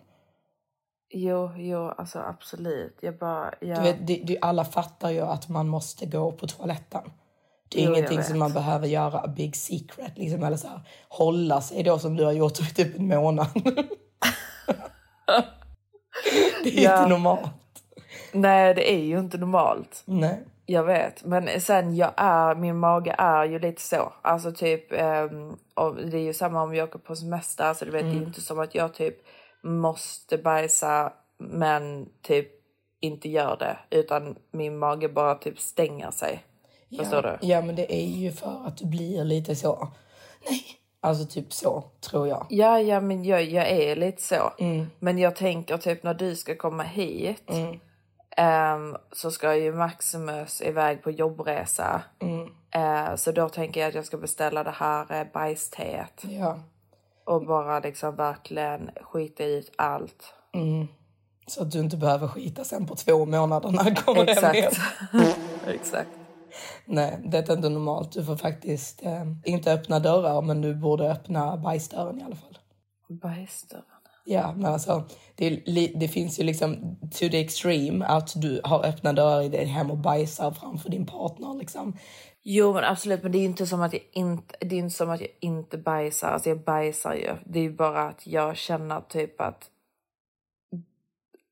Jo, 1.16 1.50
jo, 1.56 1.88
alltså 1.98 2.18
absolut. 2.18 2.98
Jag 3.00 3.18
bara... 3.18 3.54
Jag... 3.60 3.76
Du 3.78 3.82
vet, 3.82 4.06
det, 4.06 4.16
det, 4.24 4.38
alla 4.40 4.64
fattar 4.64 5.10
ju 5.10 5.20
att 5.20 5.48
man 5.48 5.68
måste 5.68 6.06
gå 6.06 6.32
på 6.32 6.46
toaletten. 6.46 7.02
Det 7.68 7.78
är 7.80 7.84
Jo, 7.84 7.90
jag 7.90 7.98
ingenting 7.98 8.22
som 8.22 8.38
man 8.38 8.52
behöver 8.52 8.86
göra 8.86 9.18
a 9.20 9.28
big 9.36 9.56
secret, 9.56 10.18
liksom, 10.18 10.42
eller 10.44 10.56
så 10.56 10.68
här, 10.68 10.80
hålla 11.08 11.60
sig 11.60 11.82
då 11.82 11.98
som 11.98 12.16
du 12.16 12.24
har 12.24 12.32
gjort 12.32 12.60
i 12.60 12.74
typ 12.74 12.98
en 12.98 13.08
månad. 13.08 13.46
det 16.64 16.78
är 16.78 16.82
Ja. 16.84 16.98
inte 16.98 17.08
normalt. 17.08 17.40
Nej, 18.34 18.74
det 18.74 18.92
är 18.92 19.04
ju 19.04 19.18
inte 19.18 19.38
normalt. 19.38 20.02
Nej. 20.04 20.38
Jag 20.66 20.84
vet, 20.84 21.24
men 21.24 21.60
sen 21.60 21.96
jag 21.96 22.12
är, 22.16 22.54
min 22.54 22.78
mage 22.78 23.14
är 23.18 23.44
ju 23.44 23.58
lite 23.58 23.82
så. 23.82 24.12
Alltså 24.22 24.52
typ, 24.52 24.92
och 25.74 25.96
det 25.96 26.18
är 26.18 26.22
ju 26.22 26.32
samma 26.32 26.62
om 26.62 26.74
jag 26.74 26.88
åker 26.88 26.98
på 26.98 27.16
semester. 27.16 27.64
Alltså 27.64 27.84
du 27.84 27.90
vet, 27.90 28.02
det 28.02 28.10
är 28.10 28.14
ju 28.14 28.24
inte 28.24 28.40
som 28.40 28.58
att 28.58 28.74
jag 28.74 28.94
typ 28.94 29.16
måste 29.62 30.38
bajsa 30.38 31.12
men 31.38 32.08
typ 32.22 32.48
inte 33.00 33.28
gör 33.28 33.56
det. 33.56 33.96
Utan 33.98 34.36
min 34.50 34.78
mage 34.78 35.08
bara 35.08 35.34
typ 35.34 35.58
stänger 35.58 36.10
sig. 36.10 36.44
Förstår 36.98 37.24
ja. 37.24 37.36
du? 37.40 37.46
Ja, 37.46 37.62
men 37.62 37.76
det 37.76 37.94
är 37.94 38.06
ju 38.06 38.32
för 38.32 38.66
att 38.66 38.76
du 38.76 38.86
blir 38.86 39.24
lite 39.24 39.56
så. 39.56 39.88
Nej. 40.50 40.64
Alltså 41.00 41.26
typ 41.26 41.52
så, 41.52 41.84
tror 42.00 42.28
jag. 42.28 42.46
Ja, 42.50 42.80
ja, 42.80 43.00
men 43.00 43.24
jag, 43.24 43.42
jag 43.42 43.68
är 43.70 43.96
lite 43.96 44.22
så. 44.22 44.52
Mm. 44.58 44.86
Men 44.98 45.18
jag 45.18 45.36
tänker 45.36 45.78
typ 45.78 46.02
när 46.02 46.14
du 46.14 46.36
ska 46.36 46.56
komma 46.56 46.82
hit 46.82 47.50
ehm, 48.36 48.96
så 49.12 49.30
ska 49.30 49.56
ju 49.56 49.72
Maximus 49.72 50.62
iväg 50.62 51.02
på 51.02 51.10
jobbresa. 51.10 52.02
Mm. 52.20 52.48
Eh, 52.70 53.16
så 53.16 53.32
då 53.32 53.48
tänker 53.48 53.80
jag 53.80 53.88
att 53.88 53.94
jag 53.94 54.06
ska 54.06 54.16
beställa 54.16 54.64
det 54.64 54.74
här 54.74 55.20
eh, 55.20 55.26
bajsteet. 55.32 56.24
Ja. 56.24 56.58
Och 57.24 57.46
bara 57.46 57.80
liksom 57.80 58.16
verkligen 58.16 58.90
skita 59.02 59.44
ut 59.44 59.72
allt. 59.76 60.34
Så 61.46 61.62
att 61.62 61.70
du 61.70 61.80
inte 61.80 61.96
behöver 61.96 62.28
skita 62.28 62.64
sen 62.64 62.86
på 62.86 62.94
två 62.94 63.26
månader 63.26 63.70
när 63.70 63.84
du 63.84 63.94
kommer 63.94 64.26
hem 64.42 64.54
igen. 64.54 64.66
Exakt. 64.66 65.38
Exakt. 65.66 66.10
Nej, 66.84 67.20
det 67.24 67.48
är 67.48 67.52
inte 67.52 67.68
normalt. 67.68 68.12
Du 68.12 68.24
får 68.24 68.36
faktiskt 68.36 69.02
eh, 69.02 69.24
inte 69.44 69.72
öppna 69.72 70.00
dörrar, 70.00 70.42
men 70.42 70.60
du 70.60 70.74
borde 70.74 71.12
öppna 71.12 71.56
bajsdörren 71.56 72.20
i 72.20 72.24
alla 72.24 72.36
fall. 72.36 72.58
Bajsdörren. 73.08 73.84
Ja, 74.24 74.52
men 74.56 74.66
alltså, 74.66 75.04
det, 75.34 75.62
det 75.94 76.08
finns 76.08 76.40
ju 76.40 76.44
liksom 76.44 76.96
to 77.00 77.28
the 77.30 77.40
extreme 77.40 78.06
att 78.06 78.32
du 78.36 78.60
har 78.64 78.86
öppna 78.86 79.12
dörrar 79.12 79.42
i 79.42 79.48
ditt 79.48 79.68
hem 79.68 79.90
och 79.90 79.98
bajsar 79.98 80.50
framför 80.50 80.90
din 80.90 81.06
partner. 81.06 81.58
Liksom. 81.58 81.96
Jo 82.42 82.72
men 82.72 82.84
absolut, 82.84 83.22
men 83.22 83.32
det 83.32 83.38
är 83.38 83.40
ju 83.40 83.46
inte 83.46 83.66
som 83.66 83.82
att 83.82 83.92
jag 83.92 84.02
inte, 84.12 84.56
det 84.60 84.74
är 84.74 84.78
inte 84.78 84.96
som 84.96 85.10
att 85.10 85.20
jag 85.20 85.30
inte 85.40 85.78
bajsar. 85.78 86.28
Alltså 86.28 86.48
jag 86.48 86.64
bajsar 86.64 87.14
ju. 87.14 87.36
Det 87.44 87.60
är 87.60 87.70
bara 87.70 88.08
att 88.08 88.26
jag 88.26 88.56
känner 88.56 89.00
typ 89.00 89.40
att... 89.40 89.70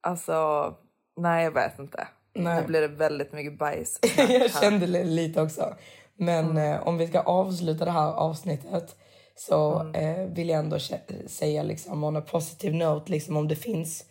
Alltså, 0.01 0.75
nej 1.17 1.45
jag 1.45 1.53
vet 1.53 1.79
inte. 1.79 2.09
Nej. 2.35 2.61
Nu 2.61 2.67
blir 2.67 2.81
det 2.81 2.89
väldigt 2.89 3.33
mycket 3.33 3.59
bajs. 3.59 3.99
jag 4.17 4.51
kände 4.51 4.87
lite 5.05 5.43
också. 5.43 5.75
Men 6.15 6.59
eh, 6.59 6.89
om 6.89 6.99
vi 6.99 7.07
ska 7.07 7.21
avsluta 7.21 7.85
det 7.85 7.91
här 7.91 8.13
avsnittet 8.13 8.97
så 9.35 9.91
eh, 9.95 10.27
vill 10.27 10.49
jag 10.49 10.59
ändå 10.59 10.79
säga 11.27 11.63
liksom 11.63 12.05
on 12.05 12.17
a 12.17 12.21
positive 12.21 12.77
note, 12.77 13.13
liksom 13.13 13.37
om 13.37 13.49
det 13.49 13.57
finns 13.57 14.05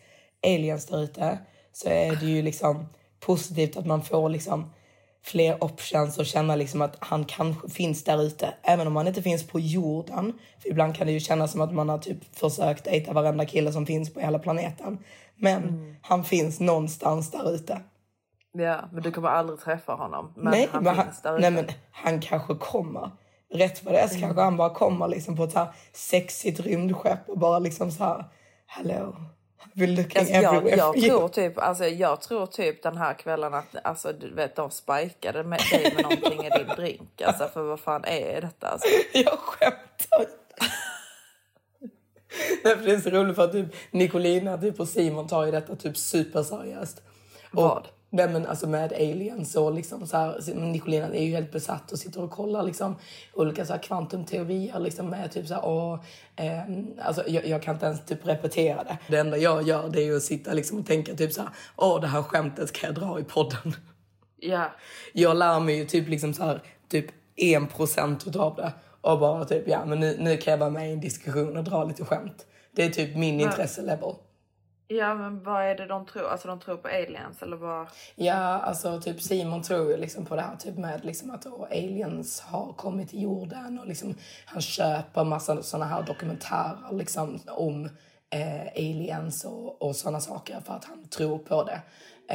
aliens 0.44 0.86
där 0.86 1.04
ute 1.04 1.38
så 1.72 1.90
är 1.90 2.16
det 2.16 2.26
ju 2.26 2.42
liksom 2.42 2.86
positivt 3.20 3.78
att 3.78 3.86
man 3.86 4.02
får 4.02 4.30
liksom 4.30 4.72
fler 5.24 5.64
options 5.64 6.18
och 6.18 6.26
känna 6.26 6.56
liksom 6.56 6.82
att 6.82 6.96
han 7.00 7.26
kanske 7.26 7.70
finns 7.70 8.04
där 8.04 8.22
ute. 8.22 8.54
Även 8.64 8.88
om 8.88 8.96
han 8.96 9.08
inte 9.08 9.22
finns 9.22 9.48
på 9.48 9.60
jorden. 9.60 10.34
För 10.60 10.70
ibland 10.70 10.96
kan 10.96 11.08
det 11.08 11.14
ju 11.14 11.20
kännas 11.20 11.52
som 11.52 11.62
att 11.62 11.74
man 11.74 11.90
har 11.90 11.98
typ 11.98 12.36
försökt 12.36 12.84
dejta 12.84 13.14
varenda 13.14 13.46
kille 13.46 13.72
som 13.72 13.86
finns 13.86 14.14
på 14.14 14.20
hela 14.20 14.40
planeten. 14.40 14.98
Men 15.36 15.96
han 16.02 16.24
finns 16.24 16.60
någonstans 16.60 17.32
där 17.32 17.52
ute. 17.56 17.82
Ja, 18.54 18.90
men 18.92 19.04
du 19.04 19.12
kommer 19.12 19.30
aldrig 19.30 19.60
träffa 19.60 19.94
honom. 19.94 20.34
Men 20.36 20.52
nej, 20.52 20.70
han 20.72 20.84
men 20.84 20.96
han, 20.96 21.08
nej, 21.40 21.52
men 21.52 21.68
han 21.92 22.22
kanske 22.22 22.56
kommer. 22.56 23.12
Rätt 23.54 23.84
vad 23.84 23.94
det 23.94 24.00
är 24.00 24.08
så 24.08 24.20
kanske 24.20 24.42
han 24.42 24.58
bara 24.58 24.74
kommer 24.74 25.08
liksom 25.08 25.38
på 25.38 25.44
ett 25.44 25.52
så 25.52 25.60
här 25.60 25.68
sexigt 25.94 26.60
rymdskepp 26.60 27.30
och 27.30 27.40
bara 27.40 27.60
liksom 27.60 27.92
så 27.92 28.04
här 28.04 28.26
hello. 28.68 29.16
Alltså, 30.16 30.34
jag, 30.34 30.70
jag, 30.70 30.94
tror 31.02 31.28
typ, 31.28 31.58
alltså, 31.58 31.86
jag 31.86 32.22
tror 32.22 32.46
typ 32.46 32.84
den 32.84 32.98
här 32.98 33.14
kvällen 33.14 33.54
att 33.54 33.76
alltså, 33.84 34.14
du 34.14 34.34
vet, 34.34 34.56
de 34.56 34.72
spikade 34.72 35.44
med 35.44 35.60
dig 35.72 35.94
med 35.96 36.04
någonting 36.04 36.46
i 36.46 36.50
din 36.50 36.68
drink. 36.78 37.22
Alltså, 37.22 37.48
för 37.48 37.64
vad 37.64 37.80
fan 37.80 38.06
är 38.06 38.42
detta? 38.42 38.68
Alltså? 38.68 38.88
Jag 39.14 39.40
skämtar. 39.40 40.26
Nej, 42.64 42.78
för 42.78 42.86
det 42.86 42.92
är 42.92 43.00
så 43.00 43.10
roligt 43.10 43.36
för 43.36 43.44
att 43.44 43.52
typ 43.52 43.68
Nicolina 43.92 44.58
typ, 44.58 44.80
och 44.80 44.88
Simon 44.88 45.28
tar 45.28 45.46
ju 45.46 45.52
detta 45.52 45.76
typ 45.76 45.98
superseriöst. 45.98 47.02
Och, 47.54 47.64
Vad? 47.64 47.88
Nej, 48.14 48.30
men 48.30 48.46
alltså 48.46 48.68
med 48.68 48.94
aliens 48.94 49.56
och 49.56 49.74
liksom 49.74 50.08
så 50.08 50.18
här, 50.18 50.54
Nicolina 50.56 51.08
är 51.08 51.24
ju 51.24 51.32
helt 51.32 51.52
besatt 51.52 51.92
och 51.92 52.00
sitter 52.00 52.24
och 52.24 52.32
kollar 52.32 52.64
liksom 52.64 52.96
olika 53.34 53.66
så 53.66 53.74
här 53.74 53.82
kvantumteorier 53.84 54.80
liksom 54.80 55.10
med 55.10 55.32
typ 55.32 55.48
så 55.48 55.54
här, 55.54 55.66
och, 55.66 56.04
ehm, 56.36 56.88
alltså 57.02 57.24
jag, 57.28 57.46
jag 57.46 57.64
kan 57.64 57.74
inte 57.74 57.86
ens 57.86 58.06
typ 58.06 58.28
repetera 58.28 58.84
det. 58.84 58.98
Det 59.08 59.18
enda 59.18 59.38
jag 59.38 59.64
gör 59.68 59.90
det 59.90 60.08
är 60.08 60.16
att 60.16 60.24
sitta 60.24 60.54
liksom 60.54 60.80
och 60.80 60.86
tänka 60.86 61.14
typ 61.16 61.34
så 61.34 61.42
här, 61.42 61.50
åh 61.76 62.02
det 62.02 62.08
här 62.08 62.24
skämtet 62.24 62.70
ska 62.70 62.88
jag 62.88 62.96
dra 62.96 63.20
i 63.20 63.24
podden. 63.24 63.76
Ja, 64.38 64.72
Jag 65.14 65.38
lär 65.38 65.60
mig 65.60 65.76
ju 65.78 65.86
typ 65.86 66.08
liksom 66.08 66.34
så 66.34 66.44
här, 66.44 66.62
typ 66.90 67.06
en 67.36 67.68
procent 67.68 68.28
utav 68.28 68.56
det. 68.56 68.72
Och 69.02 69.20
bara 69.20 69.46
typ, 69.46 69.68
ja 69.68 69.86
men 69.86 70.00
nu, 70.00 70.18
nu 70.20 70.38
kan 70.38 70.52
jag 70.52 70.58
vara 70.58 70.70
med 70.70 70.90
i 70.90 70.94
en 70.94 71.02
diskussion 71.02 71.58
och 71.58 71.64
dra 71.64 71.84
lite 71.84 72.06
skämt. 72.06 72.46
Det 72.76 72.84
är 72.84 72.90
typ 72.90 73.16
min 73.18 73.40
intresselevel. 73.40 74.16
Ja, 74.98 75.16
men 75.16 75.44
vad 75.44 75.64
är 75.64 75.76
det 75.76 75.86
de 75.86 76.06
tror? 76.06 76.28
Alltså 76.28 76.48
de 76.48 76.60
tror 76.60 76.78
på 76.78 76.88
aliens 76.88 77.42
eller 77.42 77.58
vad? 77.58 77.88
Ja, 78.16 78.34
alltså 78.60 79.02
typ 79.02 79.22
Simon 79.22 79.62
tror 79.62 79.92
ju 79.92 79.98
liksom 79.98 80.26
på 80.26 80.36
det 80.36 80.42
här 80.42 80.56
typ 80.56 80.78
med 80.78 81.06
liksom 81.06 81.32
att 81.32 81.42
då 81.42 81.68
aliens 81.72 82.42
har 82.42 82.74
kommit 82.74 83.10
till 83.10 83.22
jorden 83.22 83.80
och 83.80 83.88
liksom 83.88 84.16
han 84.46 84.62
köper 84.62 85.24
massa 85.24 85.64
såna 85.64 85.86
här 85.86 86.04
dokumentärer 86.04 86.92
liksom 86.92 87.40
om 87.48 87.86
eh, 88.30 88.68
aliens 88.76 89.46
och, 89.46 89.82
och 89.82 89.96
såna 89.96 90.20
saker 90.20 90.60
för 90.66 90.74
att 90.74 90.86
han 90.86 91.08
tror 91.08 91.38
på 91.38 91.64
det. 91.64 91.82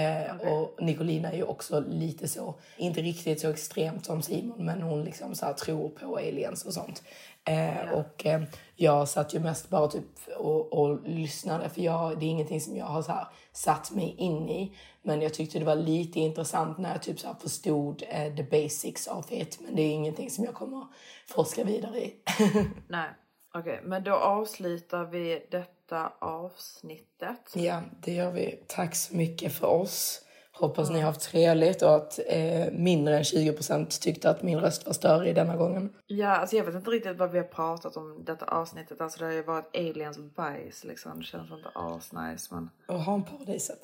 Eh, 0.00 0.36
Och 0.52 0.82
Nicolina 0.82 1.32
är 1.32 1.36
ju 1.36 1.42
också 1.42 1.80
lite 1.80 2.28
så, 2.28 2.54
inte 2.76 3.00
riktigt 3.00 3.40
så 3.40 3.50
extremt 3.50 4.06
som 4.06 4.22
Simon, 4.22 4.64
men 4.64 4.82
hon 4.82 5.04
liksom 5.04 5.34
så 5.34 5.52
tror 5.52 5.88
på 5.88 6.16
aliens 6.16 6.64
och 6.64 6.72
sånt. 6.72 7.02
Eh, 7.46 7.90
Och 7.92 8.26
eh, 8.26 8.42
jag 8.74 9.08
satt 9.08 9.34
ju 9.34 9.38
mest 9.40 9.68
bara 9.70 9.88
typ 9.88 10.04
och, 10.38 10.72
och 10.72 11.08
lyssnade, 11.08 11.68
för 11.68 11.80
jag, 11.80 12.18
det 12.20 12.26
är 12.26 12.30
ingenting 12.30 12.60
som 12.60 12.76
jag 12.76 12.86
har 12.86 13.02
så 13.02 13.12
här 13.12 13.26
satt 13.52 13.90
mig 13.90 14.14
in 14.18 14.48
i. 14.48 14.76
Men 15.02 15.22
jag 15.22 15.34
tyckte 15.34 15.58
det 15.58 15.64
var 15.64 15.74
lite 15.76 16.20
intressant 16.20 16.78
när 16.78 16.92
jag 16.92 17.02
typ 17.02 17.20
så 17.20 17.34
förstod 17.40 18.02
eh, 18.08 18.34
the 18.34 18.42
basics 18.42 19.06
of 19.06 19.32
it. 19.32 19.58
Men 19.60 19.76
det 19.76 19.82
är 19.82 19.92
ingenting 19.92 20.30
som 20.30 20.44
jag 20.44 20.54
kommer 20.54 20.86
forska 21.28 21.64
vidare 21.64 21.98
i. 21.98 22.14
Nej, 22.88 23.08
okej, 23.54 23.80
men 23.84 24.04
då 24.04 24.12
avslutar 24.14 25.04
vi 25.04 25.46
detta 25.50 26.12
avsnittet. 26.20 27.52
ja, 27.54 27.82
det 28.02 28.12
gör 28.12 28.30
vi. 28.30 28.64
Tack 28.66 28.94
så 28.94 29.16
mycket 29.16 29.52
för 29.52 29.66
oss. 29.66 30.22
Hoppas 30.58 30.90
ni 30.90 31.00
har 31.00 31.06
haft 31.06 31.20
trevligt 31.20 31.82
och 31.82 31.94
att 31.94 32.20
eh, 32.26 32.72
mindre 32.72 33.16
än 33.16 33.22
20% 33.22 34.02
tyckte 34.02 34.30
att 34.30 34.42
min 34.42 34.60
röst 34.60 34.86
var 34.86 34.92
större 34.92 35.32
denna 35.32 35.56
gången. 35.56 35.92
Ja, 36.06 36.28
alltså 36.28 36.56
jag 36.56 36.64
vet 36.64 36.74
inte 36.74 36.90
riktigt 36.90 37.18
vad 37.18 37.30
vi 37.30 37.38
har 37.38 37.44
pratat 37.44 37.96
om 37.96 38.24
detta 38.24 38.44
avsnittet. 38.44 39.00
Alltså 39.00 39.18
det 39.18 39.24
har 39.24 39.32
ju 39.32 39.42
varit 39.42 39.76
aliens 39.76 40.18
bajs 40.18 40.84
liksom. 40.84 41.18
Det 41.18 41.24
känns 41.24 41.50
inte 41.50 41.68
asnice 41.74 42.54
men... 42.54 42.70
Och 42.88 43.00
ha 43.00 43.14
en 43.14 43.24
paradiset. 43.24 43.80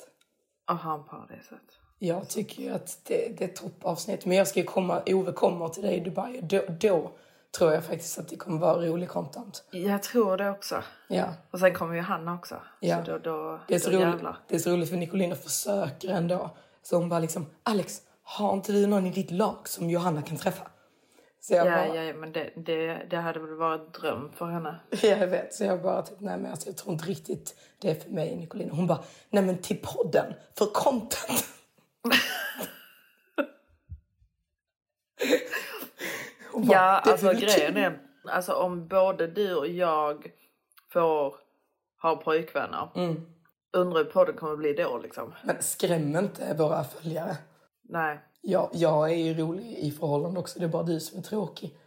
Och 0.71 0.77
han 0.77 1.05
paradiset. 1.05 1.79
Jag 1.99 2.29
tycker 2.29 2.63
ju 2.63 2.69
att 2.69 2.99
det, 3.03 3.37
det 3.37 3.43
är 3.43 3.49
ett 3.49 3.55
toppavsnitt. 3.55 4.25
Men 4.25 4.37
jag 4.37 4.47
ska 4.47 4.59
ju 4.59 4.65
komma, 4.65 5.01
Ove 5.05 5.31
kommer 5.31 5.67
till 5.67 5.83
dig 5.83 5.97
i 5.97 5.99
Dubai. 5.99 6.41
Då, 6.41 6.61
då 6.79 7.11
tror 7.57 7.73
jag 7.73 7.83
faktiskt 7.83 8.19
att 8.19 8.27
det 8.27 8.35
kommer 8.35 8.59
vara 8.59 8.85
rolig 8.85 9.09
content. 9.09 9.63
Jag 9.71 10.03
tror 10.03 10.37
det 10.37 10.49
också. 10.49 10.83
Ja. 11.07 11.25
Och 11.51 11.59
sen 11.59 11.73
kommer 11.73 11.95
ju 11.95 12.01
han 12.01 12.27
också. 12.27 12.55
Ja. 12.79 13.05
Så 13.05 13.11
då, 13.11 13.17
då, 13.17 13.59
Det 13.67 13.75
är, 13.75 13.79
så 13.79 13.89
då 13.89 13.99
roligt, 13.99 14.25
det 14.47 14.55
är 14.55 14.59
så 14.59 14.69
roligt 14.71 14.89
för 14.89 14.97
Nicolina 14.97 15.35
försöker 15.35 16.09
ändå. 16.09 16.49
Så 16.83 16.97
hon 16.97 17.09
bara 17.09 17.19
liksom, 17.19 17.45
Alex, 17.63 18.01
har 18.23 18.53
inte 18.53 18.71
du 18.71 18.87
någon 18.87 19.05
i 19.05 19.11
ditt 19.11 19.31
lag 19.31 19.67
som 19.67 19.89
Johanna 19.89 20.21
kan 20.21 20.37
träffa? 20.37 20.67
Så 21.41 21.53
jag 21.53 21.67
Ja, 21.67 21.71
bara, 21.71 21.87
ja, 21.95 22.03
ja, 22.03 22.13
men 22.13 22.31
det, 22.31 22.49
det, 22.55 23.07
det 23.09 23.17
hade 23.17 23.39
väl 23.39 23.55
varit 23.55 23.93
dröm 23.93 24.31
för 24.35 24.45
henne. 24.45 24.79
Ja, 24.89 25.09
jag 25.09 25.27
vet. 25.27 25.53
Så 25.53 25.63
jag 25.63 25.81
bara 25.81 26.01
typ, 26.01 26.19
nej 26.19 26.37
men 26.37 26.51
alltså, 26.51 26.69
jag 26.69 26.77
tror 26.77 26.93
inte 26.93 27.05
riktigt 27.05 27.55
det 27.81 27.91
är 27.91 27.95
för 27.95 28.09
mig 28.09 28.35
Nicolina. 28.35 28.73
Hon 28.73 28.87
bara, 28.87 28.99
nej 29.29 29.43
men 29.43 29.57
till 29.57 29.77
podden, 29.83 30.33
för 30.57 30.65
content. 30.65 31.45
bara, 36.61 36.73
Ja, 36.75 37.01
"Det 37.03 37.09
är 37.09 37.11
alltså 37.11 37.27
grejen 37.33 37.73
kul." 37.73 37.77
är, 37.83 37.99
alltså 38.31 38.53
om 38.53 38.87
både 38.87 39.27
du 39.27 39.55
och 39.55 39.67
jag 39.67 40.27
får 40.93 41.35
ha 42.01 42.15
pojkvänner, 42.15 42.89
Mm. 42.95 43.25
undrar 43.73 43.97
hur 44.03 44.05
podden 44.11 44.35
kommer 44.35 44.55
bli 44.57 44.73
då 44.73 44.97
liksom. 44.97 45.33
Men 45.43 45.55
skräm 45.59 46.15
inte 46.15 46.53
våra 46.53 46.83
följare. 46.83 47.37
Nej. 47.89 48.19
Jag, 48.41 48.69
jag 48.73 49.11
är 49.11 49.15
ju 49.15 49.33
rolig 49.33 49.77
i 49.77 49.91
förhållande 49.91 50.39
också, 50.39 50.59
det 50.59 50.65
är 50.65 50.69
bara 50.69 50.83
du 50.83 50.99
som 50.99 51.19
är 51.19 51.23
tråkig. 51.23 51.77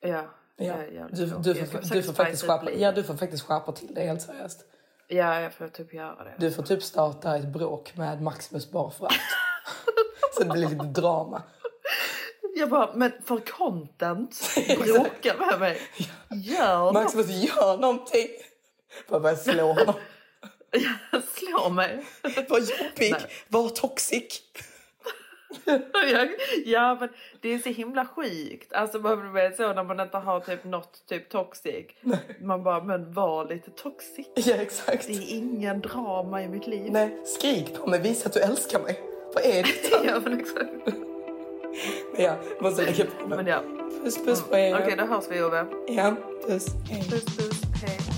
Ja. 0.00 0.22
Ja. 0.56 0.76
Du, 1.10 1.26
du, 1.26 1.54
får, 1.66 1.94
du, 1.94 2.02
får 2.02 2.12
faktiskt 2.12 2.46
skärpa, 2.46 2.70
ja, 2.70 2.92
du 2.92 3.02
får 3.02 3.14
faktiskt 3.14 3.42
skärpa 3.46 3.72
till 3.72 3.94
det 3.94 4.00
helt 4.00 4.22
seriöst. 4.22 4.64
Ja, 5.08 5.40
jag 5.40 5.52
får 5.52 5.68
typ 5.68 5.94
göra 5.94 6.24
det. 6.24 6.34
Du 6.38 6.50
får 6.50 6.62
typ 6.62 6.82
starta 6.82 7.36
ett 7.36 7.48
bråk 7.52 7.96
med 7.96 8.22
Maximus 8.22 8.70
bara 8.70 8.90
för 8.90 9.06
att. 9.06 9.12
Så 10.34 10.44
det 10.44 10.50
blir 10.50 10.68
lite 10.68 10.84
drama. 11.00 11.42
Jag 12.58 12.68
bara, 12.68 12.90
men 12.94 13.12
för 13.24 13.38
content, 13.38 14.40
bråka 14.84 15.34
med 15.38 15.60
mig. 15.60 15.80
Gör 16.30 16.78
något. 16.84 16.94
Maximus 16.94 17.30
gör 17.30 17.78
någonting. 17.78 18.28
Bara 19.08 19.20
börja 19.20 19.36
slå 19.36 19.72
honom. 19.72 19.94
Slå 21.34 21.68
mig. 21.68 22.04
Var 22.48 22.58
jobbig, 22.58 23.14
var 23.48 23.68
toxic. 23.68 24.42
Ja, 26.64 26.96
men 27.00 27.08
det 27.40 27.54
är 27.54 27.58
så 27.58 27.68
himla 27.68 28.06
sjukt. 28.06 28.72
Alltså 28.72 28.98
man 28.98 29.32
blir 29.32 29.50
så 29.50 29.72
när 29.72 29.84
man 29.84 30.00
inte 30.00 30.16
har 30.16 30.40
typ 30.40 30.64
något 30.64 31.06
typ 31.08 31.28
toxic. 31.30 31.86
Man 32.40 32.62
bara, 32.62 32.84
men 32.84 33.12
var 33.12 33.48
lite 33.48 33.70
toxic. 33.70 34.26
Ja, 34.34 34.54
exakt. 34.54 35.06
Det 35.06 35.12
är 35.12 35.36
ingen 35.36 35.80
drama 35.80 36.42
i 36.42 36.48
mitt 36.48 36.66
liv. 36.66 36.92
Nej, 36.92 37.22
skrik 37.24 37.74
på 37.74 37.86
mig, 37.86 38.00
visa 38.00 38.26
att 38.28 38.32
du 38.32 38.40
älskar 38.40 38.80
mig. 38.80 39.00
Vad 39.34 39.44
är 39.44 39.62
det? 39.62 40.06
ja, 40.06 40.20
men 40.24 40.40
exakt. 40.40 41.07
Men 42.12 42.24
ja, 42.24 42.36
jag 42.54 42.62
måste 42.62 42.84
lägga 42.84 43.04
på 43.04 43.28
mig. 43.28 43.36
Men 43.36 43.46
ja. 43.46 43.62
Puss 44.04 44.24
puss 44.24 44.42
på 44.42 44.56
er. 44.56 44.80
Okej, 44.82 44.96
då 44.96 45.04
hörs 45.04 45.24
vi 45.30 45.42
Ove. 45.42 45.66
Ja, 45.88 46.14
puss. 46.46 46.66
Hej. 46.90 47.02
Puss, 47.10 47.24
puss. 47.24 47.62
Hej. 47.82 48.17